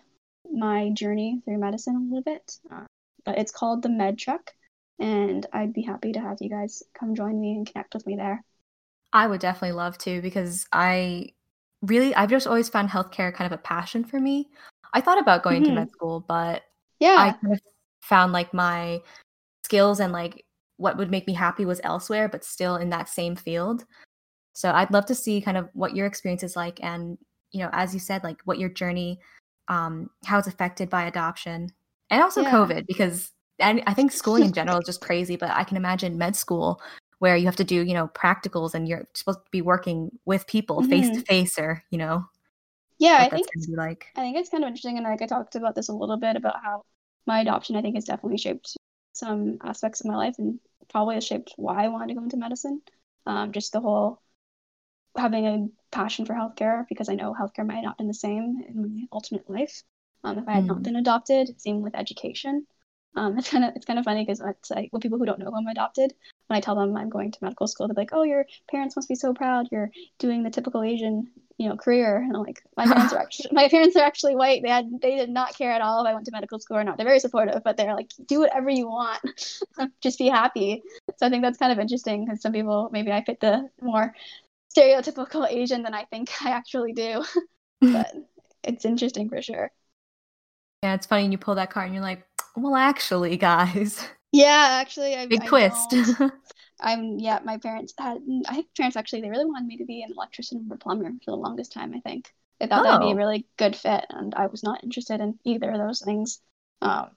my 0.51 0.89
journey 0.89 1.41
through 1.45 1.59
medicine 1.59 1.95
a 1.95 1.99
little 1.99 2.23
bit. 2.23 2.57
Uh, 2.71 2.85
but 3.25 3.37
it's 3.37 3.51
called 3.51 3.83
the 3.83 3.89
Med 3.89 4.17
Trek, 4.17 4.55
and 4.99 5.45
I'd 5.53 5.73
be 5.73 5.81
happy 5.81 6.11
to 6.13 6.19
have 6.19 6.37
you 6.41 6.49
guys 6.49 6.83
come 6.93 7.15
join 7.15 7.39
me 7.39 7.55
and 7.55 7.65
connect 7.65 7.93
with 7.93 8.05
me 8.05 8.15
there. 8.15 8.43
I 9.13 9.27
would 9.27 9.39
definitely 9.39 9.75
love 9.77 9.97
to 9.99 10.21
because 10.21 10.67
I 10.71 11.29
really, 11.81 12.13
I've 12.13 12.29
just 12.29 12.47
always 12.47 12.69
found 12.69 12.89
healthcare 12.89 13.33
kind 13.33 13.51
of 13.51 13.57
a 13.57 13.61
passion 13.61 14.03
for 14.03 14.19
me. 14.19 14.49
I 14.93 15.01
thought 15.01 15.19
about 15.19 15.43
going 15.43 15.63
mm-hmm. 15.63 15.75
to 15.75 15.79
med 15.81 15.91
school, 15.91 16.23
but 16.27 16.63
yeah, 16.99 17.15
I 17.17 17.31
kind 17.31 17.53
of 17.53 17.61
found 18.01 18.33
like 18.33 18.53
my 18.53 19.01
skills 19.63 19.99
and 19.99 20.11
like 20.11 20.45
what 20.77 20.97
would 20.97 21.11
make 21.11 21.27
me 21.27 21.33
happy 21.33 21.65
was 21.65 21.81
elsewhere, 21.83 22.27
but 22.27 22.43
still 22.43 22.75
in 22.75 22.89
that 22.89 23.09
same 23.09 23.35
field. 23.35 23.85
So 24.53 24.71
I'd 24.71 24.91
love 24.91 25.05
to 25.07 25.15
see 25.15 25.41
kind 25.41 25.57
of 25.57 25.69
what 25.73 25.95
your 25.95 26.05
experience 26.05 26.43
is 26.43 26.55
like, 26.55 26.83
and 26.83 27.17
you 27.51 27.61
know, 27.61 27.69
as 27.71 27.93
you 27.93 27.99
said, 27.99 28.23
like 28.23 28.41
what 28.45 28.59
your 28.59 28.69
journey, 28.69 29.19
um, 29.67 30.09
how 30.25 30.39
it's 30.39 30.47
affected 30.47 30.89
by 30.89 31.05
adoption, 31.05 31.69
and 32.09 32.21
also 32.21 32.41
yeah. 32.41 32.51
COVID, 32.51 32.85
because 32.87 33.31
and 33.59 33.83
I 33.87 33.93
think 33.93 34.11
schooling 34.11 34.45
in 34.45 34.53
general 34.53 34.79
is 34.79 34.85
just 34.85 35.01
crazy. 35.01 35.35
But 35.35 35.51
I 35.51 35.63
can 35.63 35.77
imagine 35.77 36.17
med 36.17 36.35
school 36.35 36.81
where 37.19 37.35
you 37.35 37.45
have 37.45 37.57
to 37.57 37.63
do 37.63 37.83
you 37.83 37.93
know 37.93 38.07
practicals 38.09 38.73
and 38.73 38.87
you're 38.87 39.07
supposed 39.13 39.39
to 39.39 39.51
be 39.51 39.61
working 39.61 40.11
with 40.25 40.47
people 40.47 40.83
face 40.83 41.09
to 41.09 41.21
face, 41.21 41.57
or 41.59 41.83
you 41.89 41.97
know. 41.97 42.25
Yeah, 42.97 43.17
I 43.19 43.29
think 43.29 43.47
like. 43.69 44.07
I 44.15 44.21
think 44.21 44.37
it's 44.37 44.49
kind 44.49 44.63
of 44.63 44.67
interesting, 44.67 44.97
and 44.97 45.05
like 45.05 45.21
I 45.21 45.27
talked 45.27 45.55
about 45.55 45.75
this 45.75 45.89
a 45.89 45.93
little 45.93 46.17
bit 46.17 46.35
about 46.35 46.61
how 46.61 46.83
my 47.25 47.41
adoption, 47.41 47.75
I 47.75 47.81
think, 47.81 47.95
has 47.95 48.05
definitely 48.05 48.37
shaped 48.37 48.75
some 49.13 49.57
aspects 49.63 50.01
of 50.01 50.07
my 50.07 50.15
life 50.15 50.35
and 50.37 50.59
probably 50.89 51.15
has 51.15 51.25
shaped 51.25 51.53
why 51.55 51.85
I 51.85 51.87
wanted 51.87 52.07
to 52.09 52.13
go 52.15 52.23
into 52.23 52.37
medicine. 52.37 52.81
Um, 53.25 53.51
just 53.51 53.71
the 53.71 53.79
whole 53.79 54.21
having 55.15 55.45
a 55.45 55.67
passion 55.91 56.25
for 56.25 56.33
healthcare 56.33 56.85
because 56.87 57.09
I 57.09 57.15
know 57.15 57.35
healthcare 57.39 57.65
might 57.65 57.81
not 57.81 57.91
have 57.91 57.97
been 57.97 58.07
the 58.07 58.13
same 58.13 58.63
in 58.67 58.81
my 58.81 59.05
alternate 59.11 59.49
life 59.49 59.83
um, 60.23 60.37
if 60.37 60.47
I 60.47 60.53
had 60.53 60.63
mm. 60.63 60.67
not 60.67 60.83
been 60.83 60.95
adopted. 60.95 61.59
Same 61.61 61.81
with 61.81 61.95
education. 61.95 62.65
Um, 63.15 63.37
it's 63.37 63.49
kind 63.49 63.65
of 63.65 63.75
it's 63.75 63.85
kind 63.85 63.99
of 63.99 64.05
funny 64.05 64.23
because 64.23 64.41
it's 64.41 64.71
like 64.71 64.89
well, 64.91 64.99
people 64.99 65.17
who 65.17 65.25
don't 65.25 65.39
know 65.39 65.51
I'm 65.55 65.67
adopted, 65.67 66.13
when 66.47 66.57
I 66.57 66.61
tell 66.61 66.75
them 66.75 66.95
I'm 66.95 67.09
going 67.09 67.31
to 67.31 67.39
medical 67.41 67.67
school, 67.67 67.87
they're 67.87 67.95
like, 67.95 68.13
"Oh, 68.13 68.23
your 68.23 68.45
parents 68.69 68.95
must 68.95 69.09
be 69.09 69.15
so 69.15 69.33
proud. 69.33 69.67
You're 69.71 69.91
doing 70.19 70.43
the 70.43 70.49
typical 70.49 70.83
Asian, 70.83 71.27
you 71.57 71.69
know, 71.69 71.75
career." 71.75 72.17
And 72.17 72.35
I'm 72.35 72.43
like, 72.43 72.61
"My 72.77 72.85
parents 72.85 73.13
are 73.13 73.19
actually 73.21 73.49
my 73.51 73.67
parents 73.69 73.95
are 73.95 74.03
actually 74.05 74.35
white. 74.35 74.61
They 74.63 74.69
had 74.69 74.89
they 75.01 75.15
did 75.15 75.29
not 75.29 75.57
care 75.57 75.71
at 75.71 75.81
all 75.81 76.03
if 76.03 76.09
I 76.09 76.13
went 76.13 76.25
to 76.25 76.31
medical 76.31 76.59
school 76.59 76.77
or 76.77 76.83
not. 76.83 76.97
They're 76.97 77.05
very 77.05 77.19
supportive, 77.19 77.61
but 77.63 77.77
they're 77.77 77.95
like, 77.95 78.11
do 78.27 78.39
whatever 78.39 78.69
you 78.69 78.87
want, 78.87 79.21
just 80.01 80.19
be 80.19 80.27
happy." 80.27 80.83
So 81.17 81.25
I 81.25 81.29
think 81.29 81.43
that's 81.43 81.57
kind 81.57 81.71
of 81.71 81.79
interesting 81.79 82.25
because 82.25 82.41
some 82.41 82.53
people 82.53 82.89
maybe 82.91 83.11
I 83.11 83.23
fit 83.23 83.39
the 83.39 83.69
more 83.81 84.13
stereotypical 84.75 85.49
Asian 85.49 85.83
than 85.83 85.93
I 85.93 86.05
think 86.05 86.29
I 86.45 86.51
actually 86.51 86.93
do, 86.93 87.23
but 87.81 88.13
it's 88.63 88.85
interesting 88.85 89.29
for 89.29 89.41
sure. 89.41 89.71
Yeah, 90.83 90.93
it's 90.93 91.05
funny 91.05 91.23
and 91.23 91.33
you 91.33 91.37
pull 91.37 91.55
that 91.55 91.71
card 91.71 91.87
and 91.87 91.95
you're 91.95 92.03
like, 92.03 92.25
well, 92.55 92.75
actually, 92.75 93.37
guys. 93.37 94.05
Yeah, 94.31 94.79
actually, 94.81 95.15
I, 95.15 95.25
big 95.25 95.41
I 95.41 95.47
twist. 95.47 95.95
I'm 96.79 97.19
yeah. 97.19 97.39
My 97.43 97.57
parents 97.57 97.93
had. 97.97 98.19
I 98.47 98.55
think 98.55 98.67
parents 98.75 98.95
actually 98.95 99.21
they 99.21 99.29
really 99.29 99.45
wanted 99.45 99.67
me 99.67 99.77
to 99.77 99.85
be 99.85 100.01
an 100.01 100.11
electrician 100.11 100.67
or 100.69 100.77
plumber 100.77 101.09
for 101.25 101.31
the 101.31 101.37
longest 101.37 101.73
time. 101.73 101.93
I 101.93 101.99
think 101.99 102.31
they 102.59 102.67
thought 102.67 102.81
oh. 102.81 102.83
that 102.83 102.99
would 102.99 103.05
be 103.05 103.11
a 103.11 103.15
oh. 103.15 103.17
really 103.17 103.47
good 103.57 103.75
fit, 103.75 104.05
and 104.09 104.33
I 104.35 104.47
was 104.47 104.63
not 104.63 104.83
interested 104.83 105.19
in 105.19 105.39
either 105.43 105.71
of 105.71 105.79
those 105.79 106.01
things. 106.01 106.39
Um, 106.81 107.09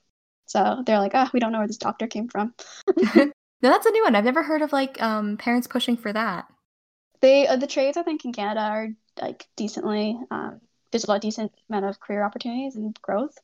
so 0.47 0.83
they're 0.85 0.99
like, 0.99 1.13
oh, 1.15 1.29
we 1.33 1.41
don't 1.41 1.53
know 1.53 1.59
where 1.59 1.67
this 1.67 1.77
doctor 1.77 2.07
came 2.07 2.29
from. 2.29 2.55
no, 3.15 3.31
that's 3.63 3.87
a 3.87 3.91
new 3.91 4.05
one. 4.05 4.15
I've 4.15 4.25
never 4.25 4.43
heard 4.43 4.63
of 4.63 4.73
like 4.73 5.01
um, 5.01 5.37
parents 5.37 5.67
pushing 5.67 5.97
for 5.97 6.13
that. 6.13 6.47
They 7.21 7.47
uh, 7.47 7.57
the 7.57 7.67
trades 7.67 7.97
I 7.97 8.03
think 8.03 8.25
in 8.25 8.33
Canada 8.33 8.61
are 8.61 8.89
like 9.21 9.47
decently. 9.57 10.19
Um, 10.31 10.61
there's 10.91 11.05
a 11.05 11.11
lot 11.11 11.21
decent 11.21 11.53
amount 11.69 11.87
of 11.87 12.01
career 12.01 12.25
opportunities 12.25 12.77
and 12.77 12.99
growth. 13.01 13.39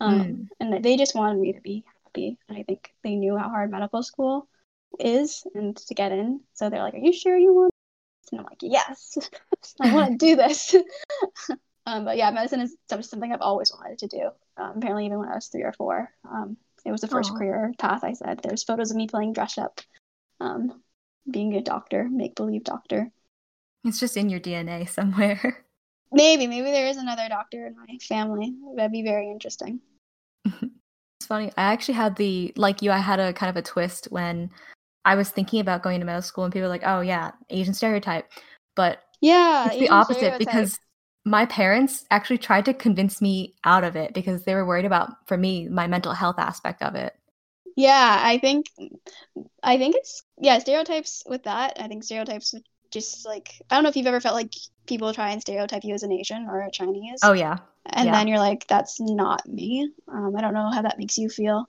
Um, 0.00 0.20
mm. 0.20 0.48
And 0.58 0.84
they 0.84 0.96
just 0.96 1.14
wanted 1.14 1.38
me 1.38 1.52
to 1.52 1.60
be 1.60 1.84
happy. 2.04 2.38
And 2.48 2.58
I 2.58 2.62
think 2.62 2.92
they 3.04 3.14
knew 3.14 3.36
how 3.36 3.48
hard 3.48 3.70
medical 3.70 4.02
school 4.02 4.48
is 4.98 5.44
and 5.54 5.76
to 5.76 5.94
get 5.94 6.12
in. 6.12 6.40
So 6.54 6.70
they're 6.70 6.82
like, 6.82 6.94
Are 6.94 6.98
you 6.98 7.12
sure 7.12 7.36
you 7.36 7.54
want? 7.54 7.72
This? 8.22 8.32
And 8.32 8.40
I'm 8.40 8.46
like, 8.46 8.58
Yes, 8.62 9.18
I 9.80 9.94
want 9.94 10.12
to 10.12 10.16
do 10.26 10.36
this. 10.36 10.74
um, 11.86 12.04
but 12.04 12.16
yeah, 12.16 12.30
medicine 12.30 12.60
is 12.60 12.76
something 12.88 13.32
I've 13.32 13.40
always 13.40 13.72
wanted 13.72 13.98
to 13.98 14.08
do. 14.08 14.30
Um, 14.56 14.78
apparently, 14.78 15.06
even 15.06 15.18
when 15.18 15.28
I 15.28 15.34
was 15.34 15.48
three 15.48 15.62
or 15.62 15.72
four, 15.72 16.10
um, 16.30 16.56
it 16.84 16.92
was 16.92 17.02
the 17.02 17.08
first 17.08 17.32
Aww. 17.32 17.38
career 17.38 17.74
path 17.78 18.04
I 18.04 18.14
said. 18.14 18.40
There's 18.42 18.64
photos 18.64 18.90
of 18.90 18.96
me 18.96 19.06
playing 19.06 19.34
dress 19.34 19.58
up, 19.58 19.80
um, 20.40 20.82
being 21.30 21.54
a 21.54 21.62
doctor, 21.62 22.08
make 22.10 22.34
believe 22.34 22.64
doctor. 22.64 23.10
It's 23.84 24.00
just 24.00 24.16
in 24.16 24.28
your 24.28 24.40
DNA 24.40 24.88
somewhere. 24.88 25.64
Maybe, 26.12 26.46
maybe 26.46 26.70
there 26.70 26.88
is 26.88 26.96
another 26.96 27.28
doctor 27.28 27.66
in 27.66 27.76
my 27.76 27.98
family. 28.02 28.52
That'd 28.74 28.92
be 28.92 29.02
very 29.02 29.30
interesting. 29.30 29.80
It's 30.44 31.26
funny. 31.26 31.52
I 31.56 31.72
actually 31.72 31.94
had 31.94 32.16
the 32.16 32.52
like 32.56 32.82
you. 32.82 32.90
I 32.90 32.98
had 32.98 33.20
a 33.20 33.32
kind 33.32 33.50
of 33.50 33.56
a 33.56 33.62
twist 33.62 34.08
when 34.10 34.50
I 35.04 35.14
was 35.14 35.30
thinking 35.30 35.60
about 35.60 35.82
going 35.82 36.00
to 36.00 36.06
medical 36.06 36.22
school, 36.22 36.44
and 36.44 36.52
people 36.52 36.66
were 36.66 36.74
like, 36.74 36.86
"Oh 36.86 37.00
yeah, 37.00 37.32
Asian 37.50 37.74
stereotype," 37.74 38.30
but 38.76 39.02
yeah, 39.20 39.66
it's 39.66 39.76
Asian 39.76 39.86
the 39.86 39.92
opposite 39.92 40.18
stereotype. 40.18 40.38
because 40.38 40.78
my 41.24 41.46
parents 41.46 42.06
actually 42.10 42.38
tried 42.38 42.64
to 42.64 42.74
convince 42.74 43.20
me 43.20 43.54
out 43.64 43.84
of 43.84 43.96
it 43.96 44.14
because 44.14 44.44
they 44.44 44.54
were 44.54 44.64
worried 44.66 44.86
about 44.86 45.10
for 45.26 45.36
me 45.36 45.68
my 45.68 45.86
mental 45.86 46.12
health 46.14 46.38
aspect 46.38 46.82
of 46.82 46.94
it. 46.94 47.14
Yeah, 47.76 48.20
I 48.22 48.38
think 48.38 48.66
I 49.62 49.78
think 49.78 49.96
it's 49.96 50.22
yeah 50.38 50.58
stereotypes 50.58 51.22
with 51.26 51.44
that. 51.44 51.76
I 51.80 51.88
think 51.88 52.04
stereotypes 52.04 52.54
just 52.90 53.24
like 53.24 53.62
I 53.70 53.74
don't 53.74 53.84
know 53.84 53.90
if 53.90 53.96
you've 53.96 54.06
ever 54.06 54.20
felt 54.20 54.34
like 54.34 54.52
people 54.86 55.12
try 55.14 55.30
and 55.30 55.40
stereotype 55.40 55.84
you 55.84 55.94
as 55.94 56.02
an 56.02 56.12
Asian 56.12 56.46
or 56.48 56.62
a 56.62 56.70
Chinese. 56.70 57.20
Oh 57.22 57.32
yeah. 57.32 57.58
And 57.86 58.06
yeah. 58.06 58.12
then 58.12 58.28
you're 58.28 58.38
like, 58.38 58.66
that's 58.66 59.00
not 59.00 59.46
me. 59.48 59.90
Um, 60.08 60.34
I 60.36 60.40
don't 60.40 60.54
know 60.54 60.70
how 60.70 60.82
that 60.82 60.98
makes 60.98 61.16
you 61.16 61.28
feel. 61.28 61.68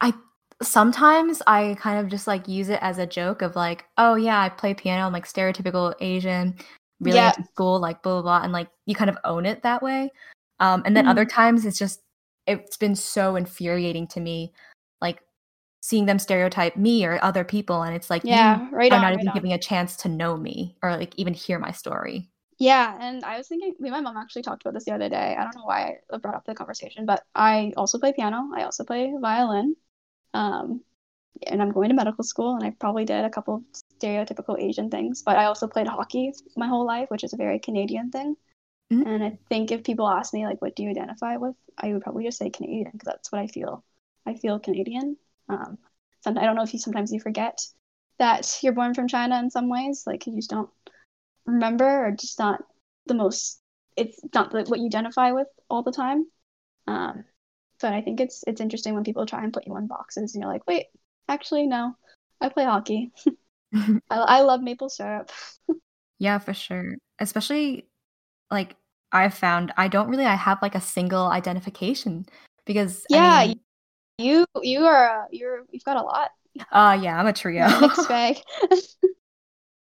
I 0.00 0.14
sometimes 0.62 1.42
I 1.46 1.76
kind 1.78 1.98
of 1.98 2.08
just 2.08 2.26
like 2.26 2.46
use 2.46 2.68
it 2.68 2.78
as 2.82 2.98
a 2.98 3.06
joke 3.06 3.42
of 3.42 3.56
like, 3.56 3.84
oh 3.98 4.14
yeah, 4.14 4.40
I 4.40 4.48
play 4.48 4.74
piano. 4.74 5.06
I'm 5.06 5.12
like 5.12 5.26
stereotypical 5.26 5.94
Asian, 6.00 6.56
really 7.00 7.16
yeah. 7.16 7.32
into 7.36 7.48
school, 7.48 7.80
like 7.80 8.02
blah 8.02 8.14
blah 8.14 8.22
blah, 8.22 8.44
and 8.44 8.52
like 8.52 8.68
you 8.86 8.94
kind 8.94 9.10
of 9.10 9.18
own 9.24 9.46
it 9.46 9.62
that 9.62 9.82
way. 9.82 10.10
Um, 10.60 10.82
and 10.84 10.96
then 10.96 11.04
mm-hmm. 11.04 11.10
other 11.10 11.24
times 11.24 11.64
it's 11.64 11.78
just 11.78 12.00
it's 12.46 12.76
been 12.76 12.94
so 12.94 13.36
infuriating 13.36 14.06
to 14.08 14.20
me, 14.20 14.52
like 15.00 15.20
seeing 15.82 16.06
them 16.06 16.18
stereotype 16.18 16.76
me 16.76 17.04
or 17.04 17.22
other 17.24 17.44
people, 17.44 17.82
and 17.82 17.94
it's 17.94 18.10
like, 18.10 18.22
yeah, 18.24 18.68
right. 18.70 18.92
I'm 18.92 18.98
on, 18.98 19.02
not 19.02 19.08
right 19.08 19.14
even 19.14 19.28
on. 19.28 19.34
giving 19.34 19.52
a 19.52 19.58
chance 19.58 19.96
to 19.98 20.08
know 20.08 20.36
me 20.36 20.76
or 20.82 20.96
like 20.96 21.14
even 21.16 21.34
hear 21.34 21.58
my 21.58 21.72
story. 21.72 22.30
Yeah, 22.60 22.96
and 23.00 23.24
I 23.24 23.38
was 23.38 23.48
thinking, 23.48 23.74
me 23.80 23.88
and 23.88 23.92
my 23.92 24.00
mom 24.02 24.18
actually 24.18 24.42
talked 24.42 24.62
about 24.62 24.74
this 24.74 24.84
the 24.84 24.92
other 24.92 25.08
day. 25.08 25.34
I 25.36 25.44
don't 25.44 25.56
know 25.56 25.64
why 25.64 25.96
I 26.12 26.18
brought 26.18 26.34
up 26.34 26.44
the 26.44 26.54
conversation, 26.54 27.06
but 27.06 27.24
I 27.34 27.72
also 27.76 27.98
play 27.98 28.12
piano. 28.12 28.50
I 28.54 28.64
also 28.64 28.84
play 28.84 29.12
violin. 29.18 29.76
Um, 30.34 30.82
and 31.46 31.62
I'm 31.62 31.72
going 31.72 31.90
to 31.90 31.96
medical 31.96 32.24
school, 32.24 32.56
and 32.56 32.64
I 32.64 32.70
probably 32.70 33.04
did 33.06 33.24
a 33.24 33.30
couple 33.30 33.56
of 33.56 33.62
stereotypical 34.00 34.60
Asian 34.60 34.90
things, 34.90 35.22
but 35.22 35.36
I 35.38 35.46
also 35.46 35.68
played 35.68 35.88
hockey 35.88 36.32
my 36.56 36.68
whole 36.68 36.86
life, 36.86 37.10
which 37.10 37.24
is 37.24 37.32
a 37.34 37.38
very 37.38 37.58
Canadian 37.60 38.10
thing. 38.10 38.36
Mhm. 38.92 39.06
And 39.06 39.24
I 39.24 39.38
think 39.48 39.72
if 39.72 39.84
people 39.84 40.08
ask 40.08 40.34
me, 40.34 40.46
like, 40.46 40.62
what 40.62 40.76
do 40.76 40.82
you 40.84 40.90
identify 40.90 41.36
with, 41.38 41.56
I 41.78 41.92
would 41.92 42.02
probably 42.02 42.24
just 42.24 42.38
say 42.38 42.50
Canadian 42.50 42.90
because 42.92 43.06
that's 43.06 43.32
what 43.32 43.40
I 43.40 43.48
feel. 43.48 43.84
I 44.26 44.34
feel 44.34 44.60
Canadian. 44.60 45.16
Um, 45.48 45.78
some, 46.22 46.38
I 46.38 46.42
don't 46.44 46.56
know 46.56 46.62
if 46.62 46.72
you 46.74 46.80
sometimes 46.80 47.12
you 47.12 47.20
forget 47.20 47.60
that 48.18 48.58
you're 48.62 48.74
born 48.74 48.94
from 48.94 49.08
China 49.08 49.38
in 49.38 49.50
some 49.50 49.68
ways, 49.68 50.04
like 50.06 50.26
you 50.26 50.36
just 50.36 50.50
don't 50.50 50.70
remember 51.52 52.06
or 52.06 52.10
just 52.12 52.38
not 52.38 52.62
the 53.06 53.14
most. 53.14 53.60
It's 53.96 54.18
not 54.34 54.50
the, 54.52 54.64
what 54.64 54.80
you 54.80 54.86
identify 54.86 55.32
with 55.32 55.48
all 55.68 55.82
the 55.82 55.92
time. 55.92 56.26
Um, 56.86 57.24
but 57.80 57.92
I 57.94 58.02
think 58.02 58.20
it's 58.20 58.44
it's 58.46 58.60
interesting 58.60 58.94
when 58.94 59.04
people 59.04 59.26
try 59.26 59.44
and 59.44 59.52
put 59.52 59.66
you 59.66 59.76
in 59.76 59.86
boxes 59.88 60.34
and 60.34 60.42
you're 60.42 60.52
like, 60.52 60.66
wait, 60.66 60.86
actually 61.28 61.66
no, 61.66 61.94
I 62.40 62.48
play 62.50 62.64
hockey. 62.64 63.12
I, 64.10 64.16
I 64.18 64.40
love 64.42 64.62
maple 64.62 64.88
syrup. 64.88 65.30
Yeah, 66.18 66.38
for 66.38 66.54
sure. 66.54 66.94
Especially 67.18 67.86
like 68.50 68.76
I've 69.12 69.34
found 69.34 69.72
I 69.76 69.88
don't 69.88 70.08
really 70.08 70.26
I 70.26 70.36
have 70.36 70.62
like 70.62 70.74
a 70.74 70.80
single 70.80 71.28
identification 71.28 72.26
because 72.66 73.06
I 73.12 73.18
Yeah, 73.18 73.42
mean, 73.42 73.60
You 74.18 74.46
you 74.62 74.86
are 74.86 75.24
uh, 75.24 75.26
you're 75.32 75.66
you've 75.72 75.84
got 75.84 75.96
a 75.98 76.02
lot. 76.02 76.30
uh 76.72 76.98
yeah, 77.00 77.18
I'm 77.18 77.26
a 77.26 77.32
trio. 77.32 77.68
Mixed 77.80 78.08
bag. 78.08 78.36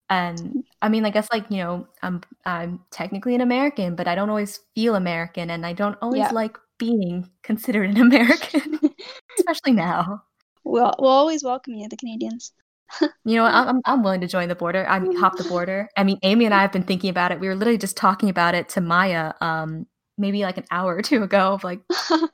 And 0.10 0.64
I 0.82 0.90
mean, 0.90 1.06
I 1.06 1.10
guess 1.10 1.28
like, 1.32 1.46
you 1.50 1.58
know, 1.58 1.88
I'm 2.02 2.22
I'm 2.46 2.80
technically 2.92 3.36
an 3.36 3.42
American, 3.42 3.96
but 3.96 4.08
I 4.08 4.16
don't 4.16 4.30
always 4.30 4.60
feel 4.76 4.96
American 4.96 5.50
and 5.50 5.66
I 5.66 5.74
don't 5.74 5.98
always 6.02 6.20
Yeah. 6.20 6.30
like 6.32 6.58
being 6.80 7.30
considered 7.44 7.90
an 7.90 7.98
American, 7.98 8.80
especially 9.40 9.74
now. 9.74 10.24
we'll 10.64 10.94
we'll 11.00 11.12
always 11.12 11.44
welcome 11.44 11.74
you, 11.76 11.88
the 11.90 11.98
Canadians. 11.98 12.54
You 13.26 13.36
know, 13.36 13.44
I'm- 13.46 13.82
I'm 13.86 14.02
willing 14.04 14.22
to 14.22 14.28
join 14.28 14.48
the 14.48 14.56
border. 14.56 14.88
I 14.88 15.00
mean, 15.00 15.16
hop 15.18 15.36
the 15.38 15.44
border. 15.44 15.90
I 15.98 16.04
mean, 16.06 16.20
Amy 16.24 16.46
and 16.46 16.54
I 16.54 16.62
have 16.62 16.72
been 16.72 16.84
thinking 16.84 17.10
about 17.10 17.32
it. 17.34 17.40
We 17.40 17.48
were 17.50 17.56
literally 17.56 17.78
just 17.78 17.98
talking 17.98 18.30
about 18.30 18.56
it 18.56 18.70
to 18.70 18.82
Maya, 18.82 19.34
um, 19.42 19.86
maybe 20.18 20.42
like 20.44 20.58
an 20.58 20.64
hour 20.72 20.96
or 20.96 21.02
two 21.02 21.22
ago. 21.24 21.54
Of 21.54 21.66
like, 21.66 21.82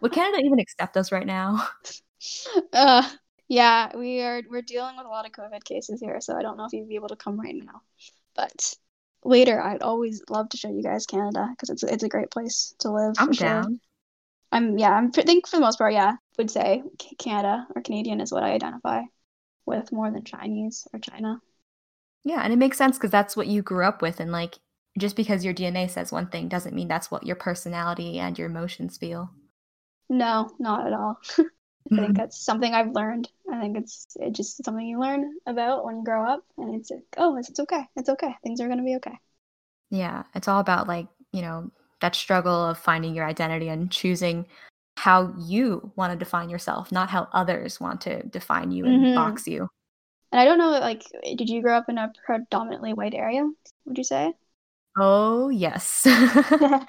would 0.01 0.11
Canada 0.11 0.43
even 0.45 0.59
accept 0.59 0.95
us 0.95 1.11
right 1.11 1.26
now? 1.26 1.67
uh, 2.74 3.09
yeah, 3.54 3.95
we 3.95 4.20
are 4.22 4.41
we're 4.49 4.64
dealing 4.64 4.97
with 4.97 5.06
a 5.06 5.10
lot 5.10 5.28
of 5.28 5.32
COVID 5.32 5.64
cases 5.64 6.01
here, 6.01 6.20
so 6.22 6.36
I 6.36 6.41
don't 6.41 6.58
know 6.58 6.66
if 6.66 6.74
you'd 6.74 6.89
be 6.89 6.95
able 6.95 7.10
to 7.10 7.16
come 7.16 7.39
right 7.39 7.54
now. 7.54 7.82
But 8.36 8.74
later, 9.24 9.62
I'd 9.62 9.84
always 9.84 10.24
love 10.28 10.49
to 10.49 10.58
show 10.58 10.70
you 10.70 10.82
guys 10.82 11.06
Canada 11.06 11.49
because 11.51 11.70
it's 11.70 11.84
it's 11.84 12.04
a 12.04 12.10
great 12.10 12.32
place 12.32 12.74
to 12.80 12.89
live. 12.89 13.14
I'm 13.20 13.28
for 13.28 13.34
sure. 13.36 13.47
down. 13.47 13.80
I'm 14.51 14.80
yeah. 14.80 14.93
I'm, 14.93 15.12
I 15.16 15.22
think 15.22 15.47
for 15.47 15.58
the 15.58 15.62
most 15.62 15.78
part, 15.78 15.93
yeah, 15.93 16.14
would 16.39 16.49
say 16.49 16.82
Canada 17.20 17.68
or 17.76 17.84
Canadian 17.84 18.22
is 18.22 18.32
what 18.32 18.41
I 18.41 18.54
identify 18.54 19.01
with 19.68 19.91
more 19.91 20.10
than 20.10 20.24
Chinese 20.24 20.88
or 20.91 20.97
China. 20.99 21.39
Yeah, 22.24 22.41
and 22.41 22.54
it 22.54 22.58
makes 22.58 22.80
sense 22.80 22.97
because 22.97 23.12
that's 23.12 23.38
what 23.38 23.45
you 23.45 23.62
grew 23.62 23.86
up 23.86 24.01
with, 24.01 24.20
and 24.20 24.32
like, 24.32 24.58
just 24.97 25.16
because 25.16 25.45
your 25.45 25.54
DNA 25.54 25.91
says 25.91 26.12
one 26.12 26.30
thing 26.30 26.47
doesn't 26.47 26.74
mean 26.74 26.88
that's 26.88 27.12
what 27.12 27.28
your 27.28 27.36
personality 27.36 28.18
and 28.18 28.36
your 28.39 28.47
emotions 28.47 28.97
feel. 28.97 29.30
No, 30.10 30.49
not 30.58 30.88
at 30.88 30.93
all. 30.93 31.20
I 31.91 31.95
think 31.97 32.18
that's 32.18 32.43
something 32.43 32.74
I've 32.74 32.91
learned. 32.91 33.30
I 33.64 33.68
think 33.68 33.78
it's 33.78 34.07
it's 34.18 34.36
just 34.38 34.66
something 34.66 34.86
you 34.86 34.99
learn 34.99 35.36
about 35.45 35.86
when 35.86 35.97
you 35.99 36.03
grow 36.03 36.28
up, 36.28 36.43
and 36.57 36.76
it's 36.76 36.91
like, 36.91 37.05
oh, 37.16 37.38
it's, 37.38 37.49
it's 37.49 37.61
okay. 37.61 37.86
It's 37.95 38.09
okay. 38.09 38.36
Things 38.43 38.59
are 38.59 38.68
gonna 38.68 38.84
be 38.84 38.95
okay. 38.97 39.18
Yeah, 39.89 40.24
it's 40.36 40.49
all 40.49 40.59
about 40.59 40.88
like, 40.88 41.07
you 41.32 41.41
know, 41.41 41.72
that 42.01 42.14
struggle 42.16 42.66
of 42.70 42.78
finding 42.78 43.16
your 43.16 43.26
identity 43.26 43.70
and 43.70 43.89
choosing 43.89 44.47
how 44.97 45.34
you 45.38 45.93
want 45.95 46.11
to 46.11 46.20
define 46.20 46.49
yourself, 46.49 46.91
not 46.91 47.09
how 47.09 47.30
others 47.32 47.80
want 47.80 48.01
to 48.01 48.24
define 48.24 48.72
you 48.72 48.86
and 48.86 48.99
Mhm. 48.99 49.16
box 49.16 49.47
you. 49.47 49.70
And 50.32 50.41
I 50.41 50.45
don't 50.45 50.57
know, 50.57 50.72
like, 50.72 51.03
did 51.24 51.49
you 51.49 51.61
grow 51.61 51.78
up 51.78 51.88
in 51.88 51.97
a 51.97 52.11
predominantly 52.26 52.93
white 52.93 53.14
area? 53.14 53.49
Would 53.86 53.97
you 53.97 54.03
say? 54.03 54.34
Oh, 54.98 55.50
yes. 55.50 56.06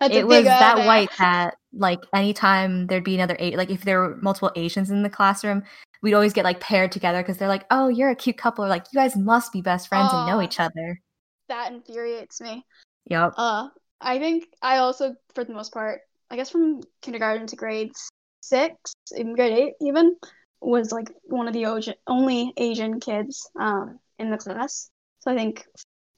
It 0.00 0.26
was 0.26 0.44
that 0.44 0.86
white 0.86 1.10
that 1.18 1.56
like 1.72 2.00
anytime 2.14 2.86
there'd 2.86 3.04
be 3.04 3.14
another 3.14 3.36
eight 3.38 3.56
like 3.56 3.70
if 3.70 3.82
there 3.84 4.00
were 4.00 4.16
multiple 4.22 4.50
asians 4.56 4.90
in 4.90 5.02
the 5.02 5.10
classroom 5.10 5.62
we'd 6.02 6.14
always 6.14 6.32
get 6.32 6.44
like 6.44 6.60
paired 6.60 6.90
together 6.90 7.20
because 7.22 7.36
they're 7.36 7.48
like 7.48 7.66
oh 7.70 7.88
you're 7.88 8.10
a 8.10 8.16
cute 8.16 8.38
couple 8.38 8.64
or 8.64 8.68
like 8.68 8.84
you 8.92 8.98
guys 8.98 9.16
must 9.16 9.52
be 9.52 9.60
best 9.60 9.88
friends 9.88 10.10
and 10.12 10.26
know 10.26 10.40
each 10.40 10.58
other 10.60 11.00
That 11.48 11.72
infuriates 11.72 12.40
me. 12.40 12.64
yep 13.06 13.34
Uh, 13.36 13.68
I 14.00 14.18
think 14.18 14.46
I 14.62 14.78
also, 14.78 15.14
for 15.34 15.44
the 15.44 15.52
most 15.52 15.72
part, 15.72 16.00
I 16.30 16.36
guess 16.36 16.50
from 16.50 16.80
kindergarten 17.02 17.46
to 17.48 17.56
grade 17.56 17.92
six, 18.40 18.92
in 19.14 19.34
grade 19.34 19.52
eight 19.52 19.74
even, 19.80 20.16
was 20.60 20.92
like 20.92 21.10
one 21.24 21.48
of 21.48 21.54
the 21.54 21.66
only 22.06 22.52
Asian 22.56 23.00
kids 23.00 23.48
um 23.60 23.98
in 24.18 24.30
the 24.30 24.38
class. 24.38 24.90
So 25.20 25.32
I 25.32 25.36
think 25.36 25.66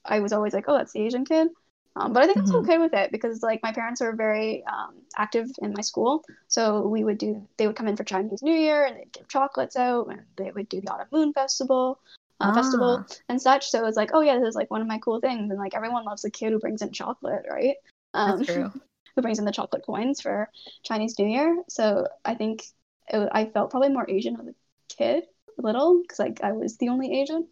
I 0.05 0.19
was 0.19 0.33
always 0.33 0.53
like, 0.53 0.65
oh, 0.67 0.77
that's 0.77 0.93
the 0.93 1.01
Asian 1.01 1.25
kid. 1.25 1.49
Um, 1.95 2.13
but 2.13 2.23
I 2.23 2.25
think 2.25 2.37
I 2.37 2.41
was 2.41 2.53
okay 2.53 2.77
with 2.77 2.93
it 2.93 3.11
because 3.11 3.43
like 3.43 3.61
my 3.63 3.73
parents 3.73 3.99
were 3.99 4.15
very 4.15 4.63
um, 4.65 4.95
active 5.17 5.49
in 5.61 5.73
my 5.73 5.81
school. 5.81 6.23
So 6.47 6.87
we 6.87 7.03
would 7.03 7.17
do, 7.17 7.45
they 7.57 7.67
would 7.67 7.75
come 7.75 7.87
in 7.87 7.97
for 7.97 8.05
Chinese 8.05 8.41
New 8.41 8.55
Year 8.55 8.85
and 8.85 8.95
they'd 8.97 9.11
give 9.11 9.27
chocolates 9.27 9.75
out 9.75 10.07
and 10.07 10.21
they 10.37 10.51
would 10.51 10.69
do 10.69 10.79
the 10.79 10.89
Autumn 10.89 11.07
Moon 11.11 11.33
Festival. 11.33 11.99
Uh, 12.39 12.53
festival 12.55 13.05
Ah. 13.07 13.15
and 13.29 13.39
such. 13.39 13.69
So 13.69 13.85
it's 13.85 13.97
like, 13.97 14.11
oh 14.13 14.21
yeah, 14.21 14.39
this 14.39 14.47
is 14.47 14.55
like 14.55 14.71
one 14.71 14.81
of 14.81 14.87
my 14.87 14.97
cool 14.97 15.19
things, 15.19 15.51
and 15.51 15.59
like 15.59 15.75
everyone 15.75 16.05
loves 16.05 16.23
the 16.23 16.31
kid 16.31 16.51
who 16.51 16.57
brings 16.57 16.81
in 16.81 16.91
chocolate, 16.91 17.45
right? 17.47 17.75
Um, 18.15 18.39
that's 18.39 18.51
true 18.51 18.71
who 19.15 19.21
brings 19.21 19.37
in 19.37 19.45
the 19.45 19.51
chocolate 19.51 19.85
coins 19.85 20.21
for 20.21 20.49
Chinese 20.83 21.17
New 21.19 21.27
Year. 21.27 21.63
So 21.69 22.07
I 22.25 22.35
think 22.35 22.63
it, 23.09 23.29
I 23.31 23.45
felt 23.45 23.69
probably 23.71 23.89
more 23.89 24.09
Asian 24.09 24.39
as 24.39 24.47
a 24.47 24.53
kid, 24.89 25.25
little, 25.57 26.01
because 26.01 26.19
like 26.19 26.41
I 26.43 26.53
was 26.53 26.77
the 26.77 26.89
only 26.89 27.21
Asian. 27.21 27.47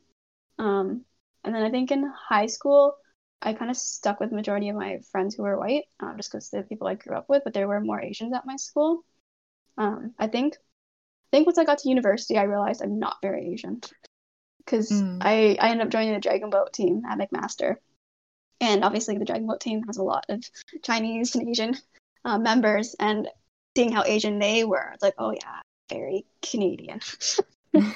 Um, 0.58 1.06
and 1.50 1.56
then 1.56 1.64
I 1.64 1.72
think 1.72 1.90
in 1.92 2.04
high 2.30 2.46
school, 2.46 2.96
I 3.42 3.54
kind 3.54 3.72
of 3.72 3.78
stuck 3.78 4.20
with 4.20 4.32
majority 4.32 4.70
of 4.70 4.76
my 4.76 5.00
friends 5.12 5.34
who 5.34 5.42
were 5.44 5.58
white, 5.58 5.86
um, 6.00 6.16
just 6.18 6.32
because 6.32 6.50
the 6.52 6.62
people 6.62 6.88
I 6.88 6.94
grew 6.94 7.18
up 7.18 7.28
with, 7.28 7.44
but 7.44 7.54
there 7.54 7.68
were 7.68 7.82
more 7.82 8.00
Asians 8.00 8.34
at 8.36 8.46
my 8.46 8.56
school. 8.58 9.04
Um, 9.80 10.14
I 10.20 10.28
think, 10.28 10.54
I 10.54 11.30
think 11.32 11.48
once 11.48 11.58
I 11.58 11.66
got 11.66 11.80
to 11.80 11.90
university, 11.90 12.38
I 12.38 12.44
realized 12.44 12.84
I'm 12.84 13.00
not 13.00 13.18
very 13.24 13.52
Asian, 13.52 13.82
because 14.60 14.92
Mm. 14.92 15.18
I 15.22 15.58
I 15.60 15.72
ended 15.72 15.88
up 15.88 15.92
joining 15.92 16.14
the 16.14 16.20
Dragon 16.20 16.52
Boat 16.52 16.72
team 16.72 17.02
at 17.10 17.18
McMaster, 17.18 17.78
and 18.62 18.84
obviously 18.84 19.18
the 19.18 19.26
Dragon 19.26 19.48
Boat 19.48 19.62
team 19.62 19.82
has 19.88 19.98
a 19.98 20.04
lot 20.04 20.26
of 20.30 20.44
Chinese 20.84 21.34
and 21.36 21.50
Asian 21.50 21.76
uh, 22.26 22.38
members, 22.38 22.96
and 23.00 23.28
seeing 23.76 23.92
how 23.92 24.04
Asian 24.04 24.38
they 24.38 24.66
were, 24.66 24.92
it's 24.94 25.02
like, 25.02 25.16
oh 25.18 25.32
yeah, 25.32 25.62
very 25.90 26.26
Canadian. 26.44 27.02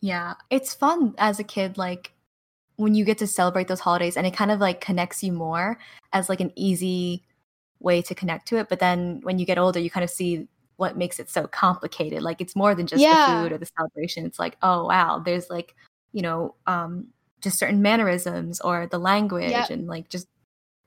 yeah 0.00 0.34
it's 0.50 0.74
fun 0.74 1.14
as 1.16 1.38
a 1.38 1.44
kid 1.44 1.78
like 1.78 2.12
when 2.82 2.94
you 2.94 3.04
get 3.04 3.18
to 3.18 3.26
celebrate 3.26 3.68
those 3.68 3.80
holidays 3.80 4.16
and 4.16 4.26
it 4.26 4.34
kind 4.34 4.50
of 4.50 4.60
like 4.60 4.80
connects 4.80 5.22
you 5.22 5.32
more 5.32 5.78
as 6.12 6.28
like 6.28 6.40
an 6.40 6.52
easy 6.56 7.22
way 7.80 8.02
to 8.02 8.14
connect 8.14 8.46
to 8.48 8.56
it 8.56 8.68
but 8.68 8.78
then 8.80 9.20
when 9.22 9.38
you 9.38 9.46
get 9.46 9.58
older 9.58 9.78
you 9.80 9.90
kind 9.90 10.04
of 10.04 10.10
see 10.10 10.46
what 10.76 10.96
makes 10.96 11.18
it 11.20 11.30
so 11.30 11.46
complicated 11.46 12.22
like 12.22 12.40
it's 12.40 12.56
more 12.56 12.74
than 12.74 12.86
just 12.86 13.00
Yeah. 13.02 13.14
the 13.14 13.40
food 13.42 13.52
or 13.52 13.58
the 13.58 13.70
celebration 13.76 14.26
it's 14.26 14.38
like 14.38 14.56
oh 14.62 14.86
wow 14.86 15.18
there's 15.18 15.48
like 15.50 15.74
you 16.12 16.22
know 16.22 16.54
um 16.66 17.06
just 17.40 17.58
certain 17.58 17.82
mannerisms 17.82 18.60
or 18.60 18.86
the 18.86 18.98
language 18.98 19.50
Yep. 19.52 19.70
and 19.70 19.86
like 19.86 20.08
just 20.08 20.28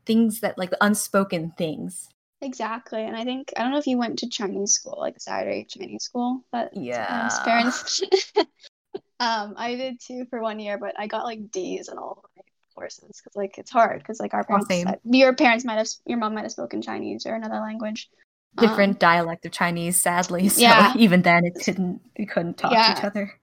things 0.05 0.39
that 0.41 0.57
like 0.57 0.69
the 0.69 0.83
unspoken 0.83 1.53
things 1.57 2.09
Exactly, 2.41 3.01
and 3.03 3.15
I 3.15 3.23
think 3.23 3.53
I 3.57 3.63
don't 3.63 3.71
know 3.71 3.77
if 3.79 3.87
you 3.87 3.97
went 3.97 4.19
to 4.19 4.29
Chinese 4.29 4.73
school, 4.73 4.97
like 4.99 5.19
Saturday 5.19 5.65
Chinese 5.67 6.03
school 6.03 6.43
but 6.51 6.75
Yeah. 6.75 7.29
parents. 7.43 8.01
um, 9.19 9.53
I 9.57 9.75
did 9.75 9.99
too 9.99 10.25
for 10.29 10.41
one 10.41 10.59
year, 10.59 10.77
but 10.77 10.93
I 10.99 11.07
got 11.07 11.23
like 11.23 11.51
D's 11.51 11.89
in 11.89 11.97
all 11.97 12.23
of 12.23 12.29
my 12.35 12.43
courses 12.73 13.21
because 13.23 13.35
like 13.35 13.57
it's 13.57 13.71
hard 13.71 13.99
because 13.99 14.19
like 14.19 14.33
our 14.33 14.43
parents, 14.43 14.69
uh, 14.71 14.95
your 15.05 15.33
parents 15.33 15.63
might 15.65 15.77
have, 15.77 15.87
your 16.05 16.17
mom 16.17 16.35
might 16.35 16.43
have 16.43 16.51
spoken 16.51 16.81
Chinese 16.81 17.25
or 17.25 17.33
another 17.35 17.59
language. 17.59 18.09
Um, 18.57 18.67
different 18.67 18.99
dialect 18.99 19.45
of 19.45 19.51
chinese 19.51 19.97
sadly 19.97 20.47
so 20.49 20.61
Yeah. 20.61 20.93
even 20.95 21.21
then 21.23 21.43
it 21.43 21.55
didn't, 21.55 21.99
we 22.17 22.25
couldn't 22.25 22.57
talk 22.57 22.71
to 22.71 22.99
each 22.99 23.03
other 23.03 23.33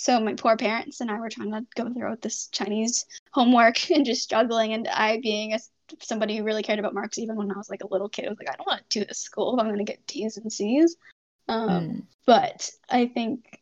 so 0.00 0.18
my 0.18 0.32
poor 0.32 0.56
parents 0.56 1.02
and 1.02 1.10
I 1.10 1.20
were 1.20 1.28
trying 1.28 1.52
to 1.52 1.66
go 1.76 1.92
through 1.92 2.16
this 2.22 2.46
Chinese 2.46 3.04
homework 3.32 3.90
and 3.94 4.06
just 4.06 4.22
struggling. 4.22 4.72
And 4.72 4.88
I, 4.88 5.20
being 5.20 5.52
a, 5.52 5.58
somebody 6.00 6.38
who 6.38 6.42
really 6.42 6.62
cared 6.62 6.78
about 6.78 6.94
marks, 6.94 7.18
even 7.18 7.36
when 7.36 7.52
I 7.52 7.58
was 7.58 7.68
like 7.68 7.84
a 7.84 7.86
little 7.86 8.08
kid, 8.08 8.24
I 8.24 8.30
was 8.30 8.38
like, 8.38 8.48
I 8.48 8.56
don't 8.56 8.66
want 8.66 8.88
to 8.88 8.98
do 9.00 9.04
this 9.04 9.18
school 9.18 9.52
if 9.52 9.60
I'm 9.60 9.66
going 9.66 9.76
to 9.76 9.84
get 9.84 10.06
D's 10.06 10.38
and 10.38 10.50
C's. 10.50 10.96
Um, 11.48 11.68
Mm. 11.68 12.02
But 12.24 12.70
I 12.88 13.08
think 13.08 13.59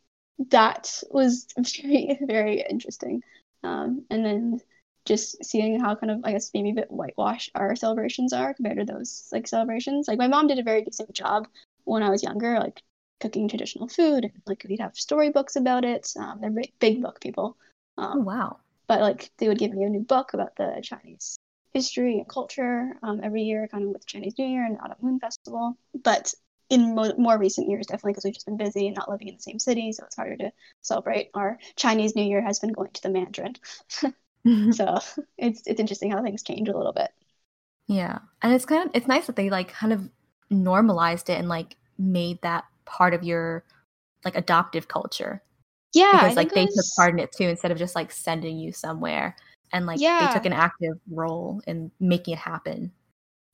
that 0.51 1.03
was 1.11 1.47
very, 1.57 2.19
very 2.21 2.65
interesting. 2.69 3.23
Um, 3.63 4.05
and 4.11 4.25
then 4.25 4.61
just 5.05 5.45
seeing 5.45 5.81
how 5.81 5.95
kind 5.95 6.11
of, 6.11 6.21
I 6.25 6.33
guess, 6.33 6.51
maybe 6.55 6.71
a 6.71 6.75
bit 6.75 6.91
whitewashed 6.91 7.51
our 7.55 7.75
celebrations 7.75 8.33
are 8.33 8.55
compared 8.55 8.79
to 8.79 8.85
those 8.85 9.29
like 9.33 9.49
celebrations. 9.49 10.07
Like 10.07 10.19
my 10.19 10.29
mom 10.29 10.47
did 10.47 10.59
a 10.59 10.63
very 10.63 10.83
decent 10.83 11.13
job 11.13 11.49
when 11.85 12.03
I 12.03 12.11
was 12.11 12.23
younger, 12.23 12.59
like 12.61 12.83
cooking 13.21 13.49
traditional 13.49 13.89
food 13.89 14.25
and 14.25 14.33
like 14.47 14.65
we'd 14.69 14.81
have 14.81 14.95
storybooks 14.97 15.57
about 15.57 15.85
it. 15.85 16.13
Um, 16.19 16.41
they're 16.41 16.51
big, 16.51 16.73
big 16.79 17.03
book 17.03 17.21
people. 17.21 17.57
oh 17.97 18.03
Um, 18.03 18.25
wow 18.25 18.59
but 18.89 19.01
like 19.03 19.31
they 19.39 19.47
would 19.47 19.59
give 19.59 19.73
me 19.73 19.85
a 19.85 19.89
new 19.89 20.01
book 20.01 20.35
about 20.35 20.57
the 20.57 20.81
Chinese 20.83 21.39
history 21.73 22.19
and 22.19 22.29
culture 22.29 22.97
um, 23.03 23.21
every 23.23 23.43
year, 23.43 23.69
kind 23.69 23.85
of 23.85 23.91
with 23.91 24.07
Chinese 24.07 24.35
New 24.39 24.47
Year 24.47 24.65
and 24.65 24.79
Autumn 24.81 24.97
Moon 25.03 25.21
Festival. 25.21 25.77
But 26.03 26.35
in 26.71 26.95
mo- 26.95 27.15
more 27.17 27.39
recent 27.39 27.69
years, 27.69 27.87
definitely 27.87 28.13
because 28.13 28.25
we've 28.25 28.35
just 28.35 28.47
been 28.47 28.57
busy 28.57 28.87
and 28.87 28.97
not 28.97 29.11
living 29.11 29.29
in 29.29 29.37
the 29.37 29.43
same 29.43 29.59
city, 29.59 29.93
so 29.93 30.05
it's 30.05 30.17
harder 30.17 30.37
to 30.37 30.53
celebrate. 30.83 31.31
Our 31.35 31.59
Chinese 31.77 32.15
New 32.15 32.25
Year 32.25 32.43
has 32.43 32.59
been 32.59 32.73
going 32.73 32.91
to 32.93 33.03
the 33.03 33.11
Mandarin, 33.11 33.55
so 34.73 34.99
it's 35.39 35.63
it's 35.67 35.81
interesting 35.81 36.11
how 36.11 36.23
things 36.23 36.43
change 36.43 36.69
a 36.69 36.77
little 36.77 36.93
bit. 36.93 37.11
Yeah, 37.87 38.19
and 38.43 38.53
it's 38.53 38.67
kind 38.67 38.87
of 38.87 38.95
it's 38.95 39.09
nice 39.09 39.27
that 39.27 39.37
they 39.37 39.51
like 39.51 39.69
kind 39.69 39.93
of 39.93 40.09
normalized 40.51 41.31
it 41.31 41.39
and 41.39 41.49
like 41.49 41.77
made 41.99 42.41
that 42.43 42.65
part 42.85 43.15
of 43.15 43.25
your 43.25 43.65
like 44.25 44.37
adoptive 44.37 44.89
culture. 44.89 45.43
Yeah, 45.95 46.13
because 46.13 46.37
like 46.37 46.53
they 46.53 46.67
was... 46.67 46.75
took 46.75 47.03
part 47.03 47.15
in 47.15 47.19
it 47.19 47.33
too 47.33 47.45
instead 47.45 47.71
of 47.71 47.79
just 47.79 47.95
like 47.95 48.13
sending 48.13 48.59
you 48.59 48.73
somewhere 48.73 49.37
and 49.73 49.87
like 49.87 50.01
yeah. 50.01 50.27
they 50.27 50.33
took 50.33 50.47
an 50.47 50.53
active 50.53 50.95
role 51.11 51.61
in 51.67 51.91
making 52.01 52.35
it 52.35 52.39
happen 52.39 52.93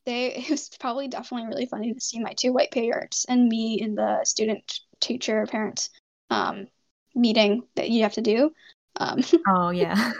they 0.07 0.27
it 0.35 0.51
was 0.51 0.71
probably 0.81 1.09
definitely 1.09 1.49
really 1.49 1.67
funny 1.67 1.93
to 1.93 2.01
see 2.01 2.21
my 2.21 2.33
two 2.33 2.53
white 2.53 2.71
parents 2.71 3.25
and 3.29 3.49
me 3.49 3.81
in 3.81 3.95
the 3.95 4.25
student 4.25 4.81
teacher 5.01 5.47
parents 5.47 5.91
um, 6.31 6.67
meeting 7.15 7.63
that 7.77 7.91
you 7.91 8.03
have 8.03 8.15
to 8.15 8.23
do. 8.23 8.53
Um, 8.97 9.21
oh 9.49 9.71
yeah. 9.71 10.13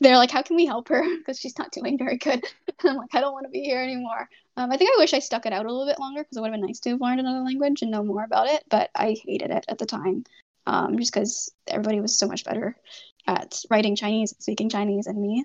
They're 0.00 0.16
like, 0.16 0.32
how 0.32 0.42
can 0.42 0.56
we 0.56 0.66
help 0.66 0.88
her? 0.88 1.04
Because 1.18 1.38
she's 1.38 1.58
not 1.58 1.70
doing 1.70 1.96
very 1.96 2.16
good. 2.16 2.44
And 2.80 2.90
I'm 2.90 2.96
like, 2.96 3.14
I 3.14 3.20
don't 3.20 3.32
want 3.32 3.46
to 3.46 3.50
be 3.50 3.60
here 3.60 3.80
anymore. 3.80 4.28
Um, 4.56 4.72
I 4.72 4.76
think 4.76 4.90
I 4.90 4.98
wish 4.98 5.14
I 5.14 5.20
stuck 5.20 5.46
it 5.46 5.52
out 5.52 5.64
a 5.64 5.70
little 5.70 5.86
bit 5.86 6.00
longer 6.00 6.22
because 6.22 6.36
it 6.36 6.40
would 6.40 6.50
have 6.50 6.60
been 6.60 6.66
nice 6.66 6.80
to 6.80 6.90
have 6.90 7.00
learned 7.00 7.20
another 7.20 7.44
language 7.44 7.82
and 7.82 7.90
know 7.90 8.02
more 8.02 8.24
about 8.24 8.48
it. 8.48 8.64
But 8.68 8.90
I 8.96 9.16
hated 9.24 9.50
it 9.50 9.64
at 9.68 9.78
the 9.78 9.86
time, 9.86 10.24
um, 10.66 10.98
just 10.98 11.12
because 11.12 11.52
everybody 11.68 12.00
was 12.00 12.18
so 12.18 12.26
much 12.26 12.44
better 12.44 12.76
at 13.28 13.60
writing 13.70 13.94
Chinese, 13.94 14.34
speaking 14.40 14.68
Chinese, 14.68 15.04
than 15.04 15.22
me. 15.22 15.44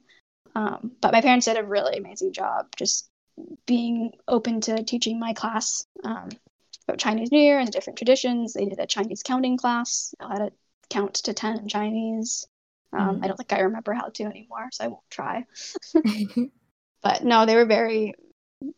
Um, 0.55 0.91
but 1.01 1.13
my 1.13 1.21
parents 1.21 1.45
did 1.45 1.57
a 1.57 1.63
really 1.63 1.97
amazing 1.97 2.33
job 2.33 2.65
just 2.75 3.07
being 3.65 4.11
open 4.27 4.61
to 4.61 4.83
teaching 4.83 5.19
my 5.19 5.33
class 5.33 5.85
um, 6.03 6.29
about 6.87 6.99
Chinese 6.99 7.31
New 7.31 7.39
Year 7.39 7.59
and 7.59 7.67
the 7.67 7.71
different 7.71 7.97
traditions. 7.97 8.53
They 8.53 8.65
did 8.65 8.79
a 8.79 8.87
Chinese 8.87 9.23
counting 9.23 9.57
class, 9.57 10.15
how 10.19 10.35
to 10.35 10.51
count 10.89 11.15
to 11.15 11.33
10 11.33 11.59
in 11.59 11.67
Chinese. 11.67 12.47
Um, 12.93 13.19
mm. 13.19 13.23
I 13.23 13.27
don't 13.27 13.37
think 13.37 13.53
I 13.53 13.59
remember 13.59 13.93
how 13.93 14.09
to 14.09 14.23
anymore, 14.23 14.69
so 14.71 14.85
I 14.85 14.87
won't 14.87 15.09
try. 15.09 15.45
but 17.03 17.23
no, 17.23 17.45
they 17.45 17.55
were 17.55 17.65
very, 17.65 18.15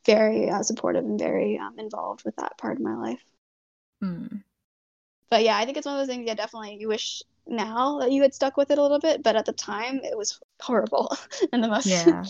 very 0.06 0.50
uh, 0.50 0.64
supportive 0.64 1.06
and 1.06 1.20
very 1.20 1.58
um, 1.58 1.78
involved 1.78 2.24
with 2.26 2.36
that 2.38 2.58
part 2.58 2.78
of 2.78 2.84
my 2.84 2.96
life. 2.96 3.24
Mm. 4.04 4.44
But 5.30 5.44
yeah, 5.44 5.58
I 5.58 5.66
think 5.66 5.78
it's 5.78 5.86
one 5.86 5.96
of 5.96 6.02
those 6.02 6.14
things. 6.14 6.26
Yeah, 6.28 6.34
definitely. 6.34 6.78
You 6.80 6.88
wish 6.88 7.22
now 7.46 8.00
that 8.00 8.12
you 8.12 8.24
had 8.24 8.34
stuck 8.34 8.58
with 8.58 8.72
it 8.72 8.78
a 8.78 8.82
little 8.82 9.00
bit, 9.00 9.22
but 9.22 9.36
at 9.36 9.46
the 9.46 9.54
time 9.54 10.02
it 10.04 10.18
was 10.18 10.40
horrible 10.60 11.16
and 11.54 11.64
the 11.64 11.68
most. 11.68 11.86
Yeah. 11.86 12.24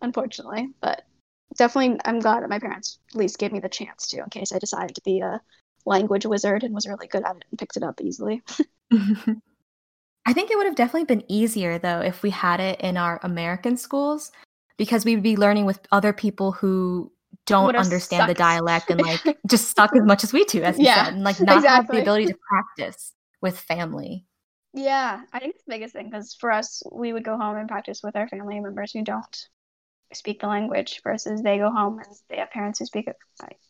unfortunately, 0.00 0.68
but 0.80 1.02
definitely 1.56 1.98
I'm 2.04 2.20
glad 2.20 2.42
that 2.42 2.50
my 2.50 2.58
parents 2.58 2.98
at 3.10 3.16
least 3.16 3.38
gave 3.38 3.52
me 3.52 3.60
the 3.60 3.68
chance 3.68 4.08
to 4.08 4.22
in 4.22 4.30
case 4.30 4.52
I 4.52 4.58
decided 4.58 4.94
to 4.96 5.02
be 5.02 5.20
a 5.20 5.40
language 5.84 6.26
wizard 6.26 6.62
and 6.62 6.74
was 6.74 6.86
really 6.86 7.06
good 7.06 7.24
at 7.24 7.36
it 7.36 7.44
and 7.50 7.58
picked 7.58 7.76
it 7.76 7.82
up 7.82 8.00
easily. 8.00 8.42
I 10.24 10.32
think 10.32 10.50
it 10.50 10.56
would 10.56 10.66
have 10.66 10.76
definitely 10.76 11.04
been 11.04 11.24
easier 11.28 11.78
though 11.78 12.00
if 12.00 12.22
we 12.22 12.30
had 12.30 12.60
it 12.60 12.80
in 12.80 12.96
our 12.96 13.20
American 13.22 13.76
schools 13.76 14.30
because 14.76 15.04
we 15.04 15.14
would 15.14 15.22
be 15.22 15.36
learning 15.36 15.66
with 15.66 15.80
other 15.90 16.12
people 16.12 16.52
who 16.52 17.10
don't 17.46 17.76
understand 17.76 18.20
sucked. 18.20 18.28
the 18.28 18.34
dialect 18.34 18.90
and 18.90 19.00
like 19.00 19.38
just 19.46 19.74
suck 19.76 19.94
as 19.96 20.02
much 20.02 20.24
as 20.24 20.32
we 20.32 20.44
do, 20.44 20.62
as 20.62 20.78
you 20.78 20.84
yeah, 20.84 21.04
said, 21.04 21.14
and 21.14 21.24
like 21.24 21.40
not 21.40 21.56
exactly. 21.56 21.68
have 21.68 21.88
the 21.88 22.02
ability 22.02 22.26
to 22.26 22.38
practice 22.48 23.12
with 23.40 23.58
family. 23.58 24.24
Yeah, 24.74 25.20
I 25.32 25.38
think 25.38 25.54
it's 25.54 25.64
the 25.64 25.72
biggest 25.72 25.94
thing 25.94 26.08
because 26.10 26.34
for 26.34 26.50
us, 26.50 26.82
we 26.90 27.12
would 27.12 27.24
go 27.24 27.36
home 27.36 27.56
and 27.56 27.68
practice 27.68 28.00
with 28.02 28.16
our 28.16 28.28
family 28.28 28.60
members 28.60 28.92
who 28.92 29.02
don't 29.02 29.48
speak 30.14 30.40
the 30.40 30.46
language 30.46 31.00
versus 31.02 31.42
they 31.42 31.58
go 31.58 31.70
home 31.70 31.98
and 31.98 32.16
they 32.28 32.36
have 32.36 32.50
parents 32.50 32.78
who 32.78 32.86
speak 32.86 33.06
it 33.06 33.16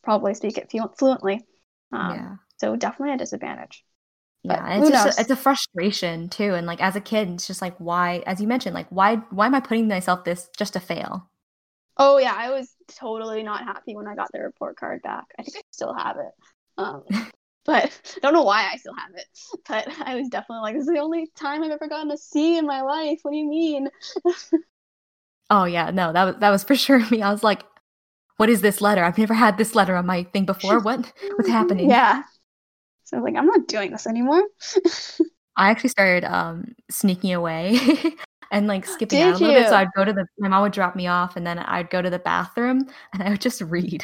probably 0.02 0.34
speak 0.34 0.58
it 0.58 0.70
fluently 0.98 1.44
um, 1.92 2.14
yeah. 2.14 2.36
so 2.58 2.76
definitely 2.76 3.14
a 3.14 3.18
disadvantage 3.18 3.84
yeah 4.42 4.78
it's 4.78 4.90
just 4.90 5.18
a, 5.18 5.20
it's 5.20 5.30
a 5.30 5.36
frustration 5.36 6.28
too 6.28 6.54
and 6.54 6.66
like 6.66 6.82
as 6.82 6.96
a 6.96 7.00
kid 7.00 7.28
it's 7.30 7.46
just 7.46 7.62
like 7.62 7.76
why 7.78 8.22
as 8.26 8.40
you 8.40 8.48
mentioned 8.48 8.74
like 8.74 8.88
why 8.90 9.16
why 9.30 9.46
am 9.46 9.54
i 9.54 9.60
putting 9.60 9.86
myself 9.86 10.24
this 10.24 10.48
just 10.56 10.72
to 10.72 10.80
fail 10.80 11.28
oh 11.98 12.18
yeah 12.18 12.34
i 12.36 12.50
was 12.50 12.74
totally 12.88 13.42
not 13.42 13.64
happy 13.64 13.94
when 13.94 14.08
i 14.08 14.14
got 14.14 14.30
the 14.32 14.40
report 14.40 14.76
card 14.76 15.00
back 15.02 15.24
i 15.38 15.42
think 15.42 15.56
i 15.56 15.62
still 15.70 15.94
have 15.94 16.16
it 16.16 16.32
um, 16.78 17.04
but 17.64 18.00
I 18.16 18.20
don't 18.22 18.32
know 18.32 18.42
why 18.42 18.68
I 18.72 18.76
still 18.76 18.94
have 18.94 19.14
it. 19.14 19.26
But 19.68 19.88
I 20.06 20.16
was 20.16 20.28
definitely 20.28 20.62
like, 20.62 20.74
this 20.74 20.82
is 20.82 20.94
the 20.94 21.00
only 21.00 21.30
time 21.36 21.62
I've 21.62 21.70
ever 21.70 21.88
gotten 21.88 22.10
a 22.10 22.16
C 22.16 22.58
in 22.58 22.66
my 22.66 22.82
life. 22.82 23.20
What 23.22 23.32
do 23.32 23.36
you 23.36 23.48
mean? 23.48 23.88
Oh 25.52 25.64
yeah, 25.64 25.90
no, 25.90 26.14
that 26.14 26.24
was 26.24 26.36
that 26.36 26.50
was 26.50 26.64
for 26.64 26.74
sure 26.84 26.98
me. 27.10 27.20
I 27.20 27.30
was 27.30 27.44
like, 27.44 27.62
what 28.38 28.48
is 28.48 28.62
this 28.62 28.80
letter? 28.80 29.04
I've 29.04 29.18
never 29.18 29.34
had 29.34 29.58
this 29.58 29.74
letter 29.74 29.94
on 29.94 30.06
my 30.06 30.24
thing 30.24 30.46
before. 30.46 30.80
What 30.80 31.12
what's 31.36 31.48
happening? 31.60 31.90
Yeah. 31.90 32.22
So 33.04 33.18
I 33.18 33.20
was 33.20 33.30
like, 33.30 33.36
I'm 33.38 33.46
not 33.46 33.68
doing 33.68 33.90
this 33.90 34.06
anymore. 34.06 34.42
I 35.56 35.68
actually 35.70 35.90
started 35.90 36.24
um 36.24 36.74
sneaking 36.90 37.34
away 37.34 37.78
and 38.50 38.66
like 38.66 38.86
skipping 38.94 39.18
Did 39.18 39.34
out 39.34 39.40
a 39.40 39.44
little 39.44 39.52
you? 39.52 39.60
bit. 39.60 39.68
So 39.68 39.76
I'd 39.76 39.92
go 39.94 40.06
to 40.06 40.12
the 40.12 40.26
my 40.38 40.48
mom 40.48 40.62
would 40.62 40.72
drop 40.72 40.96
me 40.96 41.06
off 41.06 41.36
and 41.36 41.46
then 41.46 41.58
I'd 41.58 41.90
go 41.90 42.00
to 42.00 42.08
the 42.08 42.18
bathroom 42.18 42.88
and 43.12 43.22
I 43.22 43.28
would 43.28 43.42
just 43.42 43.60
read. 43.60 44.02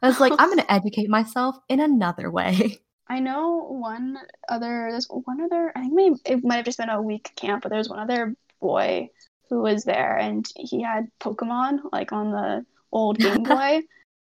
I 0.00 0.08
was 0.08 0.20
like, 0.20 0.32
I'm 0.38 0.48
gonna 0.48 0.64
educate 0.70 1.10
myself 1.10 1.56
in 1.68 1.80
another 1.80 2.30
way. 2.30 2.78
I 3.08 3.20
know 3.20 3.66
one 3.68 4.16
other 4.48 4.88
there's 4.90 5.06
one 5.10 5.42
other 5.42 5.70
I 5.76 5.80
think 5.80 5.92
maybe 5.92 6.16
it 6.24 6.44
might 6.44 6.56
have 6.56 6.64
just 6.64 6.78
been 6.78 6.88
a 6.88 7.02
week 7.02 7.30
camp, 7.36 7.62
but 7.62 7.68
there's 7.70 7.90
one 7.90 7.98
other 7.98 8.34
boy 8.60 9.10
who 9.48 9.62
was 9.62 9.84
there, 9.84 10.16
and 10.16 10.46
he 10.56 10.82
had 10.82 11.08
Pokemon 11.20 11.80
like 11.92 12.12
on 12.12 12.30
the 12.30 12.66
old 12.92 13.18
Game 13.18 13.42
Boy, 13.44 13.82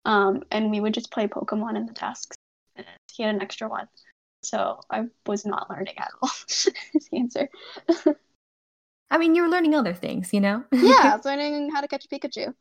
um, 0.04 0.42
and 0.50 0.70
we 0.70 0.80
would 0.80 0.94
just 0.94 1.10
play 1.10 1.26
Pokemon 1.26 1.76
in 1.76 1.86
the. 1.86 2.16
And 2.76 2.86
he 3.12 3.22
had 3.22 3.34
an 3.34 3.42
extra 3.42 3.68
one, 3.68 3.88
so 4.42 4.80
I 4.90 5.04
was 5.26 5.44
not 5.44 5.70
learning 5.70 5.98
at 5.98 6.10
all. 6.22 6.30
His 6.48 7.08
answer. 7.12 7.48
I 9.10 9.18
mean, 9.18 9.34
you 9.34 9.42
were 9.42 9.48
learning 9.48 9.74
other 9.74 9.92
things, 9.92 10.32
you 10.32 10.40
know. 10.40 10.64
yeah, 10.72 11.12
I 11.12 11.16
was 11.16 11.24
learning 11.24 11.70
how 11.70 11.80
to 11.80 11.88
catch 11.88 12.04
a 12.04 12.08
Pikachu. 12.08 12.54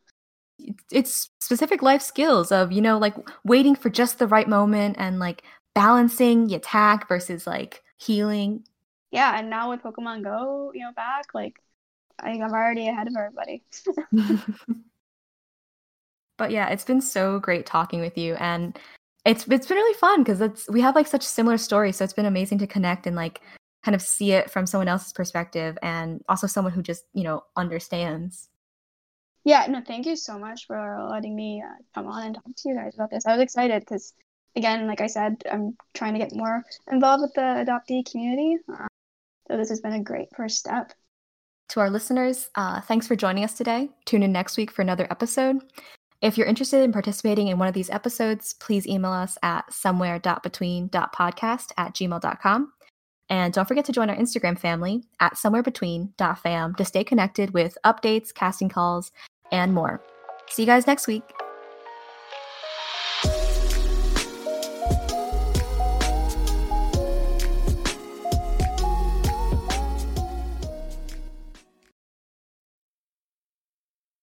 It's 0.91 1.29
specific 1.39 1.81
life 1.81 2.01
skills 2.01 2.51
of 2.51 2.71
you 2.71 2.81
know 2.81 2.97
like 2.97 3.15
waiting 3.45 3.75
for 3.75 3.89
just 3.89 4.19
the 4.19 4.27
right 4.27 4.47
moment 4.47 4.97
and 4.99 5.17
like 5.17 5.43
balancing 5.73 6.47
the 6.47 6.55
attack 6.55 7.07
versus 7.07 7.47
like 7.47 7.81
healing. 7.97 8.65
Yeah, 9.11 9.39
and 9.39 9.49
now 9.49 9.69
with 9.69 9.81
Pokemon 9.81 10.23
Go, 10.23 10.71
you 10.73 10.81
know, 10.81 10.91
back 10.95 11.27
like 11.33 11.61
I 12.21 12.31
think 12.31 12.43
I'm 12.43 12.51
already 12.51 12.87
ahead 12.87 13.07
of 13.07 13.15
everybody. 13.17 13.63
but 16.37 16.51
yeah, 16.51 16.69
it's 16.69 16.85
been 16.85 17.01
so 17.01 17.39
great 17.39 17.65
talking 17.65 18.01
with 18.01 18.17
you, 18.17 18.35
and 18.35 18.77
it's 19.25 19.47
it's 19.47 19.67
been 19.67 19.77
really 19.77 19.97
fun 19.97 20.23
because 20.23 20.41
it's 20.41 20.69
we 20.69 20.81
have 20.81 20.95
like 20.95 21.07
such 21.07 21.23
similar 21.23 21.57
stories, 21.57 21.97
so 21.97 22.03
it's 22.03 22.13
been 22.13 22.25
amazing 22.25 22.57
to 22.59 22.67
connect 22.67 23.07
and 23.07 23.15
like 23.15 23.41
kind 23.83 23.95
of 23.95 24.01
see 24.01 24.33
it 24.33 24.49
from 24.49 24.65
someone 24.65 24.87
else's 24.87 25.13
perspective, 25.13 25.77
and 25.81 26.21
also 26.29 26.47
someone 26.47 26.73
who 26.73 26.81
just 26.81 27.03
you 27.13 27.23
know 27.23 27.43
understands. 27.55 28.49
Yeah, 29.45 29.65
no, 29.69 29.81
thank 29.85 30.05
you 30.05 30.15
so 30.15 30.37
much 30.37 30.67
for 30.67 31.07
letting 31.09 31.35
me 31.35 31.63
uh, 31.65 31.81
come 31.95 32.07
on 32.07 32.27
and 32.27 32.35
talk 32.35 32.55
to 32.55 32.69
you 32.69 32.75
guys 32.75 32.93
about 32.95 33.09
this. 33.09 33.25
I 33.25 33.33
was 33.33 33.41
excited 33.41 33.79
because, 33.79 34.13
again, 34.55 34.85
like 34.85 35.01
I 35.01 35.07
said, 35.07 35.41
I'm 35.51 35.77
trying 35.93 36.13
to 36.13 36.19
get 36.19 36.35
more 36.35 36.63
involved 36.91 37.21
with 37.21 37.33
the 37.33 37.41
adoptee 37.65 38.09
community. 38.09 38.57
Uh, 38.71 38.87
so 39.49 39.57
this 39.57 39.69
has 39.69 39.81
been 39.81 39.93
a 39.93 40.03
great 40.03 40.27
first 40.35 40.57
step. 40.57 40.91
To 41.69 41.79
our 41.79 41.89
listeners, 41.89 42.49
uh, 42.55 42.81
thanks 42.81 43.07
for 43.07 43.15
joining 43.15 43.43
us 43.43 43.53
today. 43.53 43.89
Tune 44.05 44.23
in 44.23 44.31
next 44.31 44.57
week 44.57 44.71
for 44.71 44.81
another 44.81 45.07
episode. 45.11 45.57
If 46.21 46.37
you're 46.37 46.47
interested 46.47 46.83
in 46.83 46.91
participating 46.91 47.47
in 47.47 47.59
one 47.59 47.67
of 47.67 47.73
these 47.73 47.89
episodes, 47.89 48.55
please 48.55 48.87
email 48.87 49.11
us 49.11 49.37
at 49.41 49.71
somewhere.between.podcast 49.71 51.71
at 51.77 51.93
gmail.com. 51.93 52.73
And 53.29 53.53
don't 53.53 53.67
forget 53.67 53.85
to 53.85 53.91
join 53.91 54.09
our 54.09 54.15
Instagram 54.15 54.57
family 54.57 55.03
at 55.19 55.35
somewherebetween.fam 55.35 56.75
to 56.75 56.85
stay 56.85 57.03
connected 57.03 57.53
with 57.53 57.77
updates, 57.85 58.33
casting 58.33 58.69
calls, 58.69 59.11
and 59.51 59.73
more. 59.73 60.01
See 60.49 60.63
you 60.63 60.65
guys 60.65 60.87
next 60.87 61.07
week. 61.07 61.23